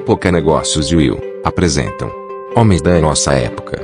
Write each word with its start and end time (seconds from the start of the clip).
Época 0.00 0.32
Negócios 0.32 0.90
e 0.90 0.96
Will 0.96 1.20
apresentam 1.44 2.10
Homens 2.56 2.80
da 2.80 2.98
Nossa 2.98 3.34
Época. 3.34 3.78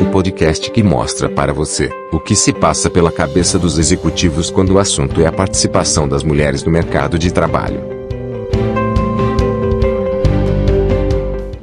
O 0.00 0.10
podcast 0.12 0.70
que 0.70 0.84
mostra 0.84 1.28
para 1.28 1.52
você 1.52 1.90
o 2.12 2.20
que 2.20 2.36
se 2.36 2.52
passa 2.52 2.88
pela 2.88 3.10
cabeça 3.10 3.58
dos 3.58 3.76
executivos 3.76 4.50
quando 4.50 4.74
o 4.74 4.78
assunto 4.78 5.20
é 5.20 5.26
a 5.26 5.32
participação 5.32 6.08
das 6.08 6.22
mulheres 6.22 6.62
no 6.62 6.70
mercado 6.70 7.18
de 7.18 7.32
trabalho. 7.32 7.80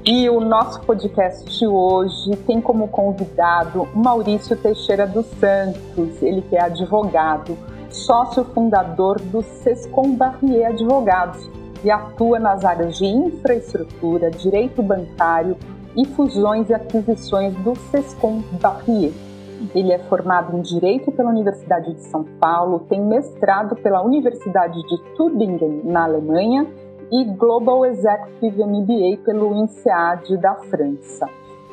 E 0.04 0.30
o 0.30 0.42
nosso 0.42 0.82
podcast 0.82 1.58
de 1.58 1.66
hoje 1.66 2.36
tem 2.46 2.60
como 2.60 2.90
convidado 2.90 3.88
Maurício 3.96 4.58
Teixeira 4.58 5.08
dos 5.08 5.26
Santos, 5.40 6.22
ele 6.22 6.42
que 6.42 6.58
é 6.58 6.64
advogado 6.64 7.58
sócio 7.96 8.44
fundador 8.54 9.20
do 9.20 9.42
Sescom 9.42 10.16
Barrier 10.16 10.68
Advogados 10.68 11.50
e 11.86 11.92
atua 11.92 12.40
nas 12.40 12.66
áreas 12.66 12.98
de 12.98 13.06
infraestrutura, 13.06 14.32
direito 14.32 14.82
bancário 14.82 15.56
e 15.96 16.04
fusões 16.08 16.68
e 16.68 16.74
aquisições 16.74 17.54
do 17.58 17.76
Sescom 17.92 18.42
Barrier. 18.60 19.14
Ele 19.74 19.92
é 19.92 20.00
formado 20.00 20.58
em 20.58 20.62
Direito 20.62 21.12
pela 21.12 21.30
Universidade 21.30 21.94
de 21.94 22.02
São 22.02 22.24
Paulo, 22.40 22.86
tem 22.90 23.00
mestrado 23.00 23.76
pela 23.76 24.02
Universidade 24.02 24.82
de 24.82 24.98
Tübingen, 25.16 25.82
na 25.84 26.04
Alemanha, 26.04 26.68
e 27.12 27.24
Global 27.24 27.86
Executive 27.86 28.64
MBA 28.64 29.18
pelo 29.24 29.56
INSEAD 29.56 30.38
da 30.38 30.56
França. 30.56 31.30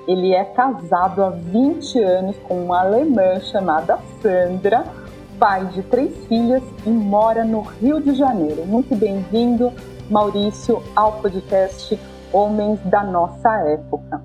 Ele 0.07 0.35
é 0.35 0.45
casado 0.45 1.25
há 1.25 1.31
20 1.31 1.99
anos 2.01 2.37
com 2.47 2.63
uma 2.63 2.81
alemã 2.81 3.41
chamada 3.41 3.99
Sandra, 4.21 4.85
pai 5.39 5.65
de 5.67 5.83
três 5.83 6.15
filhas 6.27 6.63
e 6.87 6.91
mora 6.91 7.45
no 7.45 7.63
Rio 7.63 8.01
de 8.01 8.15
Janeiro. 8.15 8.65
Muito 8.67 8.95
bem-vindo, 8.95 9.73
Maurício, 10.13 10.83
ao 10.95 11.23
podcast 11.23 11.99
Homens 12.35 12.79
da 12.91 13.03
Nossa 13.03 13.49
Época. 13.61 14.23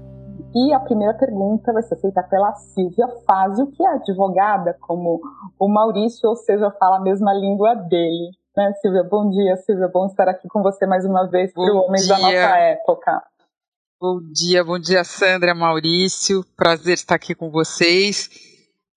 E 0.53 0.73
a 0.73 0.81
primeira 0.81 1.13
pergunta 1.13 1.71
vai 1.71 1.81
ser 1.81 1.95
feita 2.01 2.21
pela 2.23 2.53
Silvia 2.55 3.07
Fazio, 3.25 3.67
que 3.67 3.81
é 3.81 3.93
advogada 3.93 4.75
como 4.81 5.21
o 5.57 5.69
Maurício, 5.69 6.27
ou 6.27 6.35
seja, 6.35 6.69
fala 6.71 6.97
a 6.97 7.01
mesma 7.01 7.33
língua 7.33 7.73
dele. 7.73 8.31
Né, 8.57 8.73
Silvia? 8.81 9.01
Bom 9.01 9.29
dia, 9.29 9.55
Silvia. 9.55 9.87
Bom 9.87 10.07
estar 10.07 10.27
aqui 10.27 10.49
com 10.49 10.61
você 10.61 10.85
mais 10.85 11.05
uma 11.05 11.25
vez 11.25 11.53
para 11.53 11.73
o 11.73 11.77
Homens 11.77 12.03
dia. 12.03 12.15
da 12.15 12.21
Nossa 12.21 12.57
Época. 12.57 13.23
Bom 13.97 14.19
dia, 14.33 14.65
bom 14.65 14.77
dia, 14.77 15.05
Sandra, 15.05 15.55
Maurício. 15.55 16.43
Prazer 16.57 16.95
estar 16.95 17.15
aqui 17.15 17.33
com 17.33 17.49
vocês. 17.49 18.29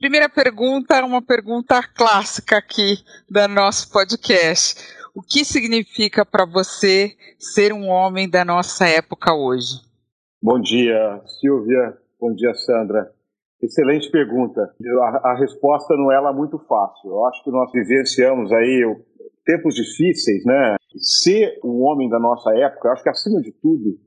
Primeira 0.01 0.29
pergunta 0.29 1.05
uma 1.05 1.23
pergunta 1.23 1.81
clássica 1.95 2.57
aqui 2.57 2.99
do 3.31 3.47
nosso 3.47 3.93
podcast. 3.93 5.00
O 5.15 5.23
que 5.23 5.45
significa 5.45 6.25
para 6.25 6.45
você 6.45 7.17
ser 7.39 7.73
um 7.73 7.89
homem 7.89 8.29
da 8.29 8.45
nossa 8.45 8.87
época 8.87 9.35
hoje? 9.35 9.81
Bom 10.43 10.61
dia, 10.61 11.21
Silvia. 11.41 11.97
Bom 12.21 12.35
dia, 12.35 12.55
Sandra. 12.55 13.13
Excelente 13.63 14.11
pergunta. 14.11 14.61
A, 15.03 15.31
a 15.33 15.39
resposta 15.39 15.95
não 15.97 16.11
é 16.11 16.19
lá 16.19 16.33
muito 16.33 16.59
fácil. 16.59 17.11
Eu 17.11 17.27
acho 17.27 17.45
que 17.45 17.51
nós 17.51 17.71
vivenciamos 17.73 18.53
aí 18.53 18.97
tempos 19.45 19.75
difíceis, 19.75 20.45
né? 20.45 20.77
Ser 20.97 21.59
um 21.65 21.83
homem 21.83 22.09
da 22.09 22.19
nossa 22.19 22.51
época, 22.57 22.89
eu 22.89 22.93
acho 22.93 23.03
que 23.03 23.11
acima 23.11 23.41
de 23.41 23.53
tudo 23.53 23.99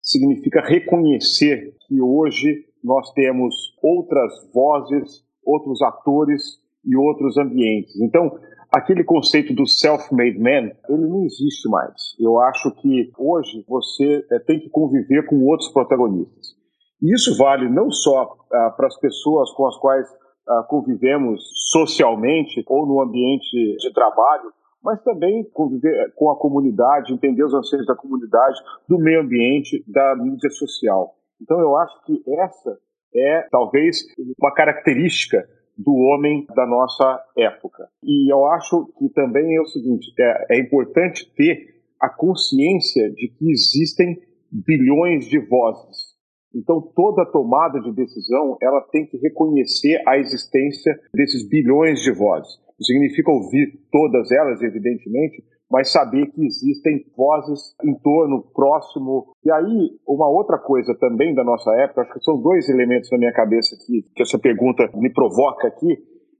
significa 0.00 0.60
reconhecer 0.60 1.74
que 1.86 2.00
hoje 2.00 2.64
nós 2.82 3.12
temos 3.12 3.54
outras 3.82 4.32
vozes 4.54 5.26
outros 5.46 5.80
atores 5.80 6.42
e 6.84 6.96
outros 6.96 7.38
ambientes. 7.38 7.98
Então, 8.00 8.36
aquele 8.72 9.04
conceito 9.04 9.54
do 9.54 9.66
self-made 9.66 10.38
man, 10.38 10.70
ele 10.88 11.06
não 11.06 11.24
existe 11.24 11.68
mais. 11.68 12.14
Eu 12.18 12.38
acho 12.40 12.70
que 12.76 13.10
hoje 13.18 13.64
você 13.68 14.24
é, 14.30 14.38
tem 14.40 14.60
que 14.60 14.68
conviver 14.68 15.26
com 15.26 15.44
outros 15.44 15.68
protagonistas. 15.70 16.54
E 17.02 17.14
isso 17.14 17.36
vale 17.36 17.68
não 17.68 17.90
só 17.90 18.36
ah, 18.52 18.70
para 18.76 18.86
as 18.86 18.98
pessoas 18.98 19.50
com 19.52 19.66
as 19.66 19.76
quais 19.78 20.08
ah, 20.48 20.64
convivemos 20.68 21.42
socialmente 21.70 22.62
ou 22.66 22.86
no 22.86 23.00
ambiente 23.00 23.76
de 23.78 23.92
trabalho, 23.92 24.52
mas 24.82 25.02
também 25.02 25.44
conviver 25.52 26.12
com 26.14 26.30
a 26.30 26.38
comunidade, 26.38 27.12
entender 27.12 27.44
os 27.44 27.52
anseios 27.52 27.86
da 27.86 27.94
comunidade, 27.94 28.58
do 28.88 28.98
meio 28.98 29.20
ambiente, 29.20 29.84
da 29.86 30.14
mídia 30.16 30.50
social. 30.50 31.14
Então 31.40 31.60
eu 31.60 31.76
acho 31.76 32.04
que 32.04 32.22
essa 32.38 32.78
é 33.14 33.48
talvez 33.50 34.04
uma 34.40 34.52
característica 34.54 35.46
do 35.76 35.92
homem 35.94 36.46
da 36.54 36.66
nossa 36.66 37.22
época. 37.36 37.88
E 38.02 38.32
eu 38.32 38.46
acho 38.46 38.86
que 38.98 39.08
também 39.10 39.56
é 39.56 39.60
o 39.60 39.66
seguinte: 39.66 40.12
é, 40.18 40.56
é 40.56 40.60
importante 40.60 41.30
ter 41.34 41.76
a 42.00 42.08
consciência 42.08 43.10
de 43.10 43.28
que 43.28 43.50
existem 43.50 44.18
bilhões 44.50 45.26
de 45.26 45.38
vozes. 45.38 46.16
Então, 46.54 46.80
toda 46.80 47.30
tomada 47.30 47.80
de 47.80 47.92
decisão 47.92 48.56
ela 48.62 48.80
tem 48.90 49.06
que 49.06 49.18
reconhecer 49.18 50.02
a 50.06 50.18
existência 50.18 50.98
desses 51.12 51.46
bilhões 51.46 52.00
de 52.00 52.12
vozes. 52.12 52.50
Significa 52.80 53.30
ouvir 53.30 53.78
todas 53.90 54.30
elas, 54.30 54.62
evidentemente, 54.62 55.44
mas 55.70 55.90
saber 55.90 56.26
que 56.26 56.44
existem 56.44 57.04
vozes 57.16 57.74
em 57.82 57.94
torno, 57.98 58.42
próximo. 58.54 59.34
E 59.44 59.50
aí, 59.50 59.90
uma 60.06 60.28
outra 60.28 60.58
coisa 60.58 60.94
também 60.98 61.34
da 61.34 61.42
nossa 61.44 61.70
época, 61.80 62.02
acho 62.02 62.12
que 62.12 62.20
são 62.20 62.40
dois 62.40 62.68
elementos 62.68 63.10
na 63.10 63.18
minha 63.18 63.32
cabeça 63.32 63.76
que, 63.84 64.02
que 64.14 64.22
essa 64.22 64.38
pergunta 64.38 64.88
me 64.94 65.12
provoca 65.12 65.66
aqui, 65.68 65.96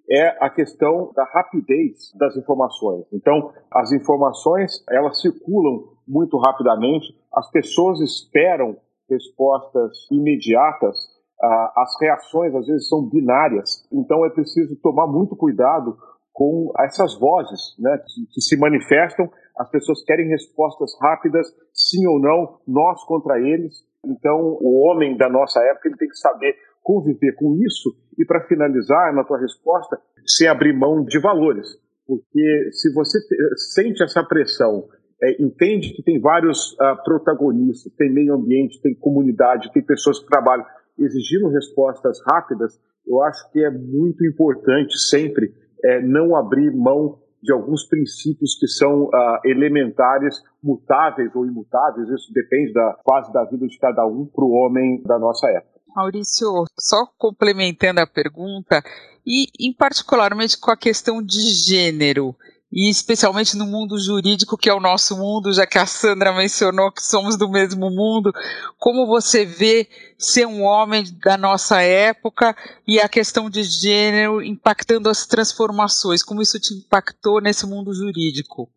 é 0.09 0.29
a 0.41 0.49
questão 0.49 1.11
da 1.15 1.25
rapidez 1.25 2.13
das 2.17 2.37
informações. 2.37 3.05
Então, 3.13 3.53
as 3.73 3.93
informações, 3.93 4.85
elas 4.89 5.21
circulam 5.21 5.97
muito 6.07 6.39
rapidamente, 6.39 7.07
as 7.35 7.51
pessoas 7.51 8.01
esperam 8.01 8.77
respostas 9.11 9.93
imediatas, 10.11 10.97
as 11.77 12.01
reações 12.01 12.55
às 12.55 12.67
vezes 12.67 12.89
são 12.89 13.09
binárias, 13.09 13.87
então 13.93 14.25
é 14.25 14.31
preciso 14.31 14.75
tomar 14.81 15.07
muito 15.07 15.37
cuidado 15.37 15.97
com 16.37 16.71
essas 16.81 17.19
vozes 17.19 17.75
né, 17.79 17.99
que, 18.07 18.27
que, 18.27 18.41
se 18.43 18.59
manifestam. 18.59 19.27
As 19.59 19.71
pessoas 19.71 20.05
querem 20.05 20.29
respostas 20.29 20.93
rápidas, 21.01 21.47
sim 21.73 22.07
ou 22.07 22.21
não, 22.21 22.61
nós 22.69 23.03
contra 23.07 23.41
eles. 23.41 23.83
Então, 24.05 24.59
o 24.61 24.85
homem 24.85 25.17
da 25.17 25.31
nossa 25.31 25.59
época 25.65 25.89
ele 25.89 25.97
tem 25.97 26.09
que 26.09 26.19
saber 26.19 26.55
conviver 26.83 27.35
com 27.37 27.57
isso. 27.65 27.97
E 28.19 28.27
para 28.27 28.47
finalizar 28.47 29.15
na 29.15 29.25
tua 29.25 29.41
resposta, 29.41 29.99
sem 30.27 30.47
abrir 30.47 30.75
mão 30.75 31.03
de 31.03 31.19
valores, 31.19 31.67
porque 32.07 32.71
se 32.71 32.93
você 32.93 33.19
sente 33.75 34.03
essa 34.03 34.23
pressão, 34.23 34.85
é, 35.23 35.43
entende 35.43 35.95
que 35.95 36.03
tem 36.03 36.21
vários 36.21 36.73
uh, 36.75 37.03
protagonistas, 37.03 37.91
tem 37.97 38.13
meio 38.13 38.35
ambiente, 38.35 38.81
tem 38.83 38.95
comunidade, 38.95 39.73
tem 39.73 39.83
pessoas 39.83 40.21
que 40.21 40.27
trabalham 40.27 40.67
exigindo 40.99 41.49
respostas 41.49 42.19
rápidas, 42.31 42.79
eu 43.07 43.23
acho 43.23 43.51
que 43.53 43.65
é 43.65 43.71
muito 43.71 44.25
importante 44.27 44.99
sempre 44.99 45.51
é, 45.87 46.03
não 46.03 46.37
abrir 46.37 46.75
mão 46.75 47.19
de 47.43 47.53
alguns 47.53 47.87
princípios 47.87 48.59
que 48.59 48.67
são 48.67 49.05
uh, 49.05 49.41
elementares, 49.45 50.43
mutáveis 50.63 51.35
ou 51.35 51.47
imutáveis, 51.47 52.09
isso 52.09 52.33
depende 52.33 52.73
da 52.73 52.99
fase 53.09 53.33
da 53.33 53.45
vida 53.45 53.67
de 53.67 53.79
cada 53.79 54.05
um 54.05 54.27
para 54.27 54.45
o 54.45 54.51
homem 54.51 55.03
da 55.05 55.19
nossa 55.19 55.49
época. 55.51 55.77
Maurício, 55.95 56.49
só 56.79 57.07
complementando 57.17 58.01
a 58.01 58.07
pergunta, 58.07 58.83
e 59.25 59.47
em 59.61 59.73
particularmente 59.73 60.59
com 60.59 60.71
a 60.71 60.77
questão 60.77 61.23
de 61.23 61.41
gênero, 61.41 62.35
e 62.77 62.91
especialmente 62.91 63.57
no 63.57 63.65
mundo 63.65 63.99
jurídico, 63.99 64.59
que 64.59 64.69
é 64.69 64.75
o 64.75 64.81
nosso 64.81 65.17
mundo, 65.17 65.51
já 65.51 65.67
que 65.67 65.79
a 65.79 65.87
Sandra 65.87 66.31
mencionou 66.31 66.93
que 66.93 67.03
somos 67.03 67.35
do 67.35 67.51
mesmo 67.51 67.89
mundo, 67.89 68.31
como 68.79 69.07
você 69.07 69.47
vê 69.47 69.89
ser 70.19 70.47
um 70.47 70.63
homem 70.63 71.03
da 71.25 71.39
nossa 71.39 71.81
época 71.81 72.55
e 72.87 73.01
a 73.01 73.09
questão 73.09 73.49
de 73.49 73.63
gênero 73.63 74.43
impactando 74.43 75.09
as 75.09 75.27
transformações, 75.27 76.23
como 76.23 76.43
isso 76.43 76.61
te 76.61 76.75
impactou 76.75 77.41
nesse 77.41 77.67
mundo 77.67 77.95
jurídico? 77.95 78.69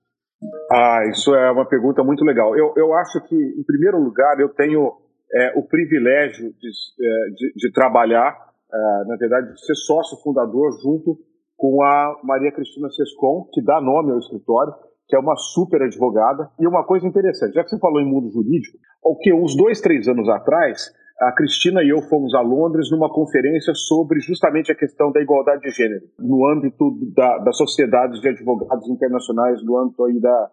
Ah, 0.72 1.02
isso 1.12 1.36
é 1.36 1.52
uma 1.52 1.66
pergunta 1.66 2.02
muito 2.02 2.24
legal. 2.24 2.56
Eu, 2.56 2.74
eu 2.78 2.94
acho 2.94 3.20
que, 3.28 3.36
em 3.36 3.64
primeiro 3.64 4.02
lugar, 4.02 4.40
eu 4.40 4.48
tenho 4.48 4.94
é, 5.34 5.52
o 5.60 5.64
privilégio 5.64 6.54
de, 6.58 6.70
é, 7.02 7.30
de, 7.32 7.54
de 7.54 7.72
trabalhar, 7.74 8.34
é, 8.74 9.04
na 9.08 9.18
verdade, 9.18 9.54
de 9.54 9.66
ser 9.66 9.76
sócio 9.76 10.16
fundador 10.24 10.72
junto 10.82 11.20
com 11.60 11.84
a 11.84 12.18
Maria 12.24 12.54
Cristina 12.54 12.90
Sescon, 12.90 13.46
que 13.54 13.62
dá 13.62 13.82
nome 13.82 14.14
ao 14.14 14.20
escritório, 14.20 14.74
que 15.10 15.16
é 15.16 15.20
uma 15.20 15.36
super 15.36 15.82
advogada. 15.82 16.50
E 16.58 16.66
uma 16.66 16.86
coisa 16.86 17.06
interessante, 17.06 17.54
já 17.54 17.64
que 17.66 17.70
você 17.70 17.78
falou 17.80 18.00
em 18.00 18.10
mundo 18.10 18.32
jurídico, 18.32 18.78
o 19.04 19.18
que 19.18 19.34
uns 19.34 19.58
dois, 19.58 19.82
três 19.82 20.08
anos 20.08 20.30
atrás, 20.30 20.90
a 21.20 21.34
Cristina 21.34 21.84
e 21.84 21.90
eu 21.90 22.02
fomos 22.04 22.34
a 22.34 22.40
Londres 22.40 22.90
numa 22.90 23.10
conferência 23.10 23.74
sobre 23.76 24.22
justamente 24.22 24.72
a 24.72 24.76
questão 24.76 25.12
da 25.12 25.22
igualdade 25.22 25.62
de 25.62 25.70
gênero, 25.72 26.06
no 26.18 26.48
âmbito 26.48 26.98
da, 27.14 27.40
das 27.40 27.58
sociedades 27.58 28.22
de 28.22 28.30
advogados 28.30 28.88
internacionais, 28.88 29.62
no 29.62 29.78
âmbito 29.78 30.06
aí 30.06 30.18
da, 30.18 30.50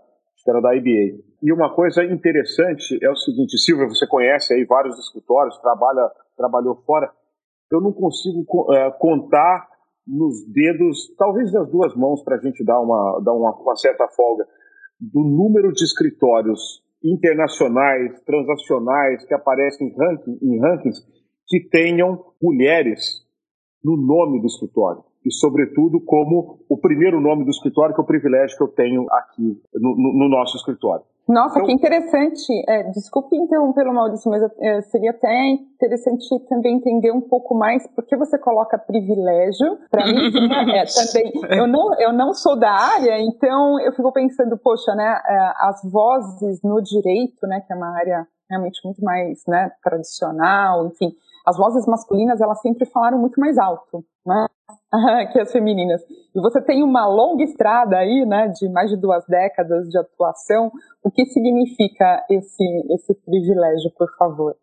era 0.49 0.61
da 0.61 0.75
IBA. 0.75 1.23
E 1.41 1.53
uma 1.53 1.73
coisa 1.73 2.03
interessante 2.03 2.99
é 3.01 3.09
o 3.09 3.17
seguinte, 3.17 3.57
Silvia, 3.59 3.87
você 3.87 4.09
conhece 4.09 4.53
aí 4.53 4.65
vários 4.65 4.99
escritórios, 4.99 5.57
trabalha, 5.59 6.11
trabalhou 6.37 6.83
fora, 6.85 7.09
eu 7.71 7.81
não 7.81 7.93
consigo 7.93 8.41
uh, 8.41 8.99
contar 8.99 9.69
nos 10.07 10.47
dedos, 10.53 11.15
talvez 11.19 11.51
das 11.53 11.69
duas 11.71 11.95
mãos, 11.97 12.23
para 12.23 12.37
a 12.37 12.41
gente 12.41 12.65
dar, 12.65 12.81
uma, 12.81 13.21
dar 13.25 13.33
uma, 13.33 13.55
uma 13.57 13.77
certa 13.77 14.07
folga. 14.09 14.47
do 15.01 15.21
número 15.21 15.73
de 15.73 15.85
escritórios 15.85 16.83
internacionais, 17.05 18.21
transacionais, 18.25 19.25
que 19.27 19.35
aparecem 19.35 19.89
em, 19.89 19.97
ranking, 19.97 20.39
em 20.43 20.61
rankings, 20.61 21.01
que 21.47 21.69
tenham 21.69 22.25
mulheres 22.41 23.25
no 23.85 23.97
nome 23.97 24.41
do 24.41 24.47
escritório. 24.47 25.03
E, 25.25 25.33
sobretudo, 25.33 26.01
como 26.01 26.65
o 26.69 26.79
primeiro 26.79 27.21
nome 27.21 27.45
do 27.45 27.51
escritório, 27.51 27.95
que 27.95 28.01
é 28.01 28.05
o 28.05 28.07
privilégio 28.07 28.57
que 28.57 28.63
eu 28.63 28.69
tenho 28.69 29.07
aqui 29.11 29.61
no, 29.75 29.97
no, 29.97 30.19
no 30.19 30.29
nosso 30.29 30.57
escritório. 30.57 31.05
Nossa, 31.29 31.57
então, 31.59 31.67
que 31.67 31.73
interessante. 31.73 32.53
É, 32.69 32.85
desculpe 32.91 33.37
interrompê-lo, 33.37 33.93
Maurício, 33.93 34.31
mas 34.31 34.43
é, 34.61 34.81
seria 34.83 35.11
até 35.11 35.49
interessante 35.49 36.39
também 36.49 36.77
entender 36.77 37.11
um 37.11 37.21
pouco 37.21 37.55
mais 37.55 37.87
por 37.89 38.05
que 38.05 38.17
você 38.17 38.39
coloca 38.39 38.79
privilégio. 38.79 39.79
Para 39.91 40.07
mim, 40.07 40.31
é, 40.73 40.85
também. 40.87 41.33
Eu 41.51 41.67
não, 41.67 41.95
eu 42.01 42.13
não 42.13 42.33
sou 42.33 42.57
da 42.57 42.71
área, 42.71 43.21
então 43.21 43.81
eu 43.81 43.93
fico 43.93 44.13
pensando, 44.13 44.57
poxa, 44.57 44.95
né, 44.95 45.21
é, 45.27 45.53
as 45.59 45.83
vozes 45.91 46.63
no 46.63 46.81
direito, 46.81 47.47
né, 47.47 47.61
que 47.67 47.73
é 47.73 47.77
uma 47.77 47.97
área 47.97 48.27
realmente 48.49 48.81
muito 48.85 49.03
mais 49.03 49.43
né, 49.49 49.71
tradicional, 49.83 50.87
enfim, 50.87 51.13
as 51.45 51.57
vozes 51.57 51.87
masculinas 51.87 52.41
elas 52.41 52.61
sempre 52.61 52.87
falaram 52.87 53.19
muito 53.19 53.41
mais 53.41 53.59
alto, 53.59 54.05
né? 54.27 54.47
que 55.33 55.41
as 55.41 55.53
femininas. 55.53 56.03
E 56.35 56.41
você 56.41 56.61
tem 56.61 56.83
uma 56.83 57.07
longa 57.07 57.45
estrada 57.45 57.97
aí, 57.97 58.25
né, 58.27 58.49
de 58.49 58.69
mais 58.69 58.91
de 58.91 58.97
duas 58.97 59.25
décadas 59.27 59.89
de 59.89 59.99
atuação. 59.99 60.71
O 61.03 61.11
que 61.11 61.25
significa 61.27 62.25
esse 62.31 62.65
esse 62.91 63.15
privilégio, 63.25 63.91
por 63.97 64.09
favor? 64.17 64.55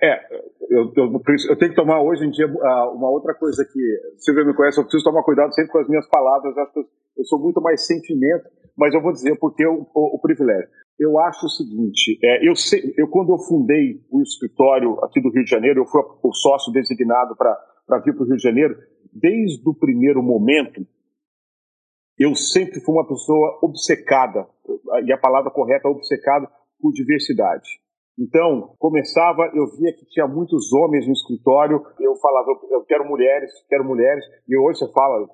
É, 0.00 0.20
eu, 0.68 0.92
eu, 0.94 1.22
eu, 1.48 1.58
tenho 1.58 1.70
que 1.70 1.74
tomar 1.74 2.02
hoje 2.02 2.26
em 2.26 2.30
dia 2.30 2.46
ah, 2.46 2.90
uma 2.90 3.08
outra 3.08 3.34
coisa 3.34 3.64
que 3.64 3.80
Silvia 4.18 4.44
me 4.44 4.54
conhece, 4.54 4.78
eu 4.78 4.84
preciso 4.84 5.04
tomar 5.04 5.22
cuidado 5.22 5.54
sempre 5.54 5.72
com 5.72 5.78
as 5.78 5.88
minhas 5.88 6.06
palavras, 6.08 6.54
eu 6.54 6.62
acho 6.62 6.72
que 6.74 6.80
eu, 6.80 7.24
sou 7.24 7.38
muito 7.38 7.62
mais 7.62 7.86
sentimento, 7.86 8.44
mas 8.76 8.92
eu 8.92 9.00
vou 9.00 9.10
dizer 9.10 9.38
porque 9.38 9.66
o, 9.66 9.86
o, 9.94 10.16
o 10.16 10.20
privilégio. 10.20 10.68
Eu 11.00 11.18
acho 11.18 11.46
o 11.46 11.48
seguinte, 11.48 12.18
é, 12.22 12.46
eu, 12.46 12.52
eu 12.98 13.08
quando 13.08 13.32
eu 13.32 13.38
fundei 13.38 14.00
o 14.10 14.20
escritório 14.20 15.02
aqui 15.02 15.20
do 15.20 15.30
Rio 15.30 15.44
de 15.44 15.50
Janeiro, 15.50 15.80
eu 15.80 15.86
fui 15.86 16.02
o 16.22 16.32
sócio 16.34 16.70
designado 16.72 17.34
para 17.34 17.56
vir 18.04 18.14
para 18.14 18.22
o 18.22 18.26
Rio 18.26 18.36
de 18.36 18.42
Janeiro, 18.42 18.76
desde 19.12 19.68
o 19.68 19.74
primeiro 19.74 20.22
momento, 20.22 20.86
eu 22.18 22.34
sempre 22.34 22.80
fui 22.80 22.94
uma 22.94 23.06
pessoa 23.06 23.58
obcecada, 23.62 24.46
e 25.04 25.12
a 25.12 25.18
palavra 25.18 25.50
correta 25.50 25.88
é 25.88 25.90
obcecada, 25.90 26.48
por 26.80 26.92
diversidade. 26.92 27.68
Então, 28.18 28.74
começava, 28.78 29.50
eu 29.54 29.66
via 29.76 29.92
que 29.92 30.06
tinha 30.06 30.26
muitos 30.26 30.72
homens 30.72 31.06
no 31.06 31.12
escritório, 31.12 31.82
eu 32.00 32.16
falava, 32.16 32.48
eu 32.70 32.82
quero 32.84 33.06
mulheres, 33.06 33.50
quero 33.68 33.84
mulheres, 33.84 34.24
e 34.48 34.56
hoje 34.56 34.78
você 34.78 34.92
fala, 34.92 35.28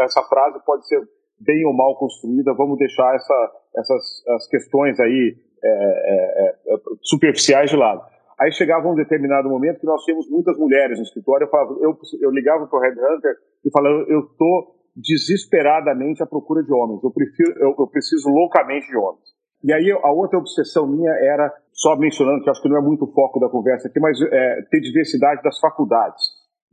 essa 0.00 0.22
frase 0.22 0.58
pode 0.64 0.86
ser 0.88 1.00
bem 1.38 1.66
ou 1.66 1.74
mal 1.74 1.98
construída, 1.98 2.54
vamos 2.54 2.78
deixar 2.78 3.14
essa, 3.14 3.52
essas 3.76 4.26
as 4.36 4.48
questões 4.48 4.98
aí 5.00 5.36
é, 5.62 5.68
é, 5.68 6.74
é, 6.74 6.78
superficiais 7.02 7.70
de 7.70 7.76
lado. 7.76 8.02
Aí 8.40 8.52
chegava 8.52 8.88
um 8.88 8.94
determinado 8.94 9.48
momento 9.48 9.80
que 9.80 9.86
nós 9.86 10.02
tínhamos 10.04 10.28
muitas 10.30 10.56
mulheres 10.58 10.98
no 10.98 11.04
escritório, 11.04 11.44
eu, 11.44 11.50
falava, 11.50 11.76
eu, 11.80 11.96
eu 12.20 12.30
ligava 12.30 12.66
para 12.66 12.78
o 12.78 12.82
Headhunter 12.82 13.34
e 13.64 13.70
falava, 13.70 14.04
eu 14.08 14.20
estou 14.20 14.74
desesperadamente 14.96 16.22
à 16.22 16.26
procura 16.26 16.62
de 16.62 16.72
homens, 16.72 17.02
eu, 17.02 17.10
prefiro, 17.10 17.52
eu, 17.58 17.74
eu 17.78 17.86
preciso 17.86 18.28
loucamente 18.28 18.86
de 18.88 18.96
homens. 18.96 19.34
E 19.62 19.72
aí 19.72 19.90
a 19.90 20.12
outra 20.12 20.38
obsessão 20.38 20.86
minha 20.86 21.10
era, 21.10 21.50
só 21.72 21.96
mencionando, 21.96 22.42
que 22.42 22.50
acho 22.50 22.60
que 22.60 22.68
não 22.68 22.76
é 22.76 22.82
muito 22.82 23.04
o 23.04 23.12
foco 23.12 23.40
da 23.40 23.48
conversa 23.48 23.88
aqui, 23.88 23.98
mas 23.98 24.20
é, 24.20 24.62
ter 24.70 24.80
diversidade 24.80 25.42
das 25.42 25.58
faculdades. 25.58 26.22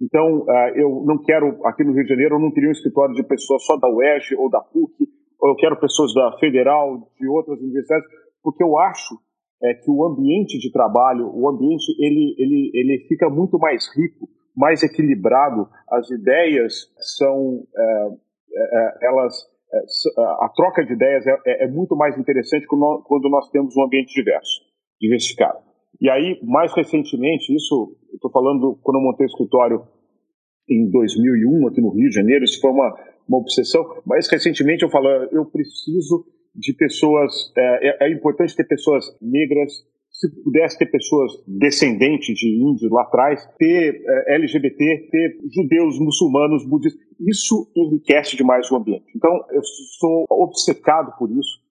Então, 0.02 0.40
uh, 0.40 0.72
eu 0.76 1.04
não 1.06 1.22
quero, 1.22 1.66
aqui 1.66 1.84
no 1.84 1.94
Rio 1.94 2.04
de 2.04 2.10
Janeiro, 2.10 2.36
eu 2.36 2.40
não 2.40 2.52
teria 2.52 2.70
um 2.70 2.74
escritório 2.74 3.14
de 3.14 3.24
pessoas 3.24 3.64
só 3.64 3.78
da 3.78 3.88
UERJ 3.88 4.36
ou 4.36 4.50
da 4.50 4.60
PUC, 4.60 5.08
ou 5.40 5.50
eu 5.50 5.56
quero 5.56 5.80
pessoas 5.80 6.14
da 6.14 6.38
Federal, 6.40 7.08
de 7.20 7.28
outras 7.28 7.60
universidades, 7.60 8.06
porque 8.44 8.64
eu 8.64 8.78
acho 8.80 9.16
é, 9.64 9.74
que 9.76 9.90
o 9.90 10.06
ambiente 10.06 10.58
de 10.58 10.72
trabalho, 10.72 11.30
o 11.34 11.48
ambiente, 11.48 11.94
ele, 12.00 12.36
ele, 12.38 12.72
ele 12.74 13.06
fica 13.08 13.30
muito 13.30 13.60
mais 13.60 13.86
rico, 13.96 14.28
mais 14.56 14.84
equilibrado, 14.84 15.68
as 15.90 16.10
ideias 16.10 16.92
são, 17.18 17.64
é, 17.76 18.08
é, 18.54 19.08
elas, 19.08 19.36
a 20.18 20.50
troca 20.56 20.84
de 20.84 20.94
ideias 20.94 21.26
é, 21.26 21.66
é 21.66 21.68
muito 21.68 21.96
mais 21.96 22.18
interessante 22.18 22.66
quando 22.68 23.30
nós 23.30 23.50
temos 23.50 23.76
um 23.78 23.84
ambiente 23.84 24.14
diverso, 24.14 24.62
diversificado. 25.00 25.60
E 26.02 26.10
aí, 26.10 26.40
mais 26.44 26.74
recentemente, 26.74 27.56
isso, 27.56 27.96
estou 28.14 28.32
falando 28.32 28.80
quando 28.82 28.98
eu 28.98 29.04
montei 29.04 29.26
o 29.26 29.30
escritório 29.30 29.84
em 30.68 30.90
2001 30.90 31.68
aqui 31.68 31.82
no 31.82 31.92
Rio 31.92 32.10
de 32.10 32.16
Janeiro, 32.16 32.44
isso 32.44 32.60
foi 32.60 32.72
uma, 32.72 32.96
uma 33.28 33.38
obsessão, 33.38 33.86
mas 34.06 34.28
recentemente 34.30 34.84
eu 34.84 34.90
falo, 34.90 35.08
eu 35.32 35.46
preciso 35.46 36.26
de 36.54 36.74
pessoas, 36.74 37.52
é, 37.58 38.06
é, 38.06 38.08
é 38.08 38.12
importante 38.12 38.56
ter 38.56 38.66
pessoas 38.66 39.06
negras, 39.22 39.72
se 40.12 40.30
pudesse 40.44 40.78
ter 40.78 40.88
pessoas 40.88 41.32
descendentes 41.48 42.36
de 42.36 42.48
índios 42.62 42.92
lá 42.92 43.04
atrás, 43.04 43.46
ter 43.58 44.04
é, 44.06 44.36
LGBT, 44.36 45.08
ter 45.10 45.38
judeus, 45.54 46.00
muçulmanos, 46.00 46.68
budistas, 46.68 47.02
isso 47.20 47.72
enriquece 47.76 48.36
demais 48.36 48.70
o 48.72 48.76
ambiente. 48.76 49.06
Então, 49.16 49.32
eu 49.52 49.64
sou 49.64 50.26
obcecado 50.30 51.18
por 51.18 51.32
isso 51.32 51.62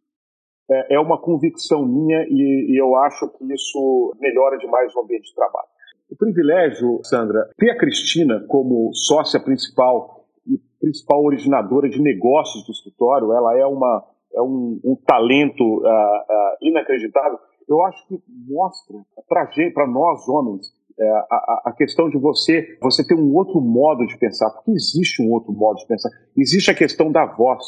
é, 0.71 0.95
é 0.95 1.01
uma 1.01 1.21
convicção 1.21 1.85
minha 1.85 2.25
e, 2.29 2.73
e 2.73 2.81
eu 2.81 2.95
acho 2.97 3.29
que 3.31 3.53
isso 3.53 4.15
melhora 4.21 4.57
demais 4.57 4.95
o 4.95 5.01
ambiente 5.01 5.29
de 5.29 5.35
trabalho. 5.35 5.69
O 6.09 6.17
privilégio, 6.17 7.01
Sandra, 7.05 7.51
ter 7.57 7.71
a 7.71 7.79
Cristina 7.79 8.45
como 8.49 8.91
sócia 8.95 9.41
principal 9.41 10.25
e 10.47 10.59
principal 10.81 11.25
originadora 11.25 11.89
de 11.89 12.01
negócios 12.01 12.65
do 12.65 12.73
escritório, 12.73 13.33
ela 13.33 13.59
é, 13.59 13.67
uma, 13.67 14.05
é 14.35 14.43
um, 14.43 14.81
um 14.85 14.97
talento 15.07 15.63
uh, 15.63 15.83
uh, 15.83 16.57
inacreditável. 16.63 17.39
Eu 17.69 17.85
acho 17.85 18.07
que 18.09 18.19
mostra 18.49 18.97
para 19.29 19.87
nós 19.87 20.29
homens 20.29 20.67
é, 20.99 21.09
a, 21.09 21.63
a, 21.67 21.73
questão 21.73 22.11
de 22.11 22.19
você 22.19 22.77
você 22.83 23.07
ter 23.07 23.15
um 23.15 23.35
outro 23.35 23.61
modo 23.61 24.05
de 24.07 24.19
pensar, 24.19 24.51
porque 24.51 24.73
existe 24.73 25.23
um 25.23 25.31
outro 25.33 25.53
modo 25.53 25.79
de 25.79 25.87
pensar. 25.87 26.11
Existe 26.37 26.71
a 26.71 26.75
questão 26.75 27.11
da 27.11 27.25
voz. 27.25 27.65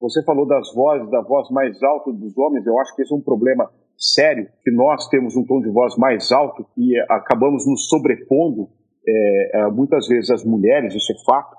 Você 0.00 0.24
falou 0.24 0.46
das 0.46 0.72
vozes, 0.74 1.10
da 1.10 1.20
voz 1.20 1.50
mais 1.50 1.82
alta 1.82 2.10
dos 2.12 2.36
homens, 2.38 2.66
eu 2.66 2.78
acho 2.78 2.96
que 2.96 3.02
esse 3.02 3.12
é 3.12 3.16
um 3.16 3.20
problema 3.20 3.70
sério, 3.98 4.48
que 4.64 4.70
nós 4.70 5.06
temos 5.08 5.36
um 5.36 5.44
tom 5.44 5.60
de 5.60 5.68
voz 5.68 5.94
mais 5.98 6.32
alto 6.32 6.64
e 6.74 6.98
acabamos 7.10 7.66
nos 7.66 7.86
sobrepondo 7.86 8.70
é, 9.06 9.60
é, 9.60 9.70
muitas 9.70 10.08
vezes 10.08 10.30
às 10.30 10.42
mulheres, 10.42 10.94
isso 10.94 11.12
é 11.12 11.24
fato, 11.26 11.54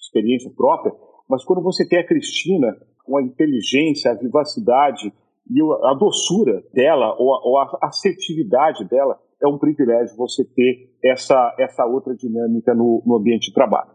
experiência 0.00 0.52
própria, 0.56 0.92
mas 1.28 1.44
quando 1.44 1.62
você 1.62 1.86
tem 1.86 1.98
a 1.98 2.06
Cristina 2.06 2.76
com 3.04 3.18
a 3.18 3.22
inteligência, 3.22 4.10
a 4.10 4.14
vivacidade 4.14 5.12
e 5.50 5.60
a 5.84 5.94
doçura 5.94 6.62
dela, 6.72 7.14
ou 7.18 7.34
a, 7.34 7.40
ou 7.44 7.58
a 7.58 7.78
assertividade 7.82 8.84
dela, 8.88 9.18
é 9.42 9.48
um 9.48 9.58
privilégio 9.58 10.16
você 10.16 10.44
ter 10.44 10.90
essa, 11.02 11.54
essa 11.58 11.84
outra 11.86 12.14
dinâmica 12.14 12.74
no, 12.74 13.02
no 13.04 13.16
ambiente 13.16 13.48
de 13.48 13.54
trabalho. 13.54 13.90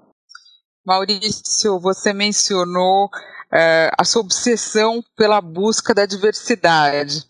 Maurício, 0.85 1.79
você 1.79 2.13
mencionou 2.13 3.09
é, 3.51 3.89
a 3.97 4.03
sua 4.03 4.21
obsessão 4.21 5.03
pela 5.15 5.41
busca 5.41 5.93
da 5.93 6.05
diversidade. 6.05 7.23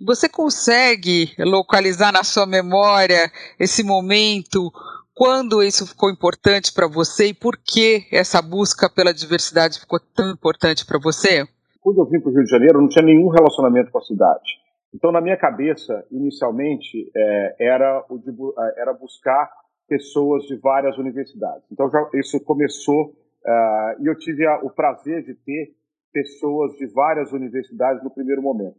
Você 0.00 0.28
consegue 0.28 1.34
localizar 1.38 2.12
na 2.12 2.24
sua 2.24 2.46
memória 2.46 3.30
esse 3.58 3.82
momento, 3.82 4.70
quando 5.14 5.62
isso 5.62 5.86
ficou 5.86 6.10
importante 6.10 6.72
para 6.72 6.88
você 6.88 7.28
e 7.28 7.34
por 7.34 7.56
que 7.56 8.06
essa 8.12 8.42
busca 8.42 8.90
pela 8.90 9.14
diversidade 9.14 9.80
ficou 9.80 10.00
tão 10.14 10.30
importante 10.30 10.84
para 10.84 10.98
você? 10.98 11.46
Quando 11.80 12.00
eu 12.00 12.06
vim 12.06 12.20
para 12.20 12.30
o 12.30 12.34
Rio 12.34 12.44
de 12.44 12.50
Janeiro, 12.50 12.80
não 12.80 12.88
tinha 12.88 13.04
nenhum 13.04 13.28
relacionamento 13.28 13.90
com 13.90 13.98
a 13.98 14.02
cidade. 14.02 14.62
Então, 14.94 15.12
na 15.12 15.20
minha 15.20 15.36
cabeça, 15.36 16.04
inicialmente, 16.10 17.10
é, 17.14 17.56
era, 17.60 18.04
o 18.08 18.18
de, 18.18 18.32
era 18.76 18.92
buscar 18.92 19.50
pessoas 19.88 20.44
de 20.44 20.56
várias 20.56 20.96
universidades. 20.98 21.64
Então, 21.70 21.90
já, 21.90 22.08
isso 22.14 22.40
começou 22.40 23.14
Uh, 23.44 24.02
e 24.02 24.06
eu 24.06 24.16
tive 24.16 24.46
a, 24.46 24.58
o 24.62 24.70
prazer 24.70 25.22
de 25.22 25.34
ter 25.34 25.74
pessoas 26.10 26.74
de 26.78 26.86
várias 26.86 27.30
universidades 27.32 28.02
no 28.02 28.10
primeiro 28.10 28.40
momento. 28.40 28.78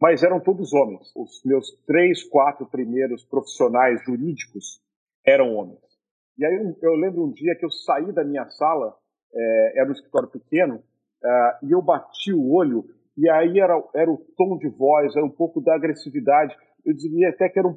Mas 0.00 0.22
eram 0.22 0.38
todos 0.38 0.74
homens. 0.74 1.10
Os 1.16 1.42
meus 1.44 1.72
três, 1.86 2.22
quatro 2.24 2.66
primeiros 2.66 3.24
profissionais 3.24 4.02
jurídicos 4.04 4.82
eram 5.26 5.54
homens. 5.54 5.80
E 6.38 6.44
aí 6.44 6.74
eu, 6.82 6.92
lembro 6.94 7.24
um 7.24 7.32
dia 7.32 7.56
que 7.56 7.64
eu 7.64 7.70
saí 7.70 8.12
da 8.12 8.22
minha 8.22 8.46
sala, 8.50 8.94
é, 9.34 9.80
era 9.80 9.88
um 9.88 9.92
escritório 9.92 10.28
pequeno, 10.28 10.76
uh, 10.76 11.66
e 11.66 11.72
eu 11.72 11.82
bati 11.82 12.32
o 12.32 12.52
olho, 12.52 12.84
e 13.16 13.28
aí 13.30 13.58
era, 13.58 13.82
era 13.94 14.10
o 14.10 14.18
tom 14.36 14.58
de 14.58 14.68
voz, 14.68 15.16
era 15.16 15.24
um 15.24 15.30
pouco 15.30 15.60
da 15.60 15.74
agressividade. 15.74 16.54
Eu 16.84 16.94
diria 16.94 17.30
até 17.30 17.48
que 17.48 17.58
era 17.58 17.66
um, 17.66 17.76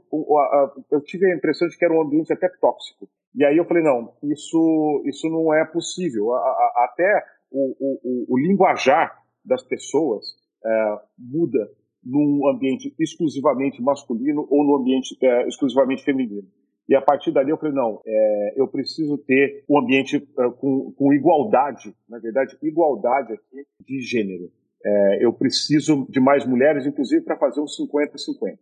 eu 0.91 1.01
tive 1.01 1.32
a 1.32 1.36
impressão 1.36 1.68
de 1.68 1.77
que 1.77 1.86
era 1.86 1.94
um 1.94 2.01
ambiente 2.01 2.34
até 2.34 2.50
tóxico. 2.60 3.10
E 3.34 3.46
aí 3.46 3.58
eu 3.58 3.65
falei, 3.65 3.84
não, 3.84 4.13
isso, 4.24 5.01
isso 5.06 5.29
não 5.29 5.53
é 5.53 5.65
possível. 5.65 6.34
A, 6.34 6.38
a, 6.38 6.86
até 6.91 7.24
o, 7.51 7.75
o, 7.79 8.34
o, 8.34 8.39
linguajar 8.39 9.18
das 9.46 9.63
pessoas 9.63 10.25
é, 10.63 11.00
muda 11.18 11.70
num 12.03 12.48
ambiente 12.50 12.94
exclusivamente 13.00 13.82
masculino 13.82 14.46
ou 14.50 14.63
num 14.63 14.75
ambiente 14.75 15.18
é, 15.22 15.48
exclusivamente 15.48 16.03
feminino. 16.03 16.48
E 16.89 16.96
a 16.96 17.01
partir 17.01 17.31
dali 17.31 17.51
eu 17.51 17.58
falei, 17.58 17.75
não, 17.75 18.01
é, 18.03 18.53
eu 18.55 18.67
preciso 18.67 19.15
ter 19.19 19.63
um 19.69 19.77
ambiente 19.77 20.15
é, 20.17 20.50
com, 20.50 20.91
com, 20.91 21.13
igualdade, 21.13 21.96
na 22.10 22.17
verdade, 22.17 22.58
igualdade 22.63 23.34
aqui 23.34 23.67
de 23.86 24.01
gênero. 24.01 24.51
É, 24.84 25.24
eu 25.24 25.31
preciso 25.31 26.08
de 26.10 26.19
mais 26.19 26.48
mulheres, 26.48 26.88
inclusive 26.88 27.24
para 27.24 27.38
fazer 27.38 27.62
um 27.62 27.65
50-50. 27.65 28.58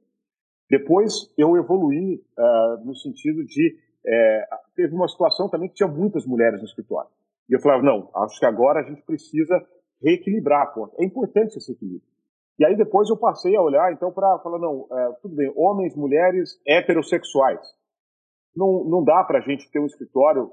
Depois 0.69 1.33
eu 1.37 1.55
evoluí 1.55 2.21
uh, 2.37 2.85
no 2.85 2.93
sentido 2.95 3.45
de 3.45 3.77
é, 4.05 4.45
teve 4.75 4.93
uma 4.93 5.07
situação 5.07 5.47
também 5.47 5.69
que 5.69 5.75
tinha 5.75 5.87
muitas 5.87 6.25
mulheres 6.25 6.59
no 6.59 6.65
escritório. 6.65 7.09
E 7.49 7.53
eu 7.53 7.61
falava, 7.61 7.81
não, 7.81 8.09
acho 8.13 8.37
que 8.37 8.45
agora 8.45 8.81
a 8.81 8.83
gente 8.83 9.01
precisa 9.03 9.65
reequilibrar 10.03 10.73
a. 10.73 10.91
É 10.99 11.05
importante 11.05 11.57
esse 11.57 11.71
equilíbrio. 11.71 12.01
E 12.59 12.65
aí 12.65 12.75
depois 12.75 13.09
eu 13.09 13.15
passei 13.15 13.55
a 13.55 13.61
olhar, 13.61 13.93
então, 13.93 14.11
para 14.11 14.37
falar, 14.39 14.59
não, 14.59 14.85
é, 14.91 15.11
tudo 15.21 15.33
bem, 15.33 15.49
homens, 15.55 15.95
mulheres, 15.95 16.59
heterossexuais. 16.67 17.76
Não, 18.57 18.83
não 18.83 19.03
dá 19.03 19.23
para 19.23 19.37
a 19.37 19.41
gente 19.41 19.69
ter 19.71 19.79
um 19.79 19.85
escritório 19.85 20.51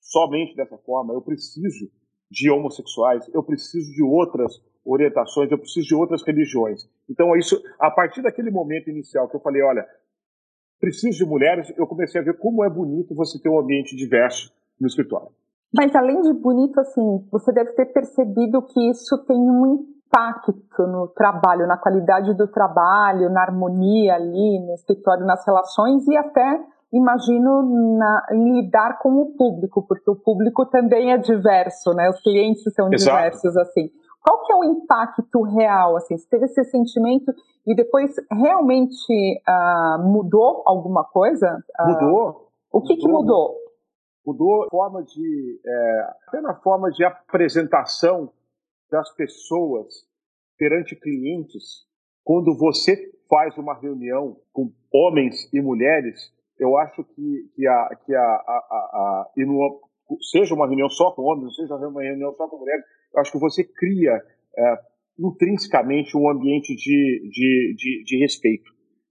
somente 0.00 0.56
dessa 0.56 0.76
forma. 0.78 1.14
Eu 1.14 1.22
preciso 1.22 1.88
de 2.28 2.50
homossexuais, 2.50 3.30
eu 3.32 3.44
preciso 3.44 3.92
de 3.92 4.02
outras 4.02 4.52
orientações, 4.84 5.50
eu 5.50 5.58
preciso 5.58 5.86
de 5.86 5.94
outras 5.94 6.22
religiões. 6.26 6.82
Então, 7.08 7.34
é 7.34 7.38
isso, 7.38 7.62
a 7.78 7.90
partir 7.90 8.22
daquele 8.22 8.50
momento 8.50 8.90
inicial 8.90 9.28
que 9.28 9.36
eu 9.36 9.40
falei, 9.40 9.62
olha, 9.62 9.86
preciso 10.80 11.16
de 11.16 11.24
mulheres, 11.24 11.72
eu 11.78 11.86
comecei 11.86 12.20
a 12.20 12.24
ver 12.24 12.36
como 12.38 12.64
é 12.64 12.68
bonito 12.68 13.14
você 13.14 13.40
ter 13.40 13.48
um 13.48 13.60
ambiente 13.60 13.94
diverso 13.94 14.52
no 14.80 14.88
escritório. 14.88 15.28
Mas 15.72 15.94
além 15.94 16.20
de 16.22 16.32
bonito, 16.34 16.78
assim, 16.80 17.26
você 17.30 17.52
deve 17.52 17.72
ter 17.72 17.86
percebido 17.86 18.62
que 18.62 18.90
isso 18.90 19.16
tem 19.26 19.36
um 19.36 19.66
impacto 19.66 20.54
no 20.78 21.08
trabalho, 21.08 21.66
na 21.66 21.76
qualidade 21.76 22.34
do 22.34 22.46
trabalho, 22.46 23.30
na 23.30 23.42
harmonia 23.42 24.14
ali 24.14 24.60
no 24.60 24.74
escritório, 24.74 25.24
nas 25.24 25.44
relações 25.46 26.06
e 26.06 26.16
até 26.16 26.60
imagino 26.96 27.96
na, 27.98 28.26
em 28.32 28.60
lidar 28.60 28.98
com 28.98 29.20
o 29.20 29.36
público, 29.36 29.82
porque 29.86 30.10
o 30.10 30.16
público 30.16 30.64
também 30.66 31.12
é 31.12 31.18
diverso, 31.18 31.92
né? 31.92 32.08
Os 32.08 32.20
clientes 32.20 32.62
são 32.72 32.92
Exato. 32.92 33.16
diversos 33.16 33.56
assim. 33.56 33.90
Qual 34.22 34.42
que 34.44 34.52
é 34.52 34.56
o 34.56 34.64
impacto 34.64 35.42
real? 35.42 35.96
Assim, 35.96 36.16
você 36.16 36.26
teve 36.28 36.46
esse 36.46 36.64
sentimento 36.64 37.32
e 37.66 37.74
depois 37.74 38.14
realmente 38.30 39.12
uh, 39.46 40.02
mudou 40.02 40.62
alguma 40.64 41.04
coisa? 41.04 41.62
Uh, 41.78 41.88
mudou. 41.88 42.48
O 42.72 42.80
que 42.80 42.94
mudou. 42.94 43.06
que 43.06 43.12
mudou? 43.12 43.54
Mudou 44.26 44.64
a 44.64 44.70
forma 44.70 45.02
de 45.02 45.60
é, 45.66 46.00
até 46.28 46.40
na 46.40 46.54
forma 46.54 46.90
de 46.90 47.04
apresentação 47.04 48.30
das 48.90 49.14
pessoas 49.14 50.06
perante 50.56 50.96
clientes, 50.96 51.84
quando 52.24 52.56
você 52.56 53.12
faz 53.28 53.56
uma 53.58 53.74
reunião 53.74 54.36
com 54.52 54.72
homens 54.92 55.52
e 55.52 55.60
mulheres, 55.60 56.32
eu 56.58 56.76
acho 56.78 57.04
que, 57.04 57.50
que, 57.54 57.66
a, 57.66 57.88
que 58.04 58.14
a, 58.14 58.20
a, 58.20 58.56
a, 58.92 59.32
e 59.36 59.44
numa, 59.44 59.78
seja 60.30 60.54
uma 60.54 60.66
reunião 60.66 60.88
só 60.88 61.10
com 61.12 61.22
homens, 61.22 61.56
seja 61.56 61.74
uma 61.76 62.02
reunião 62.02 62.32
só 62.34 62.48
com 62.48 62.58
mulheres, 62.58 62.84
eu 63.14 63.20
acho 63.20 63.32
que 63.32 63.38
você 63.38 63.64
cria 63.64 64.12
é, 64.56 64.78
intrinsecamente 65.18 66.16
um 66.16 66.28
ambiente 66.28 66.74
de, 66.74 67.28
de, 67.30 67.74
de, 67.76 68.04
de 68.04 68.18
respeito 68.18 68.70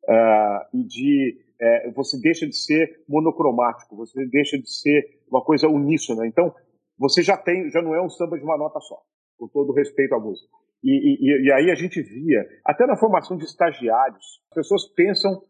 uh, 0.09 0.77
e 0.77 0.83
de 0.85 1.37
é, 1.59 1.91
você 1.91 2.19
deixa 2.19 2.45
de 2.45 2.55
ser 2.55 3.03
monocromático, 3.07 3.95
você 3.95 4.25
deixa 4.27 4.57
de 4.57 4.69
ser 4.69 5.21
uma 5.29 5.41
coisa 5.41 5.67
uníssona. 5.67 6.27
Então, 6.27 6.53
você 6.97 7.23
já 7.23 7.37
tem, 7.37 7.69
já 7.69 7.81
não 7.81 7.95
é 7.95 8.01
um 8.01 8.09
samba 8.09 8.37
de 8.37 8.43
uma 8.43 8.57
nota 8.57 8.79
só 8.81 9.01
com 9.37 9.47
todo 9.47 9.73
respeito 9.73 10.13
à 10.13 10.19
música. 10.19 10.47
E, 10.83 10.91
e, 10.91 11.47
e, 11.47 11.53
aí 11.53 11.71
a 11.71 11.75
gente 11.75 12.01
via, 12.01 12.45
até 12.65 12.85
na 12.85 12.97
formação 12.97 13.37
de 13.37 13.45
estagiários, 13.45 14.41
as 14.49 14.55
pessoas 14.55 14.85
pensam 14.93 15.41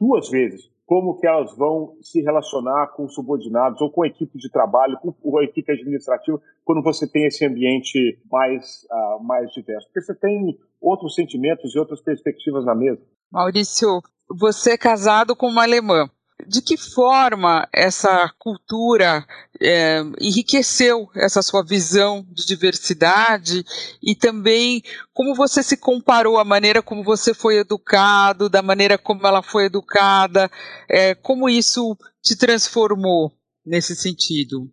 duas 0.00 0.30
vezes 0.30 0.70
como 0.86 1.18
que 1.18 1.26
elas 1.26 1.54
vão 1.56 1.96
se 2.00 2.22
relacionar 2.22 2.92
com 2.94 3.08
subordinados 3.08 3.80
ou 3.80 3.90
com 3.90 4.04
a 4.04 4.06
equipe 4.06 4.38
de 4.38 4.48
trabalho, 4.48 4.96
com 4.98 5.38
a 5.38 5.44
equipe 5.44 5.72
administrativa, 5.72 6.40
quando 6.64 6.82
você 6.82 7.10
tem 7.10 7.26
esse 7.26 7.44
ambiente 7.44 8.18
mais, 8.30 8.86
uh, 8.90 9.22
mais 9.22 9.50
diverso. 9.52 9.86
Porque 9.88 10.00
você 10.00 10.14
tem 10.14 10.56
outros 10.80 11.16
sentimentos 11.16 11.74
e 11.74 11.78
outras 11.78 12.00
perspectivas 12.00 12.64
na 12.64 12.74
mesa. 12.74 13.02
Maurício, 13.32 14.00
você 14.30 14.72
é 14.72 14.78
casado 14.78 15.34
com 15.34 15.48
uma 15.48 15.64
alemã 15.64 16.08
de 16.46 16.60
que 16.60 16.76
forma 16.76 17.68
essa 17.72 18.32
cultura 18.38 19.24
é, 19.60 20.00
enriqueceu 20.20 21.08
essa 21.14 21.40
sua 21.42 21.64
visão 21.64 22.26
de 22.30 22.46
diversidade 22.46 23.64
e 24.02 24.14
também 24.14 24.82
como 25.14 25.34
você 25.34 25.62
se 25.62 25.76
comparou 25.76 26.38
à 26.38 26.44
maneira 26.44 26.82
como 26.82 27.02
você 27.02 27.32
foi 27.32 27.58
educado, 27.58 28.48
da 28.48 28.62
maneira 28.62 28.98
como 28.98 29.26
ela 29.26 29.42
foi 29.42 29.64
educada, 29.64 30.50
é, 30.90 31.14
como 31.14 31.48
isso 31.48 31.96
te 32.22 32.36
transformou 32.36 33.32
nesse 33.64 33.96
sentido? 33.96 34.70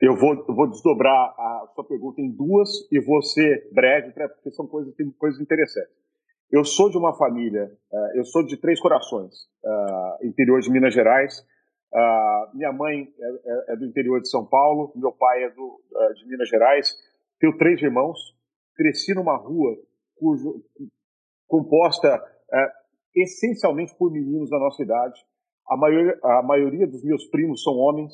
Eu 0.00 0.16
vou, 0.16 0.44
vou 0.46 0.68
desdobrar 0.68 1.34
a 1.38 1.72
sua 1.74 1.84
pergunta 1.84 2.20
em 2.20 2.30
duas 2.30 2.68
e 2.92 3.00
vou 3.00 3.22
ser 3.22 3.70
breve, 3.72 4.12
porque 4.12 4.50
são 4.50 4.66
coisas, 4.66 4.94
coisas 5.18 5.40
interessantes. 5.40 6.03
Eu 6.54 6.64
sou 6.64 6.88
de 6.88 6.96
uma 6.96 7.12
família, 7.12 7.64
uh, 7.92 8.16
eu 8.16 8.24
sou 8.24 8.46
de 8.46 8.56
Três 8.56 8.78
Corações, 8.78 9.34
uh, 9.64 10.24
interior 10.24 10.60
de 10.60 10.70
Minas 10.70 10.94
Gerais. 10.94 11.40
Uh, 11.92 12.56
minha 12.56 12.72
mãe 12.72 13.08
é, 13.18 13.26
é, 13.26 13.72
é, 13.72 13.76
do 13.76 13.84
interior 13.84 14.20
de 14.20 14.30
São 14.30 14.46
Paulo, 14.46 14.92
meu 14.94 15.10
pai 15.10 15.42
é 15.42 15.50
do, 15.50 15.80
de 16.14 16.28
Minas 16.28 16.48
Gerais. 16.48 16.94
Tenho 17.40 17.58
três 17.58 17.82
irmãos. 17.82 18.16
Cresci 18.76 19.14
numa 19.14 19.36
rua 19.36 19.76
cujo, 20.16 20.62
composta 21.48 22.22
essencialmente 23.16 23.92
por 23.96 24.12
meninos 24.12 24.48
da 24.48 24.58
nossa 24.60 24.80
idade. 24.80 25.20
A 25.68 25.76
maioria, 25.76 26.18
a 26.22 26.42
maioria 26.42 26.86
dos 26.86 27.02
meus 27.02 27.24
primos 27.30 27.64
são 27.64 27.74
homens. 27.74 28.12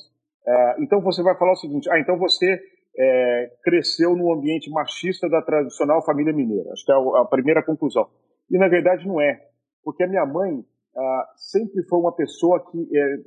então 0.79 0.99
você 0.99 1.21
vai 1.21 1.37
falar 1.37 1.51
o 1.51 1.57
seguinte: 1.57 1.87
ah, 1.91 1.99
então 1.99 2.17
você 2.17 2.59
é, 2.97 3.51
cresceu 3.63 4.15
num 4.15 4.33
ambiente 4.33 4.69
machista 4.71 5.29
da 5.29 5.43
tradicional 5.43 6.03
família 6.03 6.33
mineira. 6.33 6.71
Acho 6.71 6.85
que 6.85 6.91
é 6.91 6.95
a 6.95 7.25
primeira 7.25 7.63
conclusão. 7.63 8.09
E 8.51 8.57
na 8.57 8.67
verdade 8.67 9.07
não 9.07 9.19
é, 9.21 9.41
porque 9.83 10.03
a 10.03 10.07
minha 10.07 10.25
mãe 10.25 10.63
ah, 10.95 11.25
sempre 11.37 11.83
foi 11.83 11.99
uma 11.99 12.13
pessoa 12.13 12.59
que 12.69 12.89
é, 12.93 13.17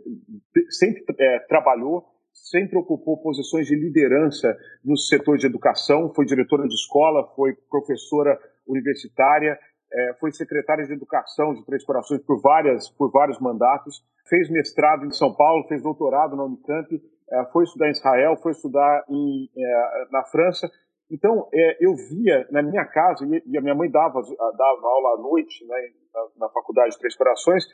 sempre 0.69 1.03
é, 1.19 1.39
trabalhou, 1.49 2.05
sempre 2.33 2.77
ocupou 2.77 3.23
posições 3.23 3.67
de 3.67 3.75
liderança 3.75 4.55
no 4.85 4.99
setor 4.99 5.39
de 5.39 5.47
educação, 5.47 6.13
foi 6.15 6.27
diretora 6.27 6.69
de 6.69 6.75
escola, 6.75 7.27
foi 7.35 7.55
professora 7.71 8.39
universitária, 8.69 9.59
é, 9.91 10.15
foi 10.21 10.31
secretária 10.33 10.85
de 10.85 10.93
educação 10.93 11.55
de 11.55 11.65
Três 11.65 11.83
Corações 11.85 12.21
por 12.23 12.41
várias 12.43 12.91
por 12.91 13.11
vários 13.11 13.41
mandatos, 13.41 14.05
fez 14.29 14.51
mestrado 14.51 15.07
em 15.07 15.11
São 15.11 15.35
Paulo, 15.35 15.67
fez 15.69 15.83
doutorado 15.83 16.37
na 16.37 16.45
Unicamp 16.45 17.01
foi 17.53 17.65
estudar 17.65 17.89
em 17.89 17.93
Israel, 17.93 18.37
foi 18.37 18.53
estudar 18.53 19.05
em, 19.09 19.49
na 20.13 20.23
França. 20.25 20.71
Então, 21.11 21.49
é, 21.53 21.85
eu 21.85 21.95
via 21.95 22.47
na 22.51 22.63
minha 22.63 22.85
casa, 22.87 23.25
e 23.27 23.59
a 23.59 23.61
minha 23.61 23.75
mãe 23.75 23.91
dava, 23.91 24.21
dava 24.23 24.87
aula 24.87 25.19
à 25.19 25.23
noite 25.23 25.65
né, 25.67 25.77
na, 26.13 26.47
na 26.47 26.49
Faculdade 26.51 26.93
de 26.93 26.99
Três 26.99 27.17
Corações, 27.17 27.65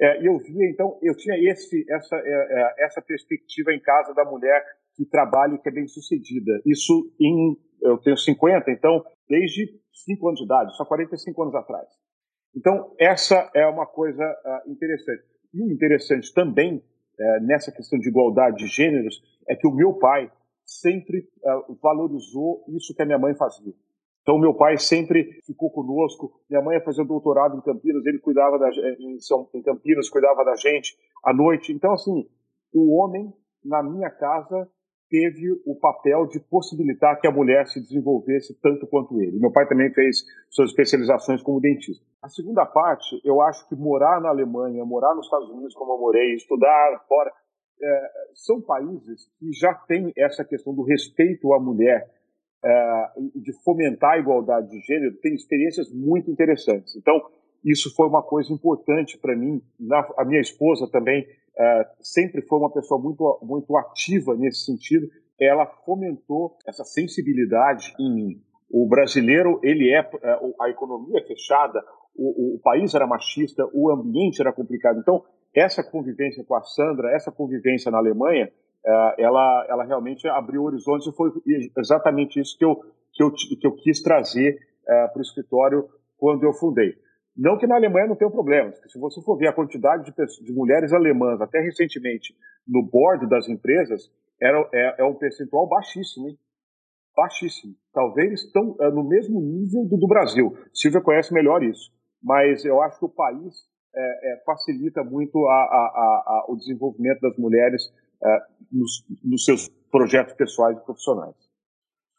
e 0.00 0.26
eu 0.26 0.36
via, 0.38 0.68
então, 0.68 0.98
eu 1.00 1.14
tinha 1.14 1.36
esse, 1.50 1.84
essa, 1.88 2.16
essa 2.78 3.00
perspectiva 3.00 3.72
em 3.72 3.80
casa 3.80 4.12
da 4.14 4.24
mulher 4.24 4.64
que 4.96 5.04
trabalha 5.06 5.54
e 5.54 5.58
que 5.58 5.68
é 5.68 5.72
bem 5.72 5.86
sucedida. 5.86 6.60
Isso 6.66 7.14
em, 7.20 7.56
eu 7.80 7.98
tenho 7.98 8.16
50, 8.16 8.70
então, 8.70 9.04
desde 9.28 9.68
5 10.06 10.28
anos 10.28 10.40
de 10.40 10.46
idade, 10.46 10.76
só 10.76 10.84
45 10.84 11.42
anos 11.42 11.54
atrás. 11.54 11.88
Então, 12.54 12.94
essa 12.98 13.50
é 13.54 13.66
uma 13.66 13.86
coisa 13.86 14.24
uh, 14.24 14.70
interessante. 14.70 15.22
E 15.54 15.72
interessante 15.72 16.32
também 16.34 16.82
é, 17.18 17.40
nessa 17.40 17.70
questão 17.70 17.98
de 17.98 18.08
igualdade 18.08 18.56
de 18.56 18.66
gêneros 18.66 19.22
é 19.48 19.54
que 19.54 19.66
o 19.66 19.74
meu 19.74 19.94
pai 19.98 20.30
sempre 20.80 21.28
é, 21.44 21.50
valorizou 21.82 22.64
isso 22.68 22.94
que 22.94 23.02
a 23.02 23.06
minha 23.06 23.18
mãe 23.18 23.34
fazia. 23.34 23.72
Então, 24.22 24.38
meu 24.38 24.54
pai 24.54 24.78
sempre 24.78 25.40
ficou 25.44 25.70
conosco. 25.70 26.40
Minha 26.48 26.62
mãe 26.62 26.76
ia 26.76 26.84
fazer 26.84 27.04
doutorado 27.04 27.56
em 27.56 27.60
Campinas, 27.60 28.06
ele 28.06 28.20
cuidava 28.20 28.58
da, 28.58 28.70
em, 28.70 29.18
São, 29.18 29.48
em 29.52 29.62
Campinas, 29.62 30.08
cuidava 30.08 30.44
da 30.44 30.54
gente 30.54 30.96
à 31.24 31.34
noite. 31.34 31.72
Então, 31.72 31.92
assim, 31.92 32.28
o 32.72 32.96
homem 32.96 33.32
na 33.64 33.82
minha 33.82 34.10
casa 34.10 34.68
teve 35.10 35.60
o 35.66 35.74
papel 35.78 36.26
de 36.26 36.40
possibilitar 36.40 37.20
que 37.20 37.26
a 37.26 37.30
mulher 37.30 37.66
se 37.66 37.80
desenvolvesse 37.80 38.58
tanto 38.62 38.86
quanto 38.86 39.20
ele. 39.20 39.38
Meu 39.38 39.52
pai 39.52 39.68
também 39.68 39.92
fez 39.92 40.24
suas 40.48 40.70
especializações 40.70 41.42
como 41.42 41.60
dentista. 41.60 42.02
A 42.22 42.28
segunda 42.28 42.64
parte, 42.64 43.20
eu 43.22 43.42
acho 43.42 43.68
que 43.68 43.74
morar 43.74 44.22
na 44.22 44.30
Alemanha, 44.30 44.84
morar 44.86 45.14
nos 45.14 45.26
Estados 45.26 45.50
Unidos, 45.50 45.74
como 45.74 45.92
eu 45.92 45.98
morei, 45.98 46.34
estudar 46.34 47.04
fora, 47.06 47.30
é, 47.80 48.10
são 48.34 48.60
países 48.60 49.28
que 49.38 49.52
já 49.52 49.74
têm 49.74 50.12
essa 50.16 50.44
questão 50.44 50.74
do 50.74 50.82
respeito 50.82 51.52
à 51.52 51.60
mulher 51.60 52.10
é, 52.64 53.10
e 53.34 53.40
de 53.40 53.52
fomentar 53.64 54.12
a 54.12 54.18
igualdade 54.18 54.70
de 54.70 54.80
gênero, 54.80 55.16
tem 55.16 55.34
experiências 55.34 55.90
muito 55.92 56.30
interessantes. 56.30 56.94
Então, 56.96 57.20
isso 57.64 57.94
foi 57.94 58.08
uma 58.08 58.22
coisa 58.22 58.52
importante 58.52 59.18
para 59.18 59.36
mim. 59.36 59.62
Na, 59.78 60.06
a 60.16 60.24
minha 60.24 60.40
esposa 60.40 60.88
também 60.90 61.26
é, 61.58 61.86
sempre 62.00 62.42
foi 62.42 62.58
uma 62.58 62.72
pessoa 62.72 63.00
muito, 63.00 63.38
muito 63.42 63.76
ativa 63.76 64.34
nesse 64.36 64.64
sentido. 64.64 65.08
Ela 65.40 65.66
fomentou 65.84 66.56
essa 66.66 66.84
sensibilidade 66.84 67.94
em 67.98 68.14
mim. 68.14 68.42
O 68.70 68.88
brasileiro, 68.88 69.60
ele 69.62 69.90
é, 69.90 69.98
é 69.98 70.40
a 70.60 70.70
economia 70.70 71.22
fechada, 71.26 71.82
o, 72.16 72.56
o, 72.56 72.58
país 72.60 72.94
era 72.94 73.06
machista, 73.06 73.68
o 73.72 73.90
ambiente 73.90 74.40
era 74.40 74.52
complicado. 74.52 74.98
Então, 74.98 75.22
essa 75.54 75.82
convivência 75.82 76.44
com 76.44 76.54
a 76.54 76.62
Sandra, 76.62 77.14
essa 77.14 77.30
convivência 77.30 77.90
na 77.90 77.98
Alemanha, 77.98 78.50
é, 78.84 79.14
ela, 79.22 79.66
ela 79.68 79.84
realmente 79.84 80.26
abriu 80.28 80.64
horizontes 80.64 81.06
e 81.06 81.12
foi 81.12 81.30
exatamente 81.78 82.40
isso 82.40 82.56
que 82.58 82.64
eu, 82.64 82.76
que 83.12 83.22
eu, 83.22 83.30
que 83.32 83.66
eu 83.66 83.72
quis 83.76 84.02
trazer 84.02 84.58
uh, 84.82 85.12
para 85.12 85.18
o 85.18 85.22
escritório 85.22 85.88
quando 86.16 86.44
eu 86.44 86.52
fundei. 86.52 86.94
Não 87.36 87.56
que 87.56 87.66
na 87.66 87.76
Alemanha 87.76 88.08
não 88.08 88.16
tenha 88.16 88.30
problemas, 88.30 88.78
se 88.90 88.98
você 88.98 89.22
for 89.22 89.36
ver 89.36 89.48
a 89.48 89.52
quantidade 89.52 90.04
de, 90.04 90.12
pessoas, 90.12 90.44
de 90.44 90.52
mulheres 90.52 90.92
alemãs, 90.92 91.40
até 91.40 91.60
recentemente, 91.60 92.34
no 92.66 92.82
board 92.82 93.28
das 93.28 93.48
empresas, 93.48 94.10
era, 94.40 94.68
é, 94.72 95.02
é 95.02 95.04
um 95.04 95.14
percentual 95.14 95.68
baixíssimo, 95.68 96.28
hein? 96.28 96.38
Baixíssimo. 97.16 97.74
Talvez 97.92 98.42
estão 98.42 98.76
é, 98.80 98.90
no 98.90 99.04
mesmo 99.04 99.40
nível 99.40 99.84
do, 99.84 99.96
do 99.96 100.06
Brasil. 100.06 100.56
Silvia 100.74 101.00
conhece 101.00 101.32
melhor 101.32 101.62
isso. 101.62 101.90
Mas 102.22 102.64
eu 102.64 102.80
acho 102.82 102.98
que 102.98 103.04
o 103.04 103.08
país 103.08 103.54
é, 103.94 104.32
é, 104.32 104.42
facilita 104.44 105.04
muito 105.04 105.46
a, 105.46 105.52
a, 105.52 106.22
a, 106.26 106.46
o 106.48 106.56
desenvolvimento 106.56 107.20
das 107.20 107.36
mulheres 107.36 107.82
é, 108.22 108.38
nos, 108.70 109.04
nos, 109.22 109.44
seus 109.44 109.68
projetos 109.90 110.34
pessoais 110.34 110.78
e 110.78 110.84
profissionais. 110.84 111.34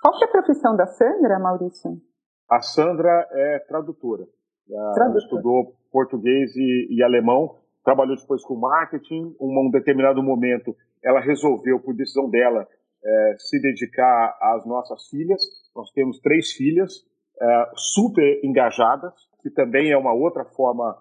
Qual 0.02 0.18
que 0.18 0.26
é 0.26 0.28
a 0.28 0.32
profissão 0.32 0.76
da 0.76 0.86
Sandra, 0.86 1.40
Maurício? 1.40 2.02
A 2.50 2.62
Sandra 2.62 3.28
é 3.32 3.60
tradutora. 3.60 4.28
Ela 4.70 5.18
estudou 5.18 5.76
português 5.92 6.56
e, 6.56 6.88
e, 6.90 7.04
alemão, 7.04 7.58
trabalhou 7.84 8.16
depois 8.16 8.44
com 8.44 8.56
marketing. 8.56 9.36
Um, 9.40 9.68
um 9.68 9.72
determinado 9.72 10.22
momento, 10.22 10.76
ela 11.04 11.20
resolveu, 11.20 11.80
por 11.80 11.96
decisão 11.96 12.30
dela, 12.30 12.68
é, 13.04 13.36
se 13.40 13.60
dedicar 13.60 14.38
às 14.42 14.66
nossas 14.66 15.08
filhas. 15.08 15.42
Nós 15.76 15.92
temos 15.92 16.20
três 16.20 16.52
filhas 16.52 17.06
é, 17.42 17.72
super 17.76 18.40
engajadas, 18.44 19.14
que 19.42 19.50
também 19.50 19.92
é 19.92 19.98
uma 19.98 20.14
outra 20.14 20.46
forma 20.46 20.96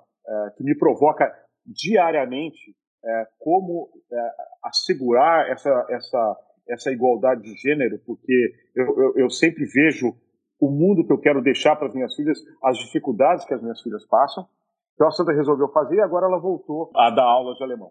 que 0.57 0.65
me 0.65 0.77
provoca 0.77 1.33
diariamente 1.67 2.75
é, 3.05 3.27
como 3.39 3.89
é, 4.13 4.31
assegurar 4.65 5.51
essa, 5.51 5.87
essa, 5.91 6.37
essa 6.69 6.91
igualdade 6.91 7.43
de 7.43 7.55
gênero, 7.55 7.99
porque 8.07 8.55
eu, 8.75 8.85
eu, 8.85 9.13
eu 9.17 9.31
sempre 9.31 9.65
vejo 9.65 10.15
o 10.61 10.71
mundo 10.71 11.05
que 11.05 11.13
eu 11.13 11.19
quero 11.19 11.43
deixar 11.43 11.75
para 11.75 11.89
as 11.89 11.95
minhas 11.95 12.15
filhas, 12.15 12.39
as 12.63 12.79
dificuldades 12.79 13.45
que 13.45 13.55
as 13.55 13.61
minhas 13.61 13.81
filhas 13.81 14.07
passam. 14.07 14.47
Então 14.95 15.09
a 15.09 15.11
Sandra 15.11 15.35
resolveu 15.35 15.69
fazer 15.69 15.97
e 15.97 16.01
agora 16.01 16.27
ela 16.27 16.39
voltou 16.39 16.91
a 16.95 17.11
dar 17.11 17.25
aulas 17.25 17.57
de 17.57 17.65
alemão. 17.65 17.91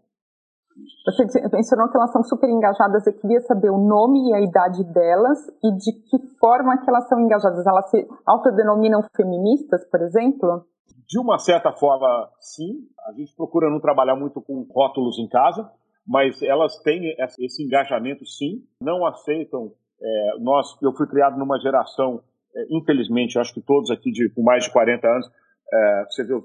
Você 1.05 1.41
mencionou 1.51 1.89
que 1.89 1.97
elas 1.97 2.13
são 2.13 2.23
super 2.23 2.49
engajadas. 2.49 3.05
Eu 3.05 3.13
queria 3.13 3.41
saber 3.41 3.69
o 3.69 3.77
nome 3.77 4.29
e 4.29 4.33
a 4.33 4.39
idade 4.39 4.83
delas 4.85 5.37
e 5.61 5.75
de 5.75 5.91
que 5.91 6.17
forma 6.39 6.77
que 6.77 6.89
elas 6.89 7.09
são 7.09 7.19
engajadas. 7.19 7.67
Elas 7.67 7.89
se 7.89 8.07
autodenominam 8.25 9.03
feministas, 9.15 9.83
por 9.89 10.01
exemplo? 10.01 10.65
De 11.11 11.19
uma 11.19 11.37
certa 11.37 11.73
forma, 11.73 12.31
sim. 12.39 12.87
A 13.05 13.11
gente 13.11 13.35
procura 13.35 13.69
não 13.69 13.81
trabalhar 13.81 14.15
muito 14.15 14.41
com 14.41 14.65
rótulos 14.73 15.19
em 15.19 15.27
casa, 15.27 15.69
mas 16.07 16.41
elas 16.41 16.77
têm 16.79 17.13
esse 17.39 17.61
engajamento, 17.61 18.25
sim. 18.25 18.63
Não 18.81 19.05
aceitam. 19.05 19.73
É, 20.01 20.39
nós, 20.39 20.77
eu 20.81 20.95
fui 20.95 21.05
criado 21.07 21.37
numa 21.37 21.59
geração 21.59 22.23
é, 22.55 22.65
infelizmente, 22.69 23.39
acho 23.39 23.53
que 23.53 23.61
todos 23.61 23.89
aqui 23.91 24.11
de, 24.11 24.29
com 24.29 24.43
mais 24.43 24.65
de 24.65 24.71
40 24.71 25.07
anos, 25.07 25.31
é, 25.73 26.05
você 26.05 26.23
viu 26.23 26.43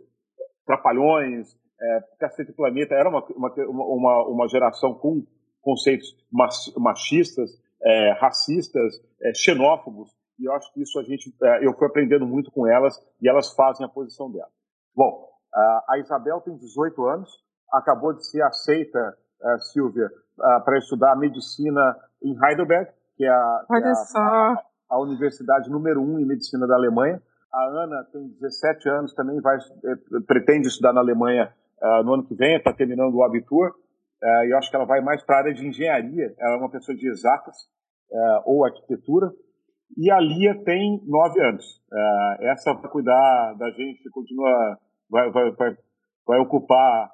Trapalhões, 0.65 1.57
é, 1.81 2.01
Cacete 2.19 2.53
Planeta, 2.53 2.95
era 2.95 3.09
uma, 3.09 3.25
uma, 3.37 3.53
uma, 3.69 4.29
uma 4.29 4.49
geração 4.49 4.95
com 4.95 5.25
conceitos 5.61 6.17
machistas, 6.77 7.51
é, 7.83 8.13
racistas, 8.13 8.95
é, 9.21 9.35
xenófobos, 9.35 10.11
e 10.39 10.45
eu 10.45 10.53
acho 10.53 10.73
que 10.73 10.83
isso 10.83 10.99
a 10.99 11.03
gente, 11.03 11.35
é, 11.43 11.67
eu 11.67 11.73
fui 11.75 11.87
aprendendo 11.87 12.27
muito 12.27 12.51
com 12.51 12.67
elas, 12.67 12.97
e 13.21 13.29
elas 13.29 13.53
fazem 13.53 13.85
a 13.85 13.89
posição 13.89 14.31
delas. 14.31 14.56
Bom, 14.97 15.29
a 15.89 15.99
Isabel 15.99 16.41
tem 16.41 16.57
18 16.57 17.07
anos, 17.07 17.31
acabou 17.73 18.13
de 18.13 18.27
ser 18.27 18.43
aceita, 18.43 19.17
é, 19.43 19.59
Silvia, 19.59 20.11
para 20.65 20.79
estudar 20.79 21.17
medicina 21.17 21.97
em 22.23 22.35
Heidelberg, 22.43 22.91
que 23.17 23.25
é 23.25 23.31
a, 23.31 23.65
é 23.71 24.19
a, 24.19 24.63
a 24.91 25.01
universidade 25.01 25.71
número 25.71 26.01
um 26.01 26.19
em 26.19 26.27
medicina 26.27 26.67
da 26.67 26.75
Alemanha. 26.75 27.21
A 27.53 27.65
Ana 27.83 28.05
tem 28.13 28.29
17 28.41 28.89
anos, 28.89 29.15
também 29.15 29.41
vai 29.41 29.57
eh, 29.57 30.21
pretende 30.27 30.69
estudar 30.69 30.93
na 30.93 31.01
Alemanha 31.01 31.53
uh, 31.83 32.03
no 32.05 32.15
ano 32.15 32.27
que 32.27 32.35
vem, 32.35 32.57
está 32.57 32.73
terminando 32.73 33.15
o 33.15 33.23
Abitur. 33.23 33.71
Uh, 34.23 34.45
e 34.45 34.53
eu 34.53 34.59
acho 34.59 34.69
que 34.69 34.77
ela 34.77 34.85
vai 34.85 35.01
mais 35.01 35.23
para 35.23 35.37
a 35.37 35.39
área 35.41 35.55
de 35.55 35.67
engenharia. 35.67 36.35
Ela 36.39 36.55
é 36.55 36.59
uma 36.59 36.71
pessoa 36.71 36.97
de 36.97 37.09
exatas 37.09 37.57
uh, 38.11 38.43
ou 38.45 38.65
arquitetura. 38.65 39.33
E 39.97 40.11
a 40.11 40.21
Lia 40.21 40.63
tem 40.65 41.01
9 41.07 41.43
anos. 41.43 41.65
essa 42.41 42.75
vai 42.75 42.91
cuidar 42.91 43.55
da 43.55 43.71
gente, 43.71 44.11
continua, 44.11 44.79
vai, 45.11 45.31
vai, 45.31 45.51
vai, 45.53 45.77
vai 46.27 46.39
ocupar 46.41 47.11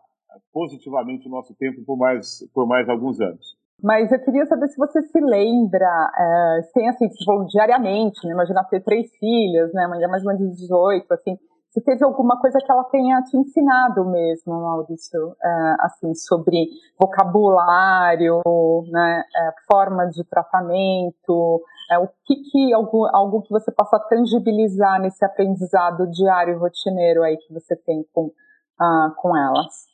positivamente 0.53 1.29
o 1.29 1.31
nosso 1.31 1.55
tempo 1.55 1.85
por 1.85 1.97
mais, 1.97 2.49
por 2.55 2.67
mais 2.67 2.89
alguns 2.89 3.21
anos. 3.21 3.57
Mas 3.83 4.13
eu 4.13 4.21
queria 4.21 4.47
saber 4.47 4.69
se 4.69 4.77
você 4.77 5.03
se 5.03 5.21
lembra, 5.21 6.11
é, 6.17 6.61
tem 6.73 6.89
assim, 6.89 7.09
tipo, 7.09 7.45
diariamente, 7.47 8.25
né? 8.25 8.33
Imagina 8.33 8.63
ter 8.65 8.81
três 8.81 9.11
filhas, 9.17 9.73
né? 9.73 9.89
Mãe 9.89 10.01
mais 10.07 10.23
uma 10.23 10.37
de 10.37 10.49
18, 10.49 11.13
assim. 11.13 11.37
Se 11.71 11.81
teve 11.81 12.05
alguma 12.05 12.39
coisa 12.39 12.59
que 12.59 12.71
ela 12.71 12.85
tenha 12.85 13.23
te 13.23 13.37
ensinado 13.37 14.05
mesmo, 14.05 14.53
Maurício, 14.61 15.35
é, 15.43 15.77
assim, 15.81 16.15
sobre 16.15 16.69
vocabulário, 17.01 18.41
né? 18.89 19.25
É, 19.35 19.51
forma 19.69 20.07
de 20.07 20.23
tratamento, 20.25 21.63
é, 21.93 21.99
o 21.99 22.09
que 22.25 22.37
que, 22.51 22.73
algo, 22.73 23.07
algo 23.07 23.43
que 23.43 23.51
você 23.51 23.71
possa 23.73 23.99
tangibilizar 23.99 25.01
nesse 25.01 25.25
aprendizado 25.25 26.11
diário 26.11 26.59
rotineiro 26.59 27.23
aí 27.23 27.37
que 27.37 27.53
você 27.53 27.77
tem 27.77 28.05
com, 28.13 28.27
uh, 28.27 29.15
com 29.17 29.37
elas? 29.37 29.93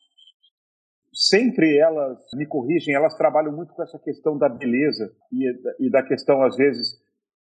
sempre 1.18 1.76
elas 1.76 2.16
me 2.34 2.46
corrigem, 2.46 2.94
elas 2.94 3.16
trabalham 3.16 3.52
muito 3.52 3.74
com 3.74 3.82
essa 3.82 3.98
questão 3.98 4.38
da 4.38 4.48
beleza 4.48 5.12
e, 5.32 5.86
e 5.86 5.90
da 5.90 6.00
questão, 6.00 6.42
às 6.44 6.56
vezes, 6.56 6.96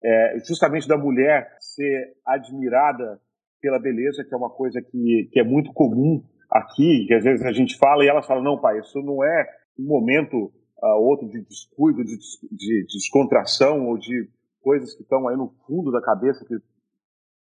é, 0.04 0.38
justamente 0.46 0.86
da 0.86 0.98
mulher 0.98 1.56
ser 1.58 2.12
admirada 2.26 3.18
pela 3.62 3.78
beleza, 3.78 4.24
que 4.24 4.34
é 4.34 4.36
uma 4.36 4.50
coisa 4.50 4.82
que, 4.82 5.30
que 5.32 5.40
é 5.40 5.44
muito 5.44 5.72
comum 5.72 6.22
aqui, 6.50 7.06
que 7.06 7.14
às 7.14 7.24
vezes 7.24 7.46
a 7.46 7.52
gente 7.52 7.78
fala 7.78 8.04
e 8.04 8.08
elas 8.08 8.26
falam, 8.26 8.42
não, 8.42 8.60
pai, 8.60 8.78
isso 8.78 9.00
não 9.00 9.24
é 9.24 9.48
um 9.78 9.86
momento 9.86 10.52
uh, 10.82 11.00
outro 11.00 11.26
de 11.28 11.40
descuido, 11.40 12.04
de, 12.04 12.18
de, 12.18 12.50
de, 12.50 12.86
descontração 12.86 13.86
ou 13.86 13.96
de 13.96 14.28
coisas 14.62 14.94
que 14.94 15.02
estão 15.02 15.28
aí 15.28 15.36
no 15.36 15.50
fundo 15.66 15.90
da 15.90 16.00
cabeça 16.00 16.44
que, 16.44 16.56
do 16.56 16.62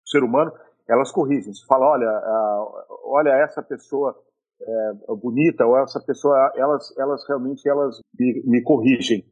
ser 0.06 0.22
humano, 0.22 0.52
elas 0.88 1.12
corrigem. 1.12 1.52
Você 1.52 1.66
fala, 1.66 1.86
olha, 1.86 2.86
olha 3.04 3.30
essa 3.42 3.62
pessoa 3.62 4.16
é, 4.60 4.92
bonita 5.20 5.66
ou 5.66 5.76
essa 5.78 6.00
pessoa, 6.00 6.52
elas, 6.56 6.96
elas 6.96 7.26
realmente 7.28 7.68
elas 7.68 8.00
me, 8.18 8.42
me, 8.44 8.62
corrigem. 8.62 9.24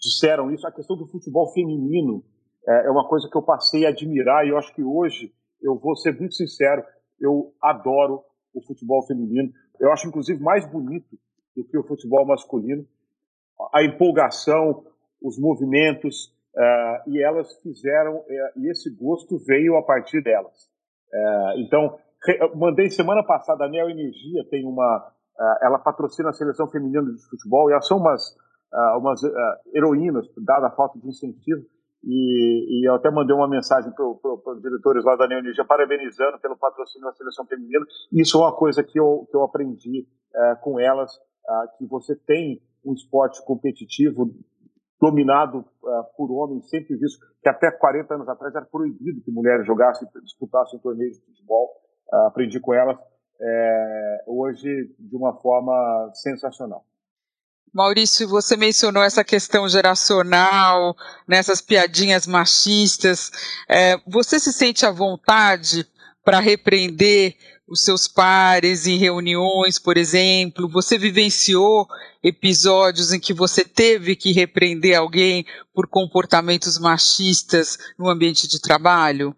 Disseram 0.00 0.50
isso. 0.50 0.66
A 0.66 0.72
questão 0.72 0.96
do 0.96 1.06
futebol 1.06 1.52
feminino 1.52 2.24
é, 2.66 2.86
é, 2.86 2.90
uma 2.90 3.06
coisa 3.08 3.28
que 3.30 3.36
eu 3.36 3.42
passei 3.42 3.86
a 3.86 3.90
admirar 3.90 4.46
e 4.46 4.50
eu 4.50 4.58
acho 4.58 4.74
que 4.74 4.82
hoje 4.82 5.32
eu 5.62 5.78
vou 5.78 5.96
ser 5.96 6.18
muito 6.18 6.34
sincero, 6.34 6.82
eu 7.20 7.54
adoro 7.62 8.22
o 8.54 8.62
futebol 8.62 9.06
feminino. 9.06 9.52
Eu 9.78 9.92
acho 9.92 10.08
inclusive 10.08 10.42
mais 10.42 10.70
bonito 10.70 11.18
do 11.54 11.64
que 11.64 11.78
o 11.78 11.86
futebol 11.86 12.26
masculino. 12.26 12.86
A 13.72 13.82
empolgação, 13.82 14.84
os 15.22 15.38
movimentos 15.38 16.35
é, 16.58 17.02
e 17.08 17.22
elas 17.22 17.52
fizeram 17.62 18.24
é, 18.28 18.52
e 18.56 18.70
esse 18.70 18.90
gosto 18.96 19.38
veio 19.46 19.76
a 19.76 19.82
partir 19.82 20.22
delas. 20.22 20.70
É, 21.12 21.60
então 21.60 21.98
mandei 22.54 22.90
semana 22.90 23.22
passada, 23.22 23.64
a 23.64 23.68
Neo 23.68 23.90
Energia 23.90 24.44
tem 24.50 24.66
uma. 24.66 25.12
Uh, 25.38 25.64
ela 25.66 25.78
patrocina 25.78 26.30
a 26.30 26.32
seleção 26.32 26.66
feminina 26.68 27.02
de 27.02 27.22
futebol 27.28 27.68
e 27.68 27.72
elas 27.72 27.86
são 27.86 27.98
umas, 27.98 28.22
uh, 28.72 28.98
umas 28.98 29.22
uh, 29.22 29.30
heroínas, 29.74 30.26
dada 30.38 30.68
a 30.68 30.70
falta 30.70 30.98
de 30.98 31.06
incentivo. 31.06 31.62
E, 32.02 32.80
e 32.80 32.88
eu 32.88 32.94
até 32.94 33.10
mandei 33.10 33.34
uma 33.34 33.48
mensagem 33.48 33.92
para 33.92 34.06
os 34.06 34.62
diretores 34.62 35.04
lá 35.04 35.16
da 35.16 35.26
Neo 35.26 35.40
Energia 35.40 35.64
parabenizando 35.64 36.38
pelo 36.38 36.56
patrocínio 36.56 37.06
da 37.06 37.14
seleção 37.14 37.44
feminina. 37.46 37.84
Isso 38.12 38.38
é 38.38 38.40
uma 38.40 38.52
coisa 38.52 38.82
que 38.82 38.98
eu, 38.98 39.26
que 39.28 39.36
eu 39.36 39.42
aprendi 39.42 40.06
com 40.60 40.78
elas, 40.78 41.10
que 41.78 41.86
você 41.86 42.14
tem 42.14 42.60
um 42.84 42.92
esporte 42.92 43.44
competitivo 43.44 44.30
dominado 45.00 45.64
por 46.16 46.30
homens, 46.32 46.68
sempre 46.68 46.96
visto 46.96 47.18
que 47.42 47.48
até 47.48 47.70
40 47.70 48.14
anos 48.14 48.28
atrás 48.28 48.54
era 48.54 48.64
proibido 48.64 49.20
que 49.22 49.30
mulheres 49.30 49.66
jogassem, 49.66 50.08
disputassem 50.22 50.78
torneios 50.80 51.16
de 51.18 51.24
futebol 51.24 51.70
aprendi 52.26 52.60
com 52.60 52.74
elas 52.74 52.98
é, 53.40 54.24
hoje 54.26 54.94
de 54.98 55.16
uma 55.16 55.34
forma 55.40 56.10
sensacional. 56.14 56.84
Maurício, 57.72 58.26
você 58.26 58.56
mencionou 58.56 59.02
essa 59.02 59.22
questão 59.22 59.68
geracional, 59.68 60.96
nessas 61.28 61.60
piadinhas 61.60 62.26
machistas. 62.26 63.30
É, 63.68 63.98
você 64.06 64.38
se 64.38 64.52
sente 64.52 64.86
à 64.86 64.90
vontade 64.90 65.86
para 66.24 66.40
repreender 66.40 67.36
os 67.68 67.84
seus 67.84 68.06
pares 68.06 68.86
em 68.86 68.96
reuniões, 68.96 69.78
por 69.78 69.96
exemplo? 69.96 70.68
Você 70.68 70.96
vivenciou 70.96 71.86
episódios 72.22 73.12
em 73.12 73.20
que 73.20 73.34
você 73.34 73.64
teve 73.64 74.14
que 74.14 74.32
repreender 74.32 74.96
alguém 74.96 75.44
por 75.74 75.88
comportamentos 75.88 76.78
machistas 76.78 77.76
no 77.98 78.08
ambiente 78.08 78.48
de 78.48 78.60
trabalho? 78.60 79.34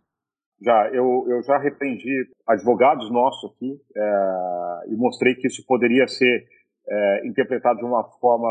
Já, 0.61 0.91
eu, 0.93 1.25
eu 1.29 1.43
já 1.45 1.57
repreendi 1.57 2.29
advogados 2.47 3.11
nossos 3.11 3.53
aqui 3.53 3.81
é, 3.97 4.83
e 4.89 4.97
mostrei 4.97 5.35
que 5.37 5.47
isso 5.47 5.65
poderia 5.67 6.07
ser 6.09 6.47
é, 6.89 7.27
interpretado 7.27 7.79
de 7.79 7.85
uma 7.85 8.03
forma 8.21 8.49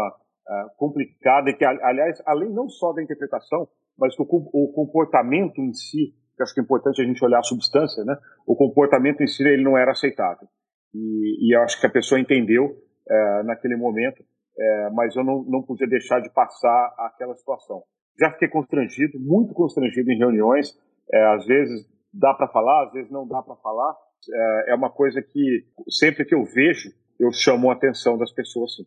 é, 0.49 0.65
complicada 0.77 1.49
e 1.49 1.53
que, 1.53 1.65
aliás, 1.65 2.21
além 2.25 2.49
não 2.49 2.69
só 2.69 2.93
da 2.93 3.03
interpretação, 3.03 3.67
mas 3.97 4.15
que 4.15 4.21
o, 4.21 4.25
o 4.25 4.71
comportamento 4.73 5.59
em 5.59 5.73
si, 5.73 6.13
que 6.38 6.43
acho 6.43 6.54
que 6.54 6.60
é 6.60 6.63
importante 6.63 7.02
a 7.02 7.06
gente 7.06 7.23
olhar 7.26 7.39
a 7.39 7.43
substância, 7.43 8.06
né? 8.06 8.15
O 8.45 8.56
comportamento 8.56 9.21
em 9.21 9.28
si 9.28 9.43
ele 9.43 9.63
não 9.63 9.78
era 9.78 9.91
aceitável. 9.91 10.47
E, 10.93 11.50
e 11.50 11.56
eu 11.56 11.62
acho 11.63 11.80
que 11.82 11.88
a 11.88 11.89
pessoa 11.89 12.21
entendeu 12.21 12.78
é, 13.10 13.43
naquele 13.43 13.76
momento, 13.76 14.23
é, 14.58 14.89
mas 14.91 15.15
eu 15.15 15.23
não, 15.23 15.43
não 15.43 15.63
podia 15.63 15.88
deixar 15.88 16.21
de 16.21 16.30
passar 16.30 16.93
aquela 17.00 17.36
situação. 17.36 17.82
Já 18.19 18.32
fiquei 18.32 18.47
constrangido, 18.47 19.19
muito 19.19 19.54
constrangido 19.54 20.12
em 20.12 20.17
reuniões, 20.17 20.78
é, 21.12 21.26
às 21.34 21.45
vezes 21.45 21.86
dá 22.13 22.34
para 22.34 22.47
falar, 22.47 22.86
às 22.86 22.93
vezes 22.93 23.12
não 23.12 23.28
dá 23.28 23.41
para 23.41 23.56
falar. 23.56 23.95
É, 24.32 24.71
é 24.71 24.76
uma 24.76 24.89
coisa 24.89 25.21
que 25.21 25.65
sempre 25.89 26.26
que 26.26 26.36
eu 26.36 26.43
vejo, 26.43 26.89
eu 27.19 27.32
chamo 27.32 27.69
a 27.69 27.73
atenção 27.73 28.17
das 28.17 28.32
pessoas. 28.32 28.76
Sim. 28.76 28.86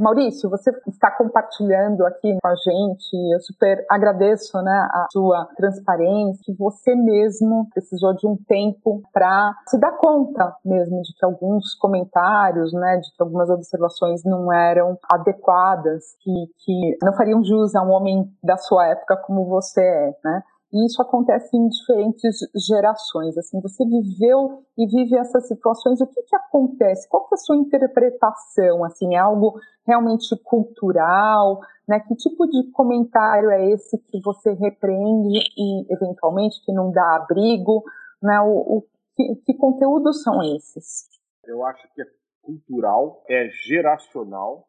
Maurício, 0.00 0.50
você 0.50 0.70
está 0.88 1.10
compartilhando 1.10 2.04
aqui 2.04 2.36
com 2.42 2.48
a 2.48 2.54
gente, 2.56 3.32
eu 3.32 3.40
super 3.40 3.84
agradeço 3.88 4.60
né, 4.60 4.88
a 4.90 5.06
sua 5.12 5.46
transparência, 5.56 6.42
que 6.44 6.52
você 6.52 6.94
mesmo 6.96 7.68
precisou 7.72 8.12
de 8.14 8.26
um 8.26 8.36
tempo 8.36 9.02
para 9.12 9.54
se 9.68 9.78
dar 9.78 9.92
conta 9.92 10.56
mesmo 10.64 11.00
de 11.02 11.14
que 11.14 11.24
alguns 11.24 11.74
comentários, 11.74 12.72
né, 12.72 12.96
de 12.96 13.08
que 13.14 13.22
algumas 13.22 13.48
observações 13.50 14.22
não 14.24 14.52
eram 14.52 14.98
adequadas, 15.12 16.16
que, 16.20 16.32
que 16.64 16.98
não 17.02 17.12
fariam 17.12 17.44
jus 17.44 17.74
a 17.76 17.82
um 17.82 17.92
homem 17.92 18.24
da 18.42 18.56
sua 18.56 18.88
época 18.88 19.16
como 19.16 19.46
você 19.46 19.80
é, 19.80 20.16
né? 20.24 20.42
E 20.74 20.86
isso 20.86 21.00
acontece 21.00 21.56
em 21.56 21.68
diferentes 21.68 22.36
gerações. 22.66 23.38
Assim, 23.38 23.60
você 23.60 23.84
viveu 23.84 24.64
e 24.76 24.86
vive 24.88 25.16
essas 25.16 25.46
situações. 25.46 26.00
O 26.00 26.06
que, 26.08 26.20
que 26.22 26.34
acontece? 26.34 27.08
Qual 27.08 27.28
que 27.28 27.34
é 27.34 27.36
a 27.36 27.38
sua 27.38 27.56
interpretação? 27.56 28.84
Assim, 28.84 29.14
é 29.14 29.18
algo 29.18 29.54
realmente 29.86 30.36
cultural? 30.42 31.60
Né? 31.86 32.00
Que 32.00 32.16
tipo 32.16 32.44
de 32.48 32.72
comentário 32.72 33.50
é 33.50 33.70
esse 33.70 33.96
que 33.98 34.20
você 34.20 34.52
repreende 34.54 35.38
e, 35.56 35.94
eventualmente, 35.94 36.60
que 36.64 36.72
não 36.72 36.90
dá 36.90 37.18
abrigo? 37.18 37.84
Né? 38.20 38.40
O, 38.40 38.78
o 38.78 38.84
que, 39.16 39.36
que 39.46 39.54
conteúdos 39.54 40.24
são 40.24 40.42
esses? 40.56 41.08
Eu 41.44 41.64
acho 41.64 41.86
que 41.94 42.02
é 42.02 42.06
cultural, 42.42 43.22
é 43.30 43.48
geracional 43.68 44.66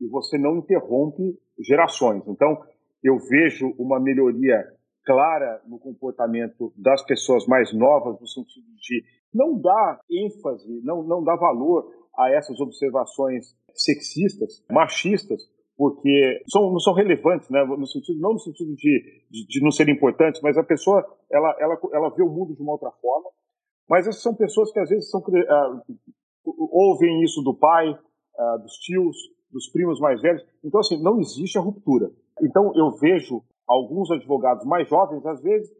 e 0.00 0.08
você 0.08 0.38
não 0.38 0.58
interrompe 0.58 1.36
gerações. 1.58 2.22
Então, 2.28 2.62
eu 3.02 3.18
vejo 3.18 3.74
uma 3.78 3.98
melhoria 3.98 4.64
clara 5.04 5.62
no 5.66 5.78
comportamento 5.78 6.72
das 6.76 7.04
pessoas 7.04 7.46
mais 7.46 7.72
novas, 7.72 8.20
no 8.20 8.26
sentido 8.26 8.66
de 8.76 9.04
não 9.32 9.58
dar 9.60 10.00
ênfase, 10.10 10.80
não, 10.82 11.02
não 11.02 11.22
dar 11.22 11.36
valor 11.36 11.90
a 12.16 12.30
essas 12.30 12.60
observações 12.60 13.56
sexistas, 13.74 14.64
machistas, 14.70 15.40
porque 15.76 16.42
são, 16.50 16.70
não 16.70 16.78
são 16.78 16.92
relevantes, 16.92 17.48
né? 17.48 17.64
no 17.64 17.86
sentido, 17.86 18.20
não 18.20 18.34
no 18.34 18.38
sentido 18.38 18.74
de, 18.74 19.24
de, 19.30 19.46
de, 19.46 19.64
não 19.64 19.70
serem 19.70 19.94
importantes, 19.94 20.40
mas 20.42 20.58
a 20.58 20.62
pessoa 20.62 21.02
ela, 21.30 21.56
ela, 21.58 21.78
ela 21.94 22.10
vê 22.10 22.22
o 22.22 22.28
mundo 22.28 22.54
de 22.54 22.60
uma 22.60 22.72
outra 22.72 22.90
forma. 23.00 23.30
Mas 23.88 24.06
essas 24.06 24.22
são 24.22 24.34
pessoas 24.34 24.70
que 24.72 24.78
às 24.78 24.90
vezes 24.90 25.08
são, 25.10 25.20
uh, 25.20 25.82
ouvem 26.70 27.22
isso 27.22 27.40
do 27.42 27.56
pai, 27.56 27.88
uh, 27.90 28.62
dos 28.62 28.74
tios, 28.74 29.16
dos 29.50 29.68
primos 29.72 29.98
mais 29.98 30.20
velhos. 30.20 30.44
Então, 30.62 30.80
assim, 30.80 31.02
não 31.02 31.18
existe 31.18 31.58
a 31.58 31.62
ruptura. 31.62 32.10
Então, 32.42 32.72
eu 32.76 32.90
vejo 32.98 33.42
alguns 33.70 34.10
advogados 34.10 34.64
mais 34.66 34.88
jovens, 34.88 35.24
às 35.24 35.40
vezes, 35.40 35.70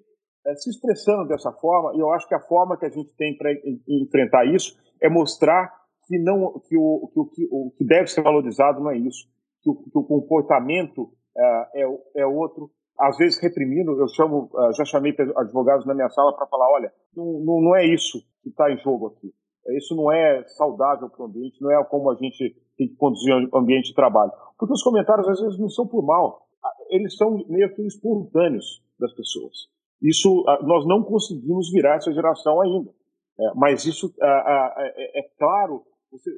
é, 0.46 0.55
se 0.55 0.70
expressando 0.70 1.26
dessa 1.26 1.53
forma, 1.53 1.92
e 1.94 1.98
eu 1.98 2.11
acho 2.12 2.26
que 2.29 2.35
a 2.35 2.40
forma 2.40 2.79
que 2.79 2.87
a 2.87 2.90
gente 2.90 3.14
tem 3.16 3.37
para 3.37 3.50
enfrentar 3.88 4.44
isso 4.46 4.79
é 5.03 5.09
mostrar 5.09 5.68
que, 6.07 6.18
não, 6.18 6.61
que, 6.68 6.76
o, 6.76 7.11
que, 7.12 7.20
o, 7.20 7.26
que, 7.26 7.48
o 7.50 7.70
que 7.76 7.85
deve 7.85 8.07
ser 8.07 8.22
valorizado 8.22 8.81
não 8.81 8.90
é 8.90 8.96
isso, 8.96 9.26
que 9.62 9.70
o, 9.70 9.74
que 9.74 9.98
o 9.98 10.05
comportamento 10.05 11.11
é, 11.37 11.83
é, 11.83 12.22
é, 12.22 12.26
outro, 12.26 12.70
às 12.98 13.16
vezes 13.16 13.40
reprimindo, 13.42 13.92
eu 13.98 14.09
chamo, 14.09 14.50
é, 14.57 14.72
já 14.74 14.85
chamei 14.85 15.14
advogados 15.37 15.85
na 15.85 15.94
minha 15.94 16.09
sala 16.11 16.35
para 16.35 16.46
falar, 16.46 16.70
olha, 16.72 16.92
não, 17.14 17.24
não, 17.44 17.61
não 17.61 17.76
é 17.76 17.85
isso 17.85 18.18
que 18.42 18.50
está 18.50 18.70
em 18.72 18.79
jogo 18.79 19.09
aqui. 19.09 19.33
Isso 19.76 19.94
não 19.94 20.11
é 20.11 20.42
saudável 20.57 21.09
para 21.11 21.22
o 21.22 21.26
ambiente, 21.26 21.61
não 21.61 21.70
é 21.70 21.85
como 21.85 22.11
a 22.11 22.14
gente 22.14 22.57
tem 22.76 22.88
que 22.88 22.96
conduzir 22.96 23.35
o 23.53 23.59
ambiente 23.59 23.88
de 23.88 23.94
trabalho. 23.94 24.33
Porque 24.59 24.72
os 24.72 24.83
comentários 24.83 25.29
às 25.29 25.40
vezes 25.40 25.59
não 25.59 25.68
são 25.68 25.87
por 25.87 26.03
mal, 26.05 26.46
eles 26.90 27.16
são 27.16 27.44
meio 27.48 27.72
que 27.74 27.83
espontâneos 27.87 28.83
das 28.98 29.12
pessoas. 29.14 29.68
Isso 30.03 30.44
nós 30.62 30.87
não 30.87 31.03
conseguimos 31.03 31.70
virar 31.70 31.96
essa 31.96 32.12
geração 32.12 32.61
ainda. 32.61 32.90
É, 33.38 33.55
mas 33.55 33.85
isso 33.85 34.12
é, 34.20 35.20
é, 35.20 35.22
claro, 35.38 35.83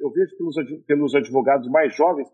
eu 0.01 0.09
vejo 0.11 0.37
pelos, 0.37 0.55
pelos 0.85 1.15
advogados 1.15 1.67
mais 1.69 1.93
jovens, 1.95 2.29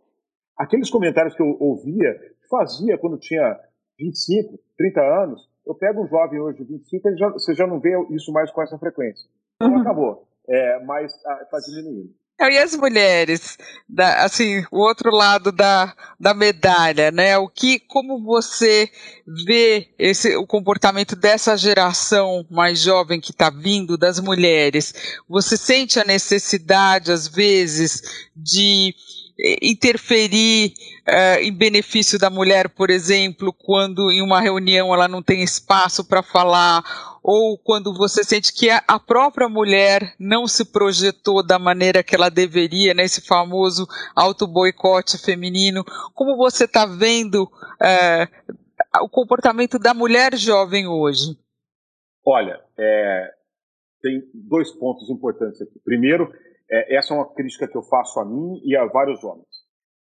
aqueles 0.55 0.89
comentários 0.89 1.36
que 1.36 1.41
eu 1.41 1.58
ouvia, 1.60 2.19
fazia 2.49 2.97
quando 2.97 3.17
tinha 3.17 3.60
25, 3.97 4.60
30 4.77 5.01
anos, 5.23 5.49
eu 5.65 5.73
pego 5.75 6.03
um 6.03 6.08
jovem 6.08 6.39
hoje 6.39 6.60
de 6.60 6.65
25, 6.65 7.17
já, 7.17 7.29
você 7.29 7.53
já 7.53 7.65
não 7.65 7.79
vê 7.79 7.91
isso 8.12 8.32
mais 8.32 8.51
com 8.51 8.62
essa 8.62 8.77
frequência. 8.77 9.27
Então 9.55 9.73
uhum. 9.73 9.82
acabou, 9.82 10.27
é, 10.47 10.84
mas 10.86 11.13
está 11.13 11.60
diminuindo. 11.65 12.13
E 12.41 12.58
as 12.58 12.73
mulheres, 12.73 13.58
da, 13.88 14.23
assim, 14.23 14.63
o 14.71 14.80
outro 14.80 15.12
lado 15.12 15.52
da, 15.52 15.93
da 16.17 16.34
medalha, 16.34 17.12
né? 17.12 17.38
O 17.38 17.49
que, 17.49 17.80
como 17.80 18.23
você 18.23 18.89
vê 19.45 19.89
esse, 19.99 20.38
o 20.38 20.47
comportamento 20.47 21.17
dessa 21.17 21.58
geração 21.58 22.45
mais 22.49 22.80
jovem 22.80 23.19
que 23.19 23.32
está 23.32 23.49
vindo, 23.49 23.97
das 23.97 24.21
mulheres? 24.21 24.93
Você 25.28 25.58
sente 25.58 25.99
a 25.99 26.06
necessidade, 26.06 27.12
às 27.12 27.28
vezes, 27.28 28.30
de 28.34 28.95
interferir 29.62 30.73
uh, 31.08 31.41
em 31.41 31.52
benefício 31.52 32.19
da 32.19 32.30
mulher, 32.30 32.69
por 32.69 32.89
exemplo, 32.89 33.54
quando 33.54 34.12
em 34.12 34.21
uma 34.21 34.41
reunião 34.41 34.93
ela 34.93 35.08
não 35.08 35.21
tem 35.21 35.43
espaço 35.43 36.04
para 36.04 36.21
falar, 36.21 36.84
ou 37.23 37.58
quando 37.58 37.93
você 37.93 38.23
sente 38.23 38.53
que 38.53 38.69
a 38.69 38.99
própria 38.99 39.49
mulher 39.49 40.15
não 40.19 40.47
se 40.47 40.71
projetou 40.71 41.45
da 41.45 41.60
maneira 41.60 42.03
que 42.03 42.15
ela 42.15 42.29
deveria, 42.29 42.93
nesse 42.93 43.21
né, 43.21 43.27
famoso 43.27 43.88
auto-boicote 44.15 45.17
feminino. 45.17 45.84
Como 46.13 46.36
você 46.38 46.65
está 46.65 46.86
vendo 46.86 47.43
uh, 47.43 49.03
o 49.03 49.10
comportamento 49.10 49.77
da 49.77 49.93
mulher 49.93 50.36
jovem 50.36 50.88
hoje? 50.88 51.38
Olha, 52.25 52.60
é, 52.77 53.34
tem 54.01 54.21
dois 54.34 54.71
pontos 54.71 55.10
importantes 55.10 55.62
aqui. 55.62 55.79
Primeiro, 55.84 56.32
é, 56.69 56.95
essa 56.95 57.13
é 57.13 57.17
uma 57.17 57.34
crítica 57.34 57.67
que 57.67 57.77
eu 57.77 57.84
faço 57.84 58.19
a 58.19 58.25
mim 58.25 58.62
e 58.63 58.75
a 58.75 58.86
vários 58.86 59.23
homens. 59.23 59.47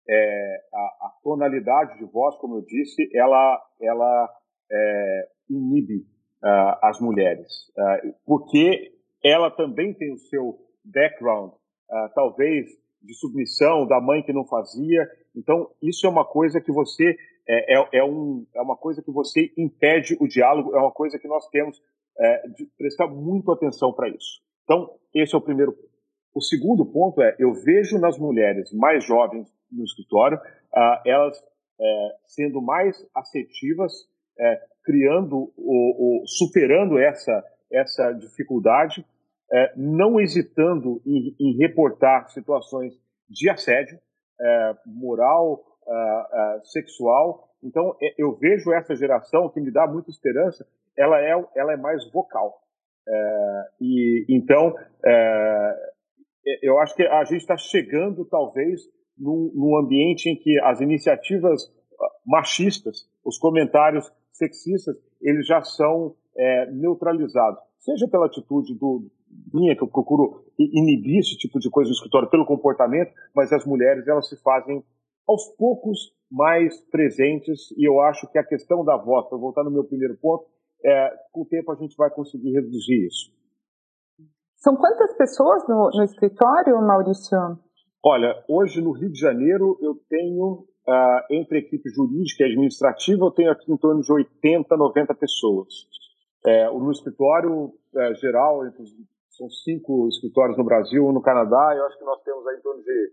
É, 0.09 0.61
a, 0.72 1.07
a, 1.07 1.12
tonalidade 1.22 1.98
de 1.98 2.05
voz, 2.05 2.37
como 2.37 2.57
eu 2.57 2.62
disse, 2.62 3.09
ela, 3.14 3.62
ela 3.81 4.31
é, 4.70 5.29
inibe 5.48 6.07
uh, 6.45 6.79
as 6.83 7.01
mulheres, 7.01 7.51
uh, 7.79 8.15
porque 8.27 8.93
ela 9.25 9.51
também 9.51 9.95
tem 9.95 10.13
o 10.13 10.19
seu 10.19 10.59
background, 10.85 11.53
uh, 11.53 12.11
talvez 12.15 12.67
de 13.03 13.15
submissão 13.15 13.87
da 13.87 14.01
mãe 14.01 14.23
que 14.23 14.33
não 14.33 14.47
fazia. 14.47 15.09
Então, 15.35 15.71
isso 15.83 16.07
é 16.07 16.11
uma 16.11 16.25
coisa 16.25 16.61
que 16.61 16.73
você 16.73 17.17
é, 17.47 17.79
é, 17.79 17.89
é, 17.93 18.05
um, 18.05 18.47
é 18.55 18.61
uma 18.61 18.77
coisa 18.77 19.03
que 19.03 19.11
você 19.11 19.53
impede 19.57 20.17
o 20.21 20.27
diálogo, 20.27 20.75
é 20.75 20.79
uma 20.79 20.93
coisa 20.93 21.19
que 21.19 21.29
nós 21.29 21.47
temos 21.49 21.83
é, 22.19 22.49
de 22.49 22.67
prestar 22.79 23.07
muito 23.09 23.51
atenção 23.53 23.93
para 23.93 24.09
isso. 24.09 24.41
Então, 24.65 24.91
esse 25.15 25.35
é 25.35 25.39
o 25.39 25.43
primeiro 25.43 25.73
ponto. 25.73 25.95
O 26.35 26.41
segundo 26.41 26.85
ponto 26.87 27.23
é, 27.23 27.37
eu 27.39 27.53
vejo 27.53 27.99
nas 27.99 28.19
mulheres 28.19 28.73
mais 28.73 29.05
jovens 29.05 29.47
no 29.71 29.85
escritório, 29.85 30.41
elas 31.05 31.41
é, 31.81 32.17
sendo 32.27 32.61
mais 32.61 32.97
assertivas, 33.15 33.93
é, 34.39 34.61
criando, 34.85 35.53
o, 35.57 36.23
o, 36.23 36.27
superando 36.27 36.99
essa, 36.99 37.44
essa 37.73 38.12
dificuldade, 38.12 39.05
é, 39.53 39.73
não 39.77 40.20
hesitando 40.20 41.01
em, 41.07 41.35
em, 41.40 41.57
reportar 41.59 42.29
situações 42.31 42.94
de 43.29 43.49
assédio 43.51 43.99
é, 44.40 44.75
moral, 44.87 45.64
é, 45.87 46.61
sexual. 46.64 47.49
Então, 47.62 47.97
é, 48.03 48.14
eu 48.18 48.37
vejo 48.37 48.73
essa 48.73 48.94
geração 48.94 49.49
que 49.49 49.61
me 49.61 49.73
dá 49.73 49.87
muita 49.87 50.11
esperança, 50.11 50.66
ela 50.97 51.20
é, 51.20 51.33
ela 51.57 51.73
é 51.73 51.77
mais 51.77 52.09
vocal. 52.12 52.61
e 53.81 54.25
então 54.29 54.75
é, 55.05 56.59
eu 56.62 56.79
acho 56.79 56.94
que 56.94 57.03
a 57.03 57.25
gente 57.25 57.40
está 57.40 57.57
chegando, 57.57 58.25
talvez, 58.25 58.83
num, 59.16 59.51
num, 59.55 59.79
ambiente 59.79 60.29
em 60.29 60.37
que 60.37 60.59
as 60.61 60.81
iniciativas 60.81 61.73
ah, 62.01 62.11
machistas, 62.27 63.09
os 63.25 63.38
comentários 63.38 64.11
sexistas, 64.37 64.97
eles 65.20 65.47
já 65.47 65.62
são 65.62 66.14
é, 66.37 66.70
neutralizados. 66.70 67.61
Seja 67.79 68.09
pela 68.09 68.27
atitude 68.27 68.75
do 68.75 69.07
minha, 69.53 69.77
que 69.77 69.83
eu 69.83 69.88
procuro 69.88 70.44
inibir 70.59 71.18
esse 71.18 71.37
tipo 71.37 71.59
de 71.59 71.68
coisa 71.70 71.88
no 71.88 71.94
escritório, 71.94 72.31
pelo 72.31 72.47
comportamento, 72.47 73.12
mas 73.35 73.53
as 73.53 73.64
mulheres, 73.66 74.07
elas 74.07 74.29
se 74.29 74.40
fazem 74.42 74.85
aos 75.27 75.49
poucos 75.57 76.14
mais 76.31 76.81
presentes, 76.90 77.70
e 77.77 77.88
eu 77.88 78.01
acho 78.01 78.31
que 78.31 78.38
a 78.38 78.44
questão 78.44 78.85
da 78.85 78.97
voz, 78.97 79.29
para 79.29 79.38
voltar 79.38 79.64
no 79.64 79.70
meu 79.70 79.85
primeiro 79.85 80.16
ponto, 80.16 80.44
é, 80.85 81.11
com 81.33 81.42
o 81.42 81.47
tempo 81.47 81.73
a 81.73 81.77
gente 81.77 81.97
vai 81.97 82.11
conseguir 82.11 82.53
reduzir 82.53 83.07
isso. 83.07 83.33
São 84.57 84.77
quantas 84.77 85.16
pessoas 85.16 85.66
no, 85.68 85.90
no 85.94 86.03
escritório, 86.05 86.81
Maurício? 86.81 87.38
Olha, 88.05 88.35
hoje 88.49 88.83
no 88.83 88.92
Rio 88.92 89.11
de 89.11 89.18
Janeiro 89.18 89.79
eu 89.81 89.94
tenho 90.09 90.66
uh, 90.88 91.35
entre 91.35 91.59
equipe 91.59 91.88
jurídica 91.90 92.44
e 92.44 92.47
administrativa, 92.47 93.25
eu 93.25 93.31
tenho 93.31 93.51
aqui 93.51 93.70
em 93.73 93.77
torno 93.77 94.03
de 94.03 94.12
80, 94.12 94.77
90 94.77 95.14
pessoas. 95.14 95.68
É, 96.47 96.70
no 96.70 96.90
escritório 96.90 97.73
é, 97.97 98.14
geral, 98.16 98.61
são 99.31 99.49
cinco 99.49 100.09
escritórios 100.09 100.59
no 100.59 100.64
Brasil, 100.64 101.07
um 101.07 101.12
no 101.12 101.23
Canadá, 101.23 101.75
eu 101.75 101.87
acho 101.87 101.99
que 101.99 102.05
nós 102.05 102.20
temos 102.23 102.47
aí 102.47 102.57
em 102.59 102.61
torno 102.61 102.83
de 102.83 103.12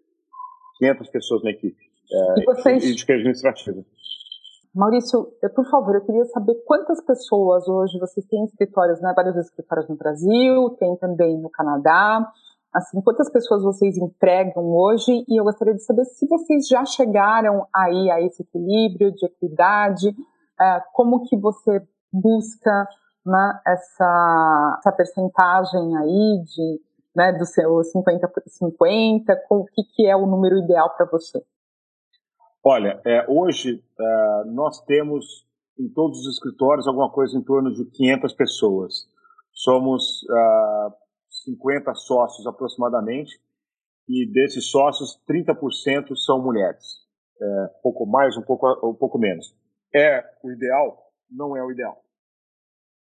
500 0.80 1.10
pessoas 1.10 1.44
na 1.44 1.52
equipe. 1.52 1.82
É, 2.12 2.40
e 2.42 2.46
vocês... 2.46 2.84
Jurídica 2.84 3.14
e 3.14 3.16
administrativa. 3.16 3.86
Maurício, 4.76 5.28
por 5.54 5.70
favor, 5.70 5.96
eu 5.96 6.06
queria 6.06 6.24
saber 6.26 6.56
quantas 6.66 7.04
pessoas 7.04 7.68
hoje 7.68 8.00
vocês 8.00 8.26
têm 8.26 8.46
escritórios, 8.46 9.02
né, 9.02 9.12
vários 9.14 9.36
escritórios 9.36 9.88
no 9.90 9.98
Brasil, 9.98 10.70
tem 10.80 10.96
também 10.98 11.38
no 11.42 11.50
Canadá, 11.50 12.32
assim, 12.74 13.02
quantas 13.02 13.30
pessoas 13.30 13.64
vocês 13.64 13.98
empregam 13.98 14.64
hoje 14.66 15.26
e 15.28 15.40
eu 15.40 15.44
gostaria 15.44 15.74
de 15.74 15.84
saber 15.84 16.06
se 16.06 16.28
vocês 16.28 16.68
já 16.68 16.86
chegaram 16.86 17.68
aí 17.74 18.10
a 18.10 18.22
esse 18.22 18.44
equilíbrio 18.44 19.12
de 19.12 19.26
equidade, 19.26 20.16
é, 20.60 20.82
como 20.94 21.24
que 21.24 21.38
você 21.38 21.82
busca 22.12 22.88
né, 23.26 23.62
essa, 23.68 24.78
essa 24.80 24.92
percentagem 24.92 25.98
aí 25.98 26.44
de, 26.44 26.82
né, 27.16 27.34
do 27.34 27.46
seu 27.46 27.84
50 27.84 28.28
por 28.28 28.44
50, 28.46 29.42
o 29.50 29.66
que, 29.66 29.84
que 29.96 30.08
é 30.08 30.16
o 30.16 30.26
número 30.26 30.58
ideal 30.58 30.90
para 30.96 31.06
você? 31.06 31.44
Olha, 32.64 33.02
é, 33.06 33.26
hoje 33.28 33.84
é, 34.00 34.44
nós 34.46 34.80
temos 34.82 35.46
em 35.80 35.90
todos 35.90 36.20
os 36.20 36.36
escritórios 36.36 36.88
alguma 36.88 37.10
coisa 37.10 37.38
em 37.38 37.42
torno 37.42 37.74
de 37.74 37.86
500 37.86 38.34
pessoas. 38.34 38.94
Somos 39.52 40.24
uh, 40.24 40.94
50 41.52 41.94
sócios 41.96 42.48
aproximadamente, 42.48 43.40
e 44.08 44.26
desses 44.32 44.70
sócios, 44.70 45.22
30% 45.30 46.16
são 46.16 46.42
mulheres. 46.42 47.02
É, 47.42 47.68
pouco 47.82 48.06
mais, 48.06 48.36
um 48.38 48.42
pouco, 48.42 48.68
um 48.88 48.94
pouco 48.94 49.18
menos. 49.18 49.56
É 49.94 50.24
o 50.44 50.52
ideal? 50.52 51.12
Não 51.30 51.56
é 51.56 51.64
o 51.64 51.72
ideal. 51.72 52.04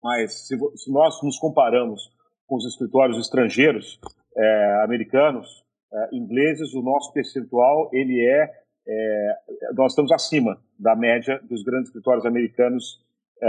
Mas 0.03 0.47
se, 0.47 0.57
se 0.77 0.93
nós 0.93 1.21
nos 1.23 1.39
comparamos 1.39 2.11
com 2.47 2.57
os 2.57 2.67
escritórios 2.67 3.19
estrangeiros, 3.19 4.01
é, 4.37 4.83
americanos, 4.85 5.65
é, 5.93 6.17
ingleses, 6.17 6.75
o 6.75 6.83
nosso 6.83 7.13
percentual 7.13 7.91
ele 7.93 8.25
é 8.25 8.67
é, 8.89 9.39
nós 9.75 9.93
estamos 9.93 10.13
acima 10.13 10.63
da 10.79 10.95
média 10.95 11.41
dos 11.43 11.63
grandes 11.65 11.89
escritórios 11.89 12.25
americanos 12.25 13.05
é, 13.43 13.49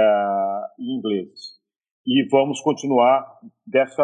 e 0.79 0.97
ingleses. 0.97 1.56
E 2.07 2.25
vamos 2.31 2.61
continuar 2.61 3.27
dessa, 3.65 4.01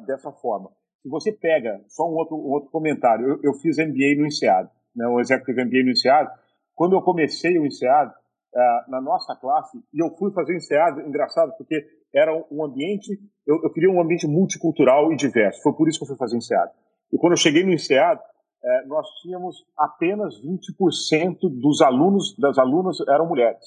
é, 0.00 0.04
dessa 0.04 0.30
forma. 0.30 0.70
Se 1.00 1.08
você 1.08 1.32
pega, 1.32 1.82
só 1.88 2.04
um 2.06 2.14
outro, 2.14 2.36
um 2.36 2.50
outro 2.50 2.70
comentário, 2.70 3.26
eu, 3.26 3.40
eu 3.44 3.54
fiz 3.54 3.78
MBA 3.78 4.14
no 4.18 4.26
INSEAD, 4.26 4.68
né, 4.94 5.08
um 5.08 5.14
MBA 5.14 5.82
no 5.82 5.90
INSEAD. 5.90 6.30
Quando 6.74 6.94
eu 6.94 7.00
comecei 7.00 7.58
o 7.58 7.64
INSEAD, 7.64 8.12
é, 8.54 8.84
na 8.88 9.00
nossa 9.00 9.34
classe, 9.36 9.78
e 9.92 10.02
eu 10.02 10.14
fui 10.18 10.30
fazer 10.32 10.52
o 10.52 10.56
INSEAD, 10.56 11.00
engraçado, 11.08 11.52
porque 11.56 11.82
era 12.14 12.30
um 12.50 12.62
ambiente, 12.62 13.10
eu, 13.46 13.62
eu 13.62 13.72
queria 13.72 13.90
um 13.90 14.02
ambiente 14.02 14.26
multicultural 14.26 15.10
e 15.10 15.16
diverso, 15.16 15.62
foi 15.62 15.72
por 15.72 15.88
isso 15.88 15.98
que 15.98 16.04
eu 16.04 16.08
fui 16.08 16.16
fazer 16.18 16.36
o 16.36 16.38
INSEAD. 16.38 16.70
E 17.10 17.16
quando 17.16 17.32
eu 17.32 17.38
cheguei 17.38 17.64
no 17.64 17.72
INSEAD, 17.72 18.20
é, 18.62 18.86
nós 18.86 19.06
tínhamos 19.22 19.64
apenas 19.78 20.34
20% 20.42 21.38
dos 21.42 21.80
alunos, 21.80 22.36
das 22.38 22.58
alunas 22.58 22.98
eram 23.08 23.26
mulheres, 23.26 23.64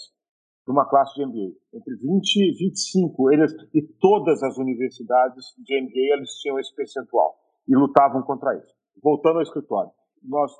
numa 0.69 0.87
classe 0.87 1.15
de 1.15 1.25
MBA. 1.25 1.55
Entre 1.73 1.95
20 1.95 2.35
e 2.37 2.53
25, 2.53 3.33
eles, 3.33 3.51
e 3.73 3.81
todas 3.99 4.43
as 4.43 4.55
universidades 4.59 5.45
de 5.57 5.81
MBA 5.81 6.15
eles 6.15 6.29
tinham 6.35 6.59
esse 6.59 6.73
percentual 6.75 7.35
e 7.67 7.75
lutavam 7.75 8.21
contra 8.21 8.55
isso. 8.55 8.73
Voltando 9.03 9.37
ao 9.37 9.41
escritório, 9.41 9.91
nós 10.23 10.51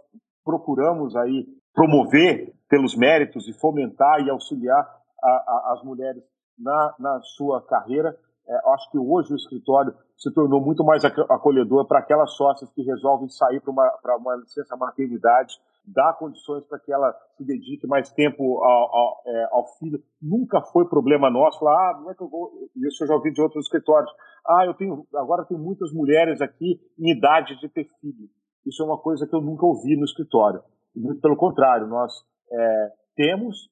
procuramos 0.43 1.15
aí 1.15 1.45
promover 1.73 2.55
pelos 2.67 2.95
méritos 2.95 3.47
e 3.47 3.53
fomentar 3.53 4.25
e 4.25 4.29
auxiliar 4.31 4.83
a, 5.23 5.29
a, 5.29 5.73
as 5.73 5.83
mulheres 5.83 6.23
na, 6.57 6.95
na 6.99 7.21
sua 7.21 7.61
carreira 7.61 8.17
é, 8.49 8.73
acho 8.73 8.89
que 8.89 8.97
hoje 8.97 9.31
o 9.31 9.35
escritório 9.35 9.93
se 10.17 10.33
tornou 10.33 10.59
muito 10.59 10.83
mais 10.83 11.05
acolhedor 11.05 11.85
para 11.85 11.99
aquelas 11.99 12.33
sócias 12.33 12.69
que 12.71 12.81
resolvem 12.81 13.29
sair 13.29 13.61
para 13.61 13.71
uma, 13.71 14.17
uma 14.17 14.35
licença 14.37 14.75
maternidade, 14.75 15.53
dar 15.93 16.17
condições 16.17 16.63
para 16.65 16.79
que 16.79 16.91
ela 16.91 17.13
se 17.37 17.43
dedique 17.43 17.87
mais 17.87 18.11
tempo 18.11 18.63
ao, 18.63 18.95
ao, 18.95 19.23
é, 19.25 19.49
ao, 19.51 19.67
filho. 19.77 20.01
Nunca 20.21 20.61
foi 20.61 20.87
problema 20.87 21.29
nosso 21.29 21.59
falar, 21.59 21.91
ah, 21.91 21.95
como 21.95 22.11
é 22.11 22.15
que 22.15 22.21
eu 22.21 22.29
vou. 22.29 22.51
Isso 22.75 23.03
eu 23.03 23.07
já 23.07 23.15
ouvi 23.15 23.31
de 23.31 23.41
outros 23.41 23.65
escritórios. 23.65 24.11
Ah, 24.47 24.65
eu 24.65 24.73
tenho. 24.73 25.05
Agora 25.15 25.45
tem 25.45 25.57
muitas 25.57 25.91
mulheres 25.93 26.41
aqui 26.41 26.79
em 26.97 27.11
idade 27.11 27.59
de 27.59 27.69
ter 27.69 27.87
filho. 28.01 28.29
Isso 28.65 28.83
é 28.83 28.85
uma 28.85 28.97
coisa 28.97 29.25
que 29.27 29.35
eu 29.35 29.41
nunca 29.41 29.65
ouvi 29.65 29.95
no 29.95 30.05
escritório. 30.05 30.61
Muito 30.95 31.21
pelo 31.21 31.37
contrário, 31.37 31.87
nós 31.87 32.13
é, 32.51 32.91
temos 33.15 33.69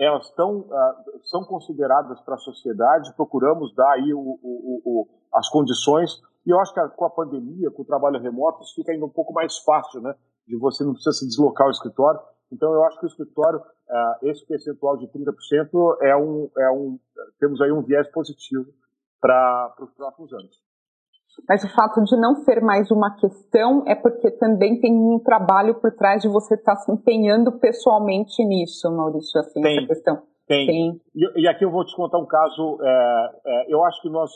elas 0.00 0.28
estão, 0.28 0.60
uh, 0.60 1.20
são 1.24 1.44
consideradas 1.44 2.18
para 2.22 2.34
a 2.34 2.38
sociedade, 2.38 3.14
procuramos 3.14 3.74
dar 3.74 3.92
aí 3.92 4.14
o, 4.14 4.18
o, 4.18 4.82
o, 4.82 5.08
as 5.34 5.46
condições, 5.50 6.10
e 6.46 6.50
eu 6.50 6.58
acho 6.60 6.72
que 6.72 6.80
com 6.96 7.04
a 7.04 7.10
pandemia, 7.10 7.70
com 7.70 7.82
o 7.82 7.84
trabalho 7.84 8.20
remoto, 8.20 8.62
isso 8.62 8.74
fica 8.74 8.92
ainda 8.92 9.04
um 9.04 9.10
pouco 9.10 9.32
mais 9.32 9.58
fácil, 9.58 10.00
né? 10.00 10.14
De 10.46 10.56
você 10.56 10.82
não 10.84 10.92
precisa 10.92 11.12
se 11.12 11.26
deslocar 11.26 11.66
ao 11.66 11.70
escritório. 11.70 12.20
Então, 12.52 12.72
eu 12.72 12.82
acho 12.84 12.98
que 12.98 13.06
o 13.06 13.08
escritório, 13.08 13.60
uh, 13.60 14.26
esse 14.26 14.44
percentual 14.46 14.96
de 14.96 15.06
30% 15.08 15.98
é 16.02 16.16
um, 16.16 16.50
é 16.58 16.70
um, 16.70 16.98
temos 17.38 17.60
aí 17.60 17.70
um 17.70 17.82
viés 17.82 18.10
positivo 18.10 18.66
para 19.20 19.74
os 19.80 19.92
próximos 19.92 20.32
anos. 20.32 20.70
Mas 21.48 21.62
o 21.62 21.68
fato 21.68 22.02
de 22.02 22.16
não 22.16 22.36
ser 22.36 22.60
mais 22.60 22.90
uma 22.90 23.14
questão 23.16 23.84
é 23.86 23.94
porque 23.94 24.30
também 24.32 24.80
tem 24.80 24.92
um 24.92 25.18
trabalho 25.20 25.76
por 25.76 25.92
trás 25.92 26.22
de 26.22 26.28
você 26.28 26.54
estar 26.54 26.74
tá 26.74 26.80
se 26.80 26.90
empenhando 26.90 27.52
pessoalmente 27.52 28.44
nisso, 28.44 28.90
Maurício, 28.90 29.38
assim, 29.40 29.60
tem, 29.60 29.78
essa 29.78 29.86
questão. 29.86 30.22
Tem. 30.50 30.66
tem. 30.66 31.00
E, 31.14 31.42
e, 31.42 31.48
aqui 31.48 31.64
eu 31.64 31.70
vou 31.70 31.84
te 31.84 31.94
contar 31.94 32.18
um 32.18 32.26
caso. 32.26 32.78
É, 32.82 33.30
é, 33.46 33.72
eu 33.72 33.84
acho 33.84 34.02
que 34.02 34.10
nós 34.10 34.32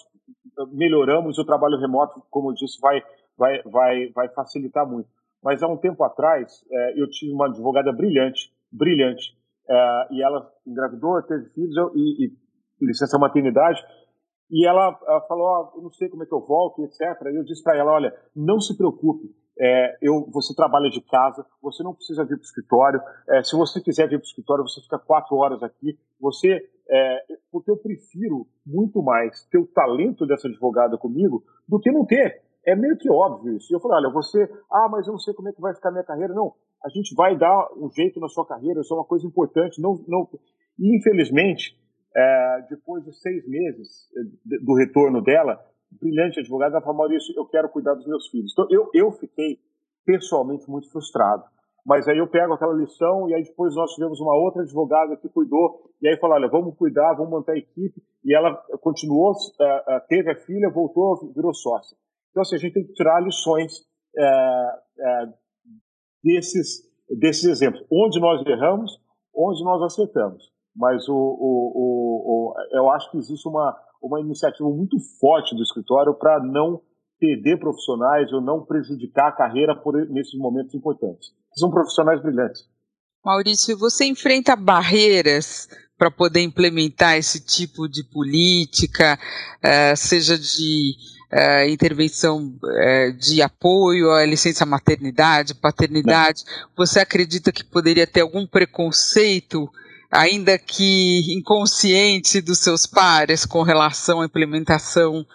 melhoramos 0.73 1.37
o 1.39 1.45
trabalho 1.45 1.77
remoto, 1.81 2.23
como 2.31 2.51
eu 2.51 2.55
disse, 2.55 2.79
vai, 2.81 3.03
vai, 3.37 3.61
vai, 3.65 4.13
vai 4.13 4.29
facilitar 4.29 4.89
muito. 4.89 5.09
Mas 5.43 5.61
há 5.61 5.67
um 5.67 5.77
tempo 5.77 6.05
atrás, 6.05 6.65
é, 6.71 7.01
eu 7.01 7.11
tive 7.11 7.33
uma 7.33 7.47
advogada 7.47 7.93
brilhante, 7.93 8.53
brilhante, 8.71 9.37
é, 9.69 10.07
e 10.13 10.23
ela 10.23 10.49
engravidou, 10.65 11.21
teve 11.25 11.49
filhos 11.51 11.75
e, 11.97 12.27
e 12.27 12.33
licença 12.81 13.19
maternidade 13.19 13.83
e 14.51 14.67
ela, 14.67 14.97
ela 15.07 15.21
falou, 15.23 15.73
oh, 15.75 15.79
eu 15.79 15.83
não 15.83 15.91
sei 15.91 16.09
como 16.09 16.23
é 16.23 16.27
que 16.27 16.35
eu 16.35 16.41
volto, 16.41 16.85
etc. 16.85 17.01
E 17.33 17.37
eu 17.37 17.45
disse 17.45 17.63
para 17.63 17.77
ela, 17.77 17.91
olha, 17.91 18.15
não 18.37 18.61
se 18.61 18.77
preocupe, 18.77 19.35
é, 19.59 19.97
eu, 20.03 20.29
você 20.33 20.55
trabalha 20.55 20.91
de 20.91 21.01
casa, 21.01 21.47
você 21.63 21.83
não 21.83 21.95
precisa 21.95 22.25
vir 22.25 22.37
para 22.37 22.43
o 22.43 22.47
escritório. 22.47 23.01
É, 23.29 23.43
se 23.43 23.57
você 23.57 23.81
quiser 23.81 24.09
vir 24.09 24.19
para 24.19 24.25
o 24.25 24.29
escritório, 24.29 24.65
você 24.67 24.81
fica 24.81 24.99
quatro 24.99 25.37
horas 25.37 25.63
aqui. 25.63 25.99
Você, 26.21 26.61
é, 26.89 27.25
porque 27.53 27.71
eu 27.71 27.77
prefiro 27.77 28.47
muito 28.67 29.03
mais 29.03 29.45
ter 29.47 29.59
o 29.59 29.67
talento 29.67 30.27
dessa 30.27 30.49
advogada 30.49 30.99
comigo 30.99 31.45
do 31.69 31.79
que 31.79 31.91
não 31.91 32.05
ter. 32.05 32.43
É 32.67 32.75
meio 32.75 32.97
que 32.97 33.11
óbvio 33.11 33.57
isso. 33.57 33.75
Eu 33.75 33.81
falei, 33.81 33.99
olha, 33.99 34.13
você, 34.13 34.49
ah, 34.71 34.89
mas 34.91 35.07
eu 35.07 35.13
não 35.13 35.21
sei 35.21 35.35
como 35.35 35.49
é 35.49 35.53
que 35.53 35.61
vai 35.61 35.75
ficar 35.75 35.91
a 35.91 35.93
minha 35.93 36.05
carreira. 36.05 36.35
Não, 36.35 36.55
a 36.85 36.89
gente 36.89 37.15
vai 37.15 37.37
dar 37.37 37.69
um 37.77 37.91
jeito 37.91 38.19
na 38.19 38.29
sua 38.29 38.47
carreira, 38.47 38.81
isso 38.81 38.93
é 38.93 38.97
uma 38.97 39.05
coisa 39.05 39.27
importante. 39.27 39.81
Não, 39.81 40.03
não... 40.09 40.29
E, 40.79 40.97
infelizmente, 40.97 41.79
é, 42.17 42.67
depois 42.71 43.05
de 43.05 43.13
seis 43.13 43.47
meses 43.49 44.09
eh, 44.17 44.59
do 44.63 44.75
retorno 44.75 45.23
dela, 45.23 45.61
brilhante 46.01 46.41
advogada, 46.41 46.77
ela 46.77 46.81
falou, 46.81 46.99
Maurício, 46.99 47.35
eu 47.37 47.47
quero 47.47 47.69
cuidar 47.69 47.95
dos 47.95 48.07
meus 48.07 48.29
filhos. 48.29 48.53
Então, 48.53 48.67
eu, 48.71 48.91
eu 48.95 49.13
fiquei 49.13 49.59
pessoalmente 50.05 50.69
muito 50.69 50.91
frustrado. 50.91 51.45
Mas 51.87 52.09
aí 52.09 52.17
eu 52.17 52.27
pego 52.27 52.55
aquela 52.55 52.73
lição 52.73 53.29
e 53.29 53.35
aí 53.35 53.43
depois 53.43 53.75
nós 53.75 53.93
tivemos 53.93 54.19
uma 54.19 54.35
outra 54.35 54.63
advogada 54.63 55.17
que 55.19 55.29
cuidou 55.29 55.83
e 56.01 56.09
aí 56.09 56.17
falou, 56.19 56.37
olha, 56.37 56.49
vamos 56.49 56.75
cuidar, 56.77 57.13
vamos 57.15 57.31
manter 57.31 57.53
a 57.53 57.59
equipe. 57.59 58.03
E 58.25 58.35
ela 58.35 58.55
continuou, 58.81 59.33
uh, 59.33 60.09
teve 60.09 60.31
a 60.31 60.35
filha, 60.35 60.71
voltou, 60.71 61.31
virou 61.35 61.53
sócia. 61.53 61.95
Então, 62.31 62.41
assim, 62.41 62.57
a 62.57 62.59
gente 62.59 62.73
tem 62.73 62.87
que 62.87 62.95
tirar 62.95 63.23
lições 63.23 63.81
uh, 64.17 65.29
uh, 65.29 65.35
desses, 66.23 66.91
desses 67.21 67.45
exemplos. 67.45 67.85
Onde 67.93 68.19
nós 68.19 68.45
erramos, 68.47 68.99
onde 69.35 69.63
nós 69.63 69.83
acertamos 69.83 70.55
mas 70.75 71.09
o, 71.09 71.15
o, 71.15 72.53
o, 72.53 72.55
eu 72.73 72.91
acho 72.91 73.11
que 73.11 73.19
existe 73.19 73.49
uma, 73.49 73.77
uma 74.05 74.21
iniciativa 74.21 74.69
muito 74.69 74.99
forte 75.19 75.55
do 75.55 75.63
escritório 75.63 76.15
para 76.15 76.43
não 76.43 76.81
perder 77.19 77.59
profissionais 77.59 78.31
ou 78.33 78.41
não 78.41 78.65
prejudicar 78.65 79.29
a 79.29 79.33
carreira 79.33 79.75
por 79.75 79.95
nesses 80.11 80.39
momentos 80.39 80.75
importantes. 80.75 81.31
São 81.57 81.71
profissionais 81.71 82.21
brilhantes. 82.21 82.69
Maurício, 83.25 83.79
você 83.79 84.05
enfrenta 84.05 84.55
barreiras 84.55 85.69
para 85.97 86.11
poder 86.11 86.43
implementar 86.43 87.17
esse 87.17 87.41
tipo 87.41 87.89
de 87.89 88.05
política, 88.05 89.19
uh, 89.65 89.97
seja 89.97 90.37
de 90.37 90.95
uh, 91.33 91.71
intervenção 91.71 92.55
uh, 92.63 93.13
de 93.17 93.41
apoio 93.41 94.11
à 94.11 94.27
licença 94.27 94.67
maternidade, 94.67 95.55
paternidade? 95.55 96.45
Não. 96.45 96.69
Você 96.77 97.01
acredita 97.01 97.51
que 97.51 97.65
poderia 97.65 98.07
ter 98.07 98.21
algum 98.21 98.47
preconceito 98.47 99.71
ainda 100.15 100.59
que 100.59 101.37
inconsciente 101.37 102.41
dos 102.41 102.59
seus 102.59 102.87
pares 102.87 103.45
com 103.45 103.63
relação 103.63 104.21
à 104.21 104.25
implementação 104.25 105.27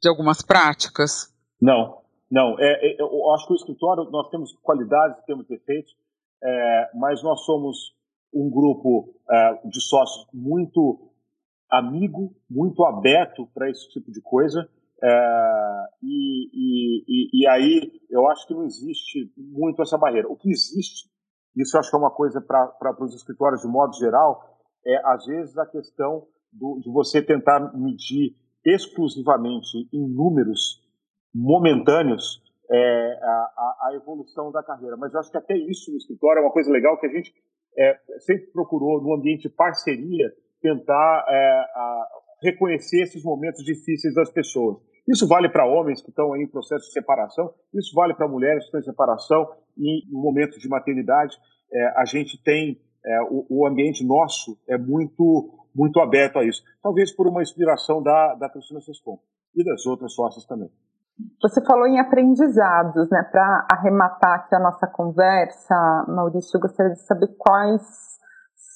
de 0.00 0.08
algumas 0.08 0.42
práticas? 0.42 1.32
Não, 1.60 1.98
não. 2.30 2.56
É, 2.58 2.92
é, 2.92 3.00
eu 3.00 3.30
acho 3.34 3.46
que 3.46 3.52
o 3.52 3.56
escritório, 3.56 4.10
nós 4.10 4.28
temos 4.30 4.52
qualidades, 4.62 5.22
temos 5.26 5.46
defeitos. 5.46 5.92
é, 6.42 6.90
mas 6.94 7.22
nós 7.22 7.44
somos 7.44 7.94
um 8.34 8.50
grupo 8.50 9.14
é, 9.30 9.60
de 9.68 9.80
sócios 9.80 10.26
muito 10.32 11.10
amigo, 11.70 12.34
muito 12.50 12.84
aberto 12.84 13.46
para 13.54 13.70
esse 13.70 13.88
tipo 13.90 14.10
de 14.10 14.20
coisa. 14.20 14.68
É, 15.02 15.86
e, 16.02 16.48
e, 16.54 17.42
e, 17.42 17.46
aí 17.48 17.92
eu 18.08 18.28
acho 18.28 18.46
que 18.46 18.54
não 18.54 18.64
existe 18.64 19.32
muito 19.36 19.82
essa 19.82 19.98
barreira. 19.98 20.28
O 20.28 20.36
que 20.36 20.50
existe, 20.50 21.08
isso 21.56 21.76
acho 21.78 21.90
que 21.90 21.96
é 21.96 21.98
uma 21.98 22.10
coisa 22.10 22.40
para 22.40 22.96
os 23.00 23.14
escritórios 23.14 23.60
de 23.60 23.68
modo 23.68 23.94
geral, 23.96 24.42
é 24.86 25.00
às 25.04 25.24
vezes 25.26 25.56
a 25.58 25.66
questão 25.66 26.26
do, 26.52 26.80
de 26.80 26.90
você 26.90 27.22
tentar 27.22 27.72
medir 27.76 28.36
exclusivamente 28.64 29.88
em 29.92 30.08
números 30.08 30.82
momentâneos 31.34 32.42
é, 32.70 33.18
a, 33.22 33.88
a, 33.88 33.94
evolução 33.94 34.50
da 34.50 34.62
carreira. 34.62 34.96
Mas 34.96 35.12
eu 35.12 35.20
acho 35.20 35.30
que 35.30 35.36
até 35.36 35.56
isso 35.56 35.90
no 35.90 35.96
escritório 35.96 36.40
é 36.40 36.42
uma 36.42 36.52
coisa 36.52 36.70
legal 36.70 36.98
que 36.98 37.06
a 37.06 37.10
gente 37.10 37.34
é, 37.76 37.98
sempre 38.20 38.46
procurou, 38.52 39.02
no 39.02 39.14
ambiente 39.14 39.42
de 39.42 39.50
parceria, 39.50 40.32
tentar 40.60 41.24
é, 41.28 41.60
a, 41.74 42.08
reconhecer 42.42 43.02
esses 43.02 43.22
momentos 43.22 43.64
difíceis 43.64 44.14
das 44.14 44.30
pessoas. 44.30 44.78
Isso 45.08 45.26
vale 45.26 45.48
para 45.48 45.66
homens 45.66 46.00
que 46.00 46.10
estão 46.10 46.36
em 46.36 46.46
processo 46.46 46.86
de 46.86 46.92
separação, 46.92 47.52
isso 47.74 47.94
vale 47.94 48.14
para 48.14 48.28
mulheres 48.28 48.60
que 48.60 48.66
estão 48.66 48.80
em 48.80 48.84
separação 48.84 49.48
e 49.76 50.06
no 50.12 50.20
momento 50.20 50.58
de 50.58 50.68
maternidade. 50.68 51.36
É, 51.72 52.00
a 52.00 52.04
gente 52.04 52.40
tem 52.42 52.80
é, 53.04 53.22
o, 53.22 53.46
o, 53.48 53.66
ambiente 53.66 54.06
nosso 54.06 54.56
é 54.68 54.78
muito 54.78 55.58
muito 55.74 56.00
aberto 56.00 56.38
a 56.38 56.44
isso. 56.44 56.62
Talvez 56.82 57.14
por 57.16 57.26
uma 57.26 57.42
inspiração 57.42 58.02
da, 58.02 58.34
da 58.34 58.48
Cristina 58.48 58.80
Sescon 58.80 59.18
e 59.56 59.64
das 59.64 59.86
outras 59.86 60.12
sócias 60.12 60.44
também. 60.44 60.70
Você 61.40 61.64
falou 61.64 61.86
em 61.86 61.98
aprendizados, 61.98 63.08
né? 63.10 63.22
Para 63.30 63.66
arrematar 63.72 64.34
aqui 64.34 64.54
a 64.54 64.60
nossa 64.60 64.86
conversa, 64.86 65.74
Maurício, 66.08 66.56
eu 66.56 66.60
gostaria 66.60 66.92
de 66.92 67.00
saber 67.06 67.28
quais 67.38 68.11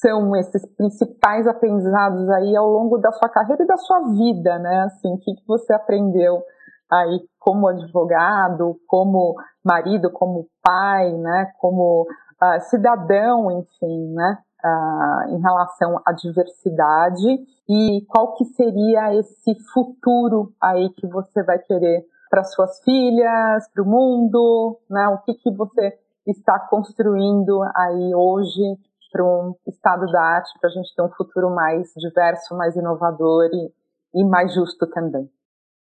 são 0.01 0.37
esses 0.37 0.65
principais 0.77 1.47
aprendizados 1.47 2.29
aí 2.31 2.55
ao 2.57 2.69
longo 2.69 2.99
da 2.99 3.11
sua 3.13 3.29
carreira 3.29 3.63
e 3.63 3.67
da 3.67 3.77
sua 3.77 4.01
vida, 4.11 4.59
né? 4.59 4.83
Assim, 4.83 5.13
o 5.15 5.19
que, 5.19 5.35
que 5.35 5.47
você 5.47 5.73
aprendeu 5.73 6.43
aí 6.91 7.21
como 7.39 7.69
advogado, 7.69 8.79
como 8.87 9.35
marido, 9.65 10.11
como 10.11 10.49
pai, 10.63 11.13
né? 11.13 11.53
Como 11.59 12.03
uh, 12.03 12.61
cidadão, 12.69 13.51
enfim, 13.51 14.13
né? 14.13 14.39
Uh, 14.65 15.35
em 15.35 15.41
relação 15.41 16.01
à 16.05 16.13
diversidade 16.13 17.47
e 17.69 18.05
qual 18.09 18.35
que 18.35 18.45
seria 18.47 19.15
esse 19.15 19.55
futuro 19.73 20.53
aí 20.61 20.91
que 20.91 21.07
você 21.07 21.43
vai 21.43 21.59
querer 21.59 22.05
para 22.29 22.43
suas 22.43 22.81
filhas, 22.83 23.69
para 23.73 23.83
o 23.83 23.87
mundo, 23.87 24.79
né? 24.91 25.09
O 25.09 25.19
que 25.19 25.35
que 25.35 25.51
você 25.55 25.97
está 26.27 26.59
construindo 26.59 27.63
aí 27.75 28.15
hoje 28.15 28.77
para 29.11 29.25
um 29.25 29.55
estado 29.67 30.07
da 30.11 30.21
arte, 30.21 30.51
para 30.61 30.71
a 30.71 30.73
gente 30.73 30.95
ter 30.95 31.03
um 31.03 31.11
futuro 31.11 31.55
mais 31.55 31.93
diverso, 31.97 32.57
mais 32.57 32.77
inovador 32.77 33.49
e, 33.53 34.21
e 34.21 34.25
mais 34.25 34.55
justo 34.55 34.87
também. 34.91 35.29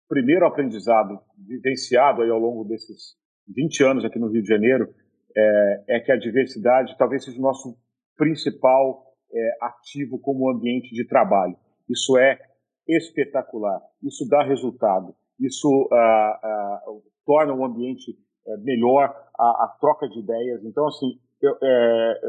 Primeiro 0.08 0.46
aprendizado 0.46 1.18
vivenciado 1.36 2.22
aí 2.22 2.30
ao 2.30 2.38
longo 2.38 2.64
desses 2.64 3.16
20 3.48 3.84
anos 3.84 4.04
aqui 4.04 4.18
no 4.18 4.28
Rio 4.28 4.42
de 4.42 4.48
Janeiro 4.48 4.94
é, 5.36 5.84
é 5.88 6.00
que 6.00 6.12
a 6.12 6.18
diversidade 6.18 6.96
talvez 6.98 7.24
seja 7.24 7.38
o 7.38 7.42
nosso 7.42 7.76
principal 8.16 9.04
é, 9.32 9.56
ativo 9.62 10.18
como 10.18 10.50
ambiente 10.50 10.94
de 10.94 11.06
trabalho. 11.06 11.56
Isso 11.88 12.18
é 12.18 12.38
espetacular, 12.86 13.80
isso 14.02 14.28
dá 14.28 14.42
resultado, 14.42 15.14
isso 15.40 15.88
ah, 15.92 16.40
ah, 16.42 16.82
torna 17.24 17.54
o 17.54 17.64
ambiente 17.64 18.16
é, 18.46 18.56
melhor, 18.58 19.14
a, 19.38 19.64
a, 19.64 19.76
troca 19.80 20.08
de 20.08 20.18
ideias. 20.18 20.64
Então, 20.64 20.86
assim, 20.86 21.18
eu, 21.40 21.56
é, 21.62 22.20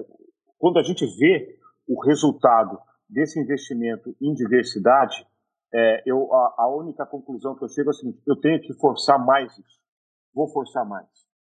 quando 0.63 0.80
a 0.80 0.82
gente 0.82 1.06
vê 1.17 1.60
o 1.86 1.99
resultado 1.99 2.80
desse 3.10 3.38
investimento 3.38 4.15
em 4.21 4.34
diversidade, 4.34 5.28
é, 5.73 6.04
eu, 6.06 6.34
a, 6.34 6.56
a, 6.60 6.73
única 6.73 7.06
conclusão 7.06 7.54
que 7.54 7.65
eu 7.65 7.67
chego 7.67 7.89
é 7.89 7.91
a 7.91 7.93
seguinte: 7.93 8.21
eu 8.26 8.38
tenho 8.38 8.62
que 8.62 8.73
forçar 8.76 9.19
mais 9.26 9.52
isso. 9.52 9.82
Vou 10.34 10.47
forçar 10.47 10.88
mais. 10.88 11.06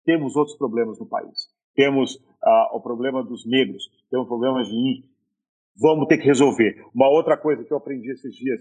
Temos 0.03 0.35
outros 0.35 0.57
problemas 0.57 0.99
no 0.99 1.07
país. 1.07 1.47
Temos 1.73 2.21
ah, 2.43 2.71
o 2.73 2.81
problema 2.81 3.23
dos 3.23 3.45
negros, 3.45 3.81
temos 4.11 4.27
problemas 4.27 4.67
de 4.67 4.75
índios. 4.75 5.09
Vamos 5.79 6.07
ter 6.09 6.17
que 6.17 6.25
resolver. 6.25 6.75
Uma 6.93 7.07
outra 7.07 7.37
coisa 7.37 7.63
que 7.63 7.71
eu 7.71 7.77
aprendi 7.77 8.11
esses 8.11 8.35
dias: 8.35 8.59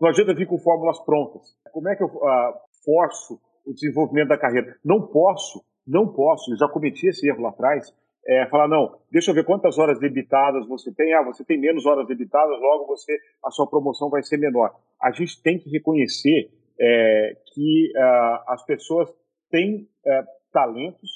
não 0.00 0.10
adianta 0.10 0.32
vir 0.32 0.46
com 0.46 0.60
fórmulas 0.60 1.00
prontas. 1.00 1.56
Como 1.72 1.88
é 1.88 1.96
que 1.96 2.04
eu 2.04 2.24
ah, 2.24 2.54
forço 2.84 3.40
o 3.66 3.74
desenvolvimento 3.74 4.28
da 4.28 4.38
carreira? 4.38 4.78
Não 4.84 5.08
posso, 5.08 5.60
não 5.84 6.06
posso. 6.06 6.52
Eu 6.52 6.56
já 6.56 6.68
cometi 6.68 7.08
esse 7.08 7.28
erro 7.28 7.42
lá 7.42 7.48
atrás 7.48 7.92
é, 8.26 8.46
falar, 8.46 8.68
não, 8.68 8.98
deixa 9.10 9.30
eu 9.30 9.34
ver 9.34 9.44
quantas 9.44 9.78
horas 9.78 9.98
debitadas 9.98 10.66
você 10.68 10.92
tem, 10.92 11.12
ah, 11.14 11.22
você 11.22 11.44
tem 11.44 11.60
menos 11.60 11.84
horas 11.86 12.06
debitadas, 12.06 12.60
logo 12.60 12.86
você, 12.86 13.18
a 13.44 13.50
sua 13.50 13.68
promoção 13.68 14.08
vai 14.08 14.22
ser 14.22 14.36
menor. 14.36 14.74
A 15.00 15.10
gente 15.10 15.42
tem 15.42 15.58
que 15.58 15.68
reconhecer 15.70 16.50
é, 16.80 17.36
que 17.52 17.92
uh, 17.96 18.52
as 18.52 18.64
pessoas 18.64 19.08
têm 19.50 19.88
uh, 20.06 20.24
talentos 20.52 21.10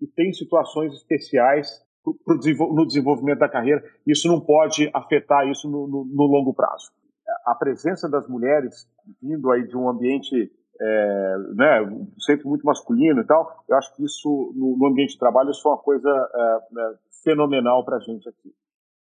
e 0.00 0.06
têm 0.06 0.32
situações 0.32 0.92
especiais 0.94 1.68
pro, 2.02 2.14
pro, 2.24 2.74
no 2.74 2.86
desenvolvimento 2.86 3.38
da 3.38 3.48
carreira, 3.48 3.82
isso 4.06 4.28
não 4.28 4.40
pode 4.40 4.90
afetar 4.92 5.48
isso 5.48 5.68
no, 5.70 5.86
no, 5.86 6.04
no 6.04 6.24
longo 6.24 6.54
prazo. 6.54 6.90
A 7.46 7.54
presença 7.54 8.08
das 8.08 8.28
mulheres 8.28 8.86
vindo 9.22 9.50
aí 9.50 9.66
de 9.66 9.76
um 9.76 9.88
ambiente 9.88 10.50
é, 10.80 11.36
né, 11.54 12.06
sempre 12.20 12.46
muito 12.46 12.64
masculino 12.64 13.20
e 13.20 13.26
tal, 13.26 13.64
eu 13.68 13.76
acho 13.76 13.94
que 13.96 14.04
isso, 14.04 14.52
no, 14.54 14.86
ambiente 14.86 15.12
de 15.12 15.18
trabalho, 15.18 15.50
isso 15.50 15.66
é 15.66 15.70
uma 15.70 15.78
coisa 15.78 16.08
é, 16.08 16.80
é, 16.80 16.94
fenomenal 17.24 17.84
para 17.84 17.96
a 17.96 18.00
gente 18.00 18.28
aqui. 18.28 18.54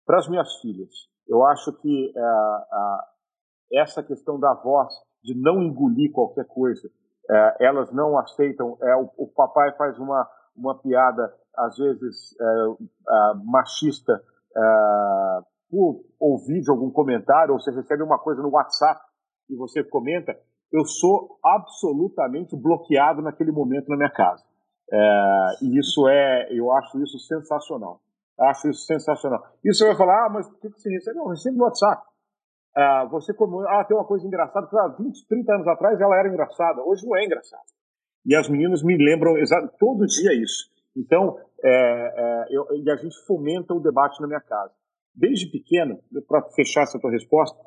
Para 0.07 0.19
as 0.19 0.29
minhas 0.29 0.61
filhas, 0.61 0.91
eu 1.29 1.45
acho 1.45 1.73
que 1.75 2.13
é, 2.17 3.81
essa 3.81 4.03
questão 4.03 4.41
da 4.41 4.55
voz, 4.55 4.93
de 5.23 5.35
não 5.39 5.63
engolir 5.63 6.11
qualquer 6.13 6.47
coisa, 6.47 6.89
é, 7.31 7.67
elas 7.67 7.93
não 7.93 8.19
aceitam, 8.19 8.79
é, 8.81 8.97
o, 8.97 9.11
o, 9.19 9.29
papai 9.29 9.77
faz 9.77 9.99
uma, 9.99 10.27
uma 10.57 10.79
piada, 10.79 11.31
às 11.55 11.77
vezes, 11.77 12.35
machista, 13.45 14.23
por 15.69 16.05
ouvir 16.19 16.61
de 16.63 16.71
algum 16.71 16.91
comentário, 16.91 17.53
ou 17.53 17.61
você 17.61 17.71
recebe 17.73 18.03
uma 18.03 18.19
coisa 18.19 18.41
no 18.41 18.51
WhatsApp 18.51 19.01
e 19.51 19.57
você 19.57 19.83
comenta, 19.83 20.39
eu 20.73 20.85
sou 20.85 21.39
absolutamente 21.45 22.57
bloqueado 22.57 23.23
naquele 23.23 23.53
momento 23.53 23.89
na 23.89 23.97
minha 23.97 24.11
casa. 24.11 24.45
É, 24.91 25.49
e 25.63 25.79
isso 25.79 26.09
é, 26.09 26.49
eu 26.51 26.73
acho 26.73 27.03
isso 27.03 27.19
sensacional. 27.21 28.01
Acho 28.39 28.71
isso 28.71 28.87
sensacional. 28.87 29.45
E 29.65 29.73
você 29.73 29.87
vai 29.87 29.97
falar, 29.97 30.27
ah, 30.27 30.31
mas 30.31 30.49
por 30.49 30.61
que 30.61 30.69
você 30.69 30.91
recebe? 30.91 31.17
Não, 31.17 31.25
eu 31.25 31.31
recebo 31.31 31.65
WhatsApp. 31.65 32.03
Ah, 32.77 33.07
você 33.11 33.35
como, 33.35 33.61
ah, 33.61 33.85
tem 33.85 33.97
uma 33.97 34.07
coisa 34.07 34.27
engraçada, 34.27 34.67
que 34.67 34.79
há 34.79 34.89
20, 34.89 35.27
30 35.27 35.55
anos 35.55 35.69
atrás 35.69 36.01
ela 36.01 36.17
era 36.17 36.29
engraçada, 36.29 36.83
hoje 36.83 37.07
não 37.07 37.17
é 37.17 37.25
engraçada. 37.25 37.65
E 38.25 38.35
as 38.37 38.49
meninas 38.49 38.83
me 38.83 38.97
lembram 38.97 39.35
todo 39.79 40.07
dia 40.07 40.33
isso. 40.35 40.71
Então, 40.97 41.39
é, 41.63 41.71
é, 41.71 42.47
eu, 42.51 42.67
e 42.77 42.91
a 42.91 42.97
gente 42.97 43.17
fomenta 43.27 43.75
o 43.75 43.81
debate 43.81 44.21
na 44.21 44.27
minha 44.27 44.41
casa. 44.41 44.73
Desde 45.15 45.47
pequeno, 45.47 45.99
para 46.29 46.43
fechar 46.51 46.83
essa 46.83 46.99
tua 47.01 47.11
resposta, 47.11 47.59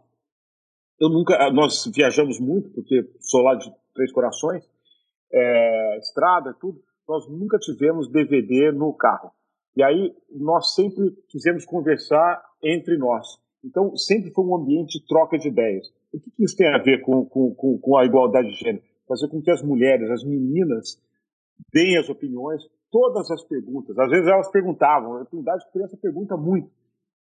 eu 1.01 1.09
nunca, 1.09 1.49
nós 1.49 1.89
viajamos 1.93 2.39
muito, 2.39 2.69
porque 2.69 3.09
sou 3.19 3.41
lá 3.41 3.55
de 3.55 3.73
Três 3.95 4.11
Corações, 4.11 4.63
é, 5.33 5.97
estrada, 5.97 6.55
tudo. 6.61 6.79
Nós 7.09 7.27
nunca 7.27 7.57
tivemos 7.57 8.07
DVD 8.07 8.71
no 8.71 8.93
carro. 8.93 9.31
E 9.75 9.81
aí 9.81 10.13
nós 10.29 10.75
sempre 10.75 11.11
quisemos 11.27 11.65
conversar 11.65 12.39
entre 12.63 12.97
nós. 12.97 13.39
Então 13.65 13.97
sempre 13.97 14.29
foi 14.31 14.45
um 14.45 14.55
ambiente 14.55 14.99
de 14.99 15.07
troca 15.07 15.39
de 15.39 15.47
ideias. 15.47 15.91
O 16.13 16.19
que, 16.19 16.29
que 16.29 16.43
isso 16.43 16.55
tem 16.55 16.67
a 16.67 16.77
ver 16.77 17.01
com, 17.01 17.25
com, 17.25 17.55
com, 17.55 17.97
a 17.97 18.05
igualdade 18.05 18.49
de 18.49 18.55
gênero? 18.55 18.83
Fazer 19.07 19.27
com 19.27 19.41
que 19.41 19.49
as 19.49 19.63
mulheres, 19.63 20.07
as 20.11 20.23
meninas, 20.23 21.01
deem 21.73 21.97
as 21.97 22.09
opiniões, 22.09 22.61
todas 22.91 23.31
as 23.31 23.43
perguntas. 23.43 23.97
Às 23.97 24.09
vezes 24.09 24.27
elas 24.27 24.51
perguntavam, 24.51 25.17
a 25.17 25.35
idade 25.35 25.65
de 25.65 25.71
criança 25.71 25.97
pergunta 25.97 26.37
muito 26.37 26.69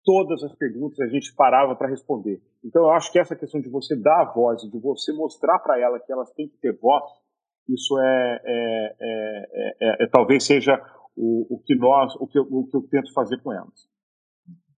todas 0.04 0.42
as 0.42 0.54
perguntas 0.54 1.00
a 1.00 1.08
gente 1.08 1.34
parava 1.34 1.74
para 1.74 1.88
responder. 1.88 2.40
Então 2.64 2.82
eu 2.82 2.90
acho 2.90 3.10
que 3.10 3.18
essa 3.18 3.36
questão 3.36 3.60
de 3.60 3.68
você 3.68 3.96
dar 3.96 4.22
a 4.22 4.32
voz, 4.32 4.62
de 4.62 4.78
você 4.78 5.12
mostrar 5.12 5.58
para 5.58 5.80
ela 5.80 5.98
que 5.98 6.12
elas 6.12 6.30
têm 6.32 6.48
que 6.48 6.56
ter 6.58 6.72
voz, 6.72 7.04
isso 7.68 7.98
é, 7.98 8.40
é, 8.44 8.96
é, 9.80 10.04
é 10.04 10.06
talvez 10.08 10.44
seja 10.44 10.80
o, 11.16 11.56
o, 11.56 11.62
que 11.64 11.74
nós, 11.74 12.14
o 12.16 12.26
que, 12.26 12.38
eu, 12.38 12.42
o 12.42 12.68
que 12.68 12.76
eu 12.76 12.82
tento 12.88 13.12
fazer 13.12 13.42
com 13.42 13.52
elas. 13.52 13.88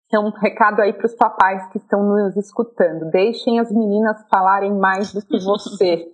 Então, 0.07 0.25
um 0.25 0.31
recado 0.31 0.81
aí 0.81 0.95
para 0.95 1.05
os 1.05 1.15
papais 1.15 1.71
que 1.71 1.77
estão 1.77 2.03
nos 2.03 2.35
escutando. 2.37 3.11
Deixem 3.11 3.61
as 3.61 3.71
meninas 3.71 4.27
falarem 4.31 4.73
mais 4.73 5.13
do 5.13 5.21
que 5.21 5.37
você. 5.45 6.11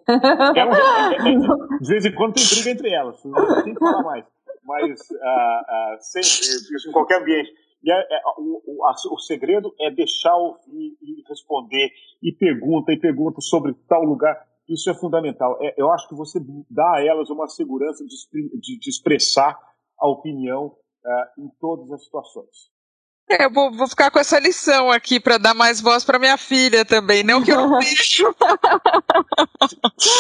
Elas, 0.56 0.78
de 1.80 1.88
vez 1.88 2.04
em 2.04 2.14
quando 2.14 2.34
tem 2.34 2.44
briga 2.44 2.70
entre 2.70 2.92
elas. 2.92 3.22
Tem 3.62 3.72
que 3.72 3.78
falar 3.78 4.02
mais. 4.02 4.24
Mas 4.64 4.98
uh, 5.10 5.14
uh, 5.14 5.96
sempre, 6.00 6.88
em 6.88 6.92
qualquer 6.92 7.20
ambiente. 7.20 7.52
E 7.84 7.92
é, 7.92 7.98
é, 7.98 8.20
o, 8.38 8.82
a, 8.84 8.94
o, 9.12 9.18
segredo 9.18 9.74
é 9.78 9.90
deixar 9.90 10.34
ouvir 10.36 10.96
e 11.02 11.22
responder, 11.28 11.90
e 12.22 12.32
pergunta, 12.32 12.90
e 12.90 12.98
pergunta 12.98 13.42
sobre 13.42 13.74
tal 13.86 14.02
lugar. 14.02 14.34
Isso 14.66 14.88
é 14.90 14.94
fundamental. 14.94 15.58
É, 15.60 15.74
eu 15.76 15.92
acho 15.92 16.08
que 16.08 16.14
você 16.14 16.40
dá 16.70 16.96
a 16.96 17.04
elas 17.04 17.28
uma 17.28 17.46
segurança 17.46 18.02
de, 18.06 18.16
de, 18.58 18.78
de 18.78 18.88
expressar 18.88 19.58
a 19.98 20.08
opinião 20.08 20.68
uh, 21.04 21.42
em 21.42 21.48
todas 21.60 21.92
as 21.92 22.04
situações. 22.04 22.73
É, 23.28 23.46
eu 23.46 23.50
vou, 23.50 23.72
vou, 23.72 23.88
ficar 23.88 24.10
com 24.10 24.18
essa 24.18 24.38
lição 24.38 24.90
aqui 24.90 25.18
para 25.18 25.38
dar 25.38 25.54
mais 25.54 25.80
voz 25.80 26.04
para 26.04 26.18
minha 26.18 26.36
filha 26.36 26.84
também, 26.84 27.22
não 27.22 27.42
que 27.42 27.50
eu 27.50 27.56
não 27.56 27.78
deixo. 27.80 28.34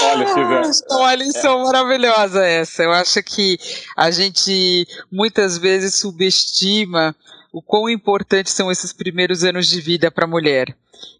Olha, 0.02 0.26
Silvia. 0.28 0.62
É 0.90 0.94
uma 0.94 1.14
lição 1.14 1.60
é. 1.60 1.64
maravilhosa 1.64 2.44
essa. 2.46 2.82
Eu 2.82 2.92
acho 2.92 3.22
que 3.22 3.58
a 3.96 4.10
gente 4.10 4.86
muitas 5.12 5.58
vezes 5.58 5.96
subestima 5.96 7.14
o 7.52 7.60
quão 7.62 7.88
importantes 7.88 8.52
são 8.52 8.70
esses 8.72 8.92
primeiros 8.92 9.44
anos 9.44 9.68
de 9.68 9.80
vida 9.80 10.10
para 10.10 10.24
a 10.24 10.28
mulher. 10.28 10.74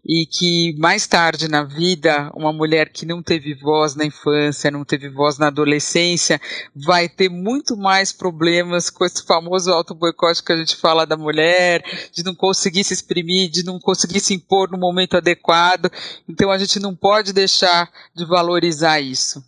E 0.05 0.25
que 0.25 0.75
mais 0.77 1.07
tarde 1.07 1.47
na 1.47 1.63
vida, 1.63 2.31
uma 2.35 2.53
mulher 2.53 2.89
que 2.89 3.05
não 3.05 3.23
teve 3.23 3.53
voz 3.55 3.95
na 3.95 4.05
infância, 4.05 4.69
não 4.69 4.85
teve 4.85 5.09
voz 5.09 5.37
na 5.37 5.47
adolescência, 5.47 6.39
vai 6.75 7.09
ter 7.09 7.29
muito 7.29 7.75
mais 7.75 8.13
problemas 8.13 8.89
com 8.89 9.03
esse 9.03 9.25
famoso 9.25 9.71
auto-boicote 9.71 10.43
que 10.43 10.51
a 10.51 10.57
gente 10.57 10.75
fala 10.75 11.05
da 11.05 11.17
mulher, 11.17 11.83
de 12.13 12.23
não 12.23 12.35
conseguir 12.35 12.83
se 12.83 12.93
exprimir, 12.93 13.49
de 13.49 13.63
não 13.63 13.79
conseguir 13.79 14.19
se 14.19 14.33
impor 14.33 14.69
no 14.71 14.77
momento 14.77 15.17
adequado. 15.17 15.91
Então 16.29 16.51
a 16.51 16.57
gente 16.57 16.79
não 16.79 16.95
pode 16.95 17.33
deixar 17.33 17.89
de 18.15 18.25
valorizar 18.25 18.99
isso. 18.99 19.43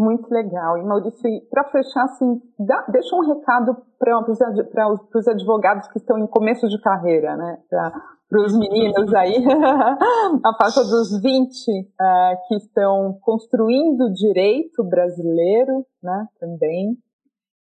Muito 0.00 0.32
legal. 0.32 0.78
E 0.78 0.82
Maurício, 0.82 1.28
para 1.50 1.62
fechar, 1.64 2.04
assim, 2.04 2.40
dá, 2.58 2.86
deixa 2.88 3.14
um 3.14 3.20
recado 3.20 3.76
para 3.98 4.18
os 5.14 5.28
advogados 5.28 5.88
que 5.88 5.98
estão 5.98 6.18
em 6.18 6.26
começo 6.26 6.66
de 6.70 6.80
carreira, 6.80 7.36
né? 7.36 7.58
Para 7.68 8.40
os 8.42 8.56
meninos 8.56 9.12
aí, 9.12 9.44
a 10.42 10.54
faixa 10.54 10.82
dos 10.84 11.20
20, 11.20 11.52
uh, 11.68 11.84
é, 12.00 12.36
que 12.48 12.54
estão 12.54 13.18
construindo 13.20 14.10
direito 14.14 14.82
brasileiro, 14.82 15.84
né? 16.02 16.26
Também, 16.40 16.96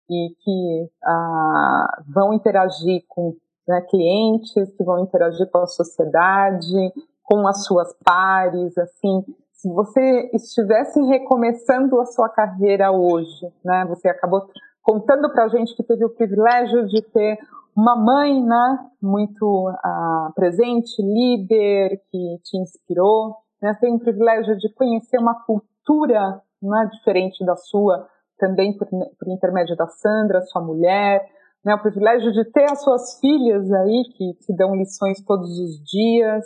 e 0.08 0.30
que 0.40 0.90
uh, 1.08 2.04
vão 2.14 2.34
interagir 2.34 3.04
com 3.08 3.36
né, 3.68 3.82
clientes, 3.90 4.70
que 4.78 4.84
vão 4.84 5.00
interagir 5.00 5.50
com 5.50 5.58
a 5.58 5.66
sociedade, 5.66 6.94
com 7.24 7.48
as 7.48 7.66
suas 7.66 7.96
pares, 8.06 8.78
assim, 8.78 9.26
se 9.58 9.68
você 9.74 10.30
estivesse 10.34 11.02
recomeçando 11.02 12.00
a 12.00 12.06
sua 12.06 12.30
carreira 12.30 12.92
hoje, 12.92 13.52
né, 13.66 13.86
você 13.90 14.08
acabou 14.08 14.48
contando 14.84 15.32
para 15.32 15.46
a 15.46 15.48
gente 15.48 15.76
que 15.76 15.84
teve 15.84 16.06
o 16.06 16.14
privilégio 16.14 16.86
de 16.88 17.02
ter 17.02 17.40
uma 17.76 17.96
mãe, 17.96 18.42
né, 18.42 18.80
muito 19.02 19.70
uh, 19.70 20.34
presente, 20.36 21.02
líder, 21.02 22.00
que 22.12 22.38
te 22.44 22.58
inspirou, 22.58 23.36
né, 23.62 23.76
tem 23.82 23.96
o 23.96 24.00
privilégio 24.00 24.56
de 24.58 24.72
conhecer 24.74 25.18
uma 25.18 25.44
cultura 25.44 26.40
né, 26.62 26.90
diferente 26.94 27.44
da 27.44 27.56
sua, 27.56 28.08
também 28.38 28.78
por, 28.78 28.88
por 28.88 29.28
intermédio 29.28 29.76
da 29.76 29.88
Sandra, 29.88 30.42
sua 30.44 30.62
mulher, 30.62 31.28
né, 31.66 31.74
o 31.74 31.82
privilégio 31.82 32.32
de 32.32 32.46
ter 32.46 32.72
as 32.72 32.84
suas 32.84 33.20
filhas 33.20 33.72
aí 33.72 34.04
que 34.16 34.34
te 34.36 34.56
dão 34.56 34.76
lições 34.76 35.24
todos 35.26 35.50
os 35.60 35.84
dias, 35.84 36.46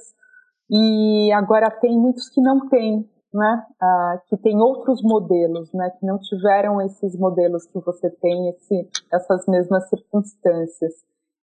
e 0.71 1.29
agora 1.33 1.69
tem 1.69 1.99
muitos 1.99 2.29
que 2.29 2.39
não 2.39 2.69
têm, 2.69 3.05
né? 3.33 3.65
Ah, 3.81 4.21
que 4.29 4.37
tem 4.37 4.55
outros 4.61 5.01
modelos, 5.03 5.69
né? 5.73 5.89
Que 5.99 6.05
não 6.05 6.17
tiveram 6.17 6.81
esses 6.81 7.17
modelos 7.19 7.65
que 7.67 7.79
você 7.79 8.09
tem, 8.09 8.49
esse, 8.49 8.89
essas 9.11 9.45
mesmas 9.47 9.89
circunstâncias. 9.89 10.93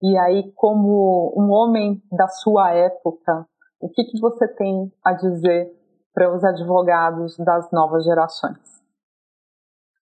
E 0.01 0.17
aí, 0.17 0.51
como 0.55 1.33
um 1.37 1.49
homem 1.51 2.03
da 2.11 2.27
sua 2.27 2.73
época, 2.73 3.47
o 3.79 3.87
que, 3.89 4.03
que 4.03 4.19
você 4.19 4.45
tem 4.45 4.91
a 5.01 5.13
dizer 5.13 5.71
para 6.13 6.35
os 6.35 6.43
advogados 6.43 7.37
das 7.37 7.71
novas 7.71 8.03
gerações? 8.03 8.59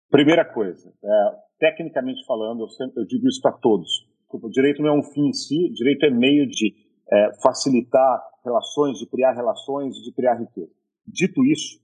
Primeira 0.09 0.43
coisa, 0.43 0.91
é, 1.03 1.35
tecnicamente 1.59 2.25
falando, 2.25 2.61
eu, 2.61 2.69
sempre, 2.69 3.01
eu 3.01 3.05
digo 3.05 3.27
isso 3.27 3.41
para 3.41 3.51
todos. 3.51 4.07
O 4.31 4.49
direito 4.49 4.81
não 4.81 4.89
é 4.89 4.97
um 4.97 5.03
fim 5.03 5.27
em 5.27 5.33
si, 5.33 5.69
o 5.69 5.73
direito 5.73 6.05
é 6.07 6.09
meio 6.09 6.47
de 6.47 6.73
é, 7.11 7.29
facilitar 7.41 8.32
relações, 8.43 8.99
de 8.99 9.07
criar 9.07 9.33
relações, 9.33 9.95
de 9.95 10.11
criar 10.13 10.35
riqueza. 10.35 10.71
Dito 11.05 11.43
isso, 11.45 11.79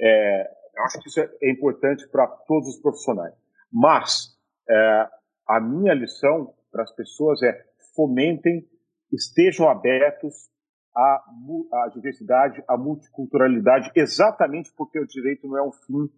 é, 0.00 0.50
eu 0.76 0.84
acho 0.84 1.00
que 1.00 1.08
isso 1.08 1.20
é 1.20 1.50
importante 1.50 2.06
para 2.08 2.26
todos 2.26 2.68
os 2.68 2.80
profissionais. 2.80 3.34
Mas 3.72 4.36
é, 4.68 5.08
a 5.46 5.60
minha 5.60 5.94
lição 5.94 6.54
para 6.70 6.82
as 6.82 6.94
pessoas 6.94 7.42
é 7.42 7.64
fomentem, 7.94 8.66
estejam 9.12 9.68
abertos 9.68 10.34
à, 10.94 11.24
à 11.72 11.88
diversidade, 11.88 12.62
à 12.68 12.76
multiculturalidade, 12.76 13.90
exatamente 13.94 14.72
porque 14.76 15.00
o 15.00 15.06
direito 15.06 15.48
não 15.48 15.58
é 15.58 15.62
um 15.62 15.72
fim 15.72 16.08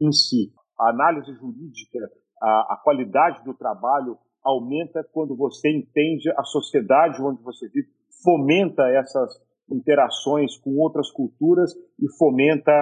em 0.00 0.12
si. 0.12 0.52
A 0.78 0.90
análise 0.90 1.32
jurídica, 1.34 1.98
a, 2.40 2.74
a 2.74 2.80
qualidade 2.82 3.42
do 3.44 3.54
trabalho 3.54 4.18
aumenta 4.42 5.02
quando 5.12 5.36
você 5.36 5.68
entende 5.68 6.30
a 6.36 6.44
sociedade 6.44 7.20
onde 7.20 7.42
você 7.42 7.68
vive, 7.68 7.88
fomenta 8.22 8.82
essas 8.88 9.40
interações 9.70 10.56
com 10.58 10.76
outras 10.78 11.10
culturas 11.10 11.72
e 11.98 12.08
fomenta 12.18 12.72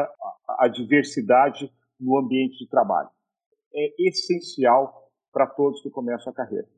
a, 0.61 0.69
diversidade 0.69 1.71
no 1.99 2.19
ambiente 2.19 2.59
de 2.59 2.69
trabalho. 2.69 3.09
É 3.75 4.09
essencial 4.09 5.09
para 5.33 5.47
todos 5.47 5.83
que 5.83 5.91
começam 5.91 6.33
a 6.33 6.37
carreira. 6.37 6.69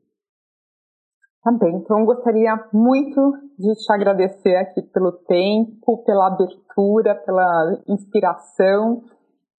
Tá 1.43 1.51
então 1.69 2.03
gostaria 2.03 2.55
muito 2.73 3.33
de 3.57 3.73
te 3.75 3.93
agradecer 3.93 4.55
aqui 4.55 4.81
pelo 4.81 5.11
tempo, 5.11 6.03
pela 6.03 6.27
abertura, 6.27 7.15
pela 7.15 7.81
inspiração. 7.87 9.03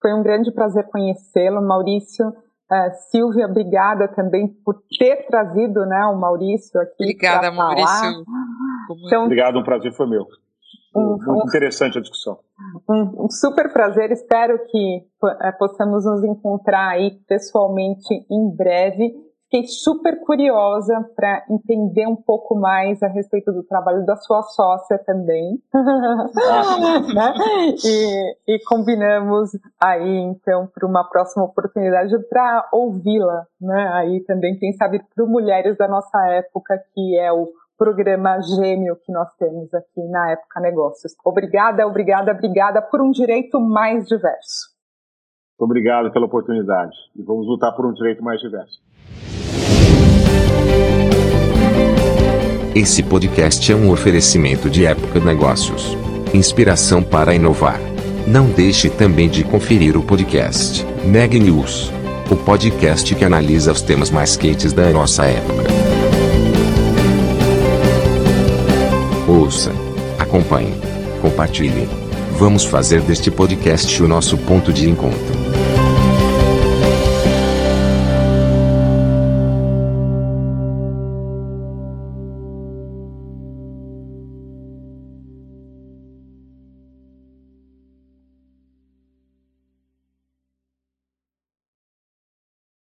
Foi 0.00 0.12
um 0.12 0.22
grande 0.22 0.52
prazer 0.52 0.86
conhecê-lo, 0.88 1.62
Maurício. 1.62 2.32
Uh, 2.70 2.92
Silvia, 3.10 3.46
obrigada 3.46 4.08
também 4.08 4.48
por 4.62 4.82
ter 4.98 5.26
trazido 5.26 5.86
né, 5.86 6.04
o 6.06 6.18
Maurício 6.18 6.78
aqui. 6.80 7.02
Obrigada, 7.04 7.50
Maurício. 7.50 8.24
Então, 9.06 9.24
Obrigado, 9.24 9.58
um 9.58 9.62
prazer 9.62 9.92
foi 9.92 10.06
meu. 10.06 10.26
Um, 10.94 11.16
Muito 11.16 11.48
interessante 11.48 11.98
a 11.98 12.00
discussão. 12.00 12.38
Um, 12.88 13.24
um, 13.24 13.30
super 13.30 13.72
prazer. 13.72 14.10
Espero 14.10 14.58
que 14.66 14.98
uh, 15.22 15.58
possamos 15.58 16.04
nos 16.04 16.24
encontrar 16.24 16.90
aí 16.90 17.12
pessoalmente 17.26 18.26
em 18.30 18.54
breve. 18.54 19.14
Fiquei 19.50 19.66
super 19.66 20.20
curiosa 20.20 21.08
para 21.16 21.42
entender 21.48 22.06
um 22.06 22.14
pouco 22.14 22.54
mais 22.54 23.02
a 23.02 23.08
respeito 23.08 23.50
do 23.50 23.62
trabalho 23.62 24.04
da 24.04 24.14
sua 24.14 24.42
sócia 24.42 24.98
também. 24.98 25.58
Né? 27.14 27.34
e, 27.84 28.36
e, 28.46 28.58
combinamos 28.64 29.50
aí, 29.80 30.18
então, 30.18 30.66
para 30.66 30.86
uma 30.86 31.02
próxima 31.08 31.44
oportunidade 31.44 32.14
para 32.28 32.68
ouvi-la. 32.72 33.46
Né? 33.60 33.90
Aí 33.94 34.20
também, 34.24 34.58
quem 34.58 34.72
sabe, 34.74 35.00
para 35.14 35.24
mulheres 35.24 35.76
da 35.78 35.88
nossa 35.88 36.18
época, 36.28 36.78
que 36.94 37.18
é 37.18 37.32
o 37.32 37.48
programa 37.78 38.40
gêmeo 38.40 38.96
que 38.96 39.10
nós 39.12 39.32
temos 39.38 39.72
aqui 39.72 40.02
na 40.10 40.32
Época 40.32 40.60
Negócios. 40.60 41.14
Obrigada, 41.24 41.86
obrigada, 41.86 42.32
obrigada 42.32 42.82
por 42.82 43.00
um 43.00 43.10
direito 43.10 43.60
mais 43.60 44.06
diverso. 44.06 44.76
Muito 45.58 45.70
obrigado 45.70 46.12
pela 46.12 46.26
oportunidade 46.26 46.94
e 47.16 47.22
vamos 47.22 47.46
lutar 47.46 47.74
por 47.74 47.86
um 47.86 47.92
direito 47.92 48.22
mais 48.22 48.40
diverso. 48.40 48.80
Esse 52.74 53.02
podcast 53.02 53.72
é 53.72 53.74
um 53.74 53.90
oferecimento 53.90 54.70
de 54.70 54.86
Época 54.86 55.18
Negócios. 55.18 55.96
Inspiração 56.32 57.02
para 57.02 57.34
inovar. 57.34 57.80
Não 58.26 58.46
deixe 58.46 58.88
também 58.88 59.28
de 59.28 59.42
conferir 59.42 59.96
o 59.96 60.02
podcast 60.02 60.86
Neg 61.04 61.40
News, 61.40 61.92
o 62.30 62.36
podcast 62.36 63.14
que 63.14 63.24
analisa 63.24 63.72
os 63.72 63.82
temas 63.82 64.10
mais 64.10 64.36
quentes 64.36 64.72
da 64.72 64.90
nossa 64.90 65.24
época. 65.24 65.64
Ouça, 69.26 69.72
acompanhe, 70.18 70.74
compartilhe. 71.20 71.88
Vamos 72.38 72.64
fazer 72.64 73.00
deste 73.00 73.30
podcast 73.30 74.02
o 74.02 74.06
nosso 74.06 74.38
ponto 74.38 74.72
de 74.72 74.88
encontro. 74.88 75.37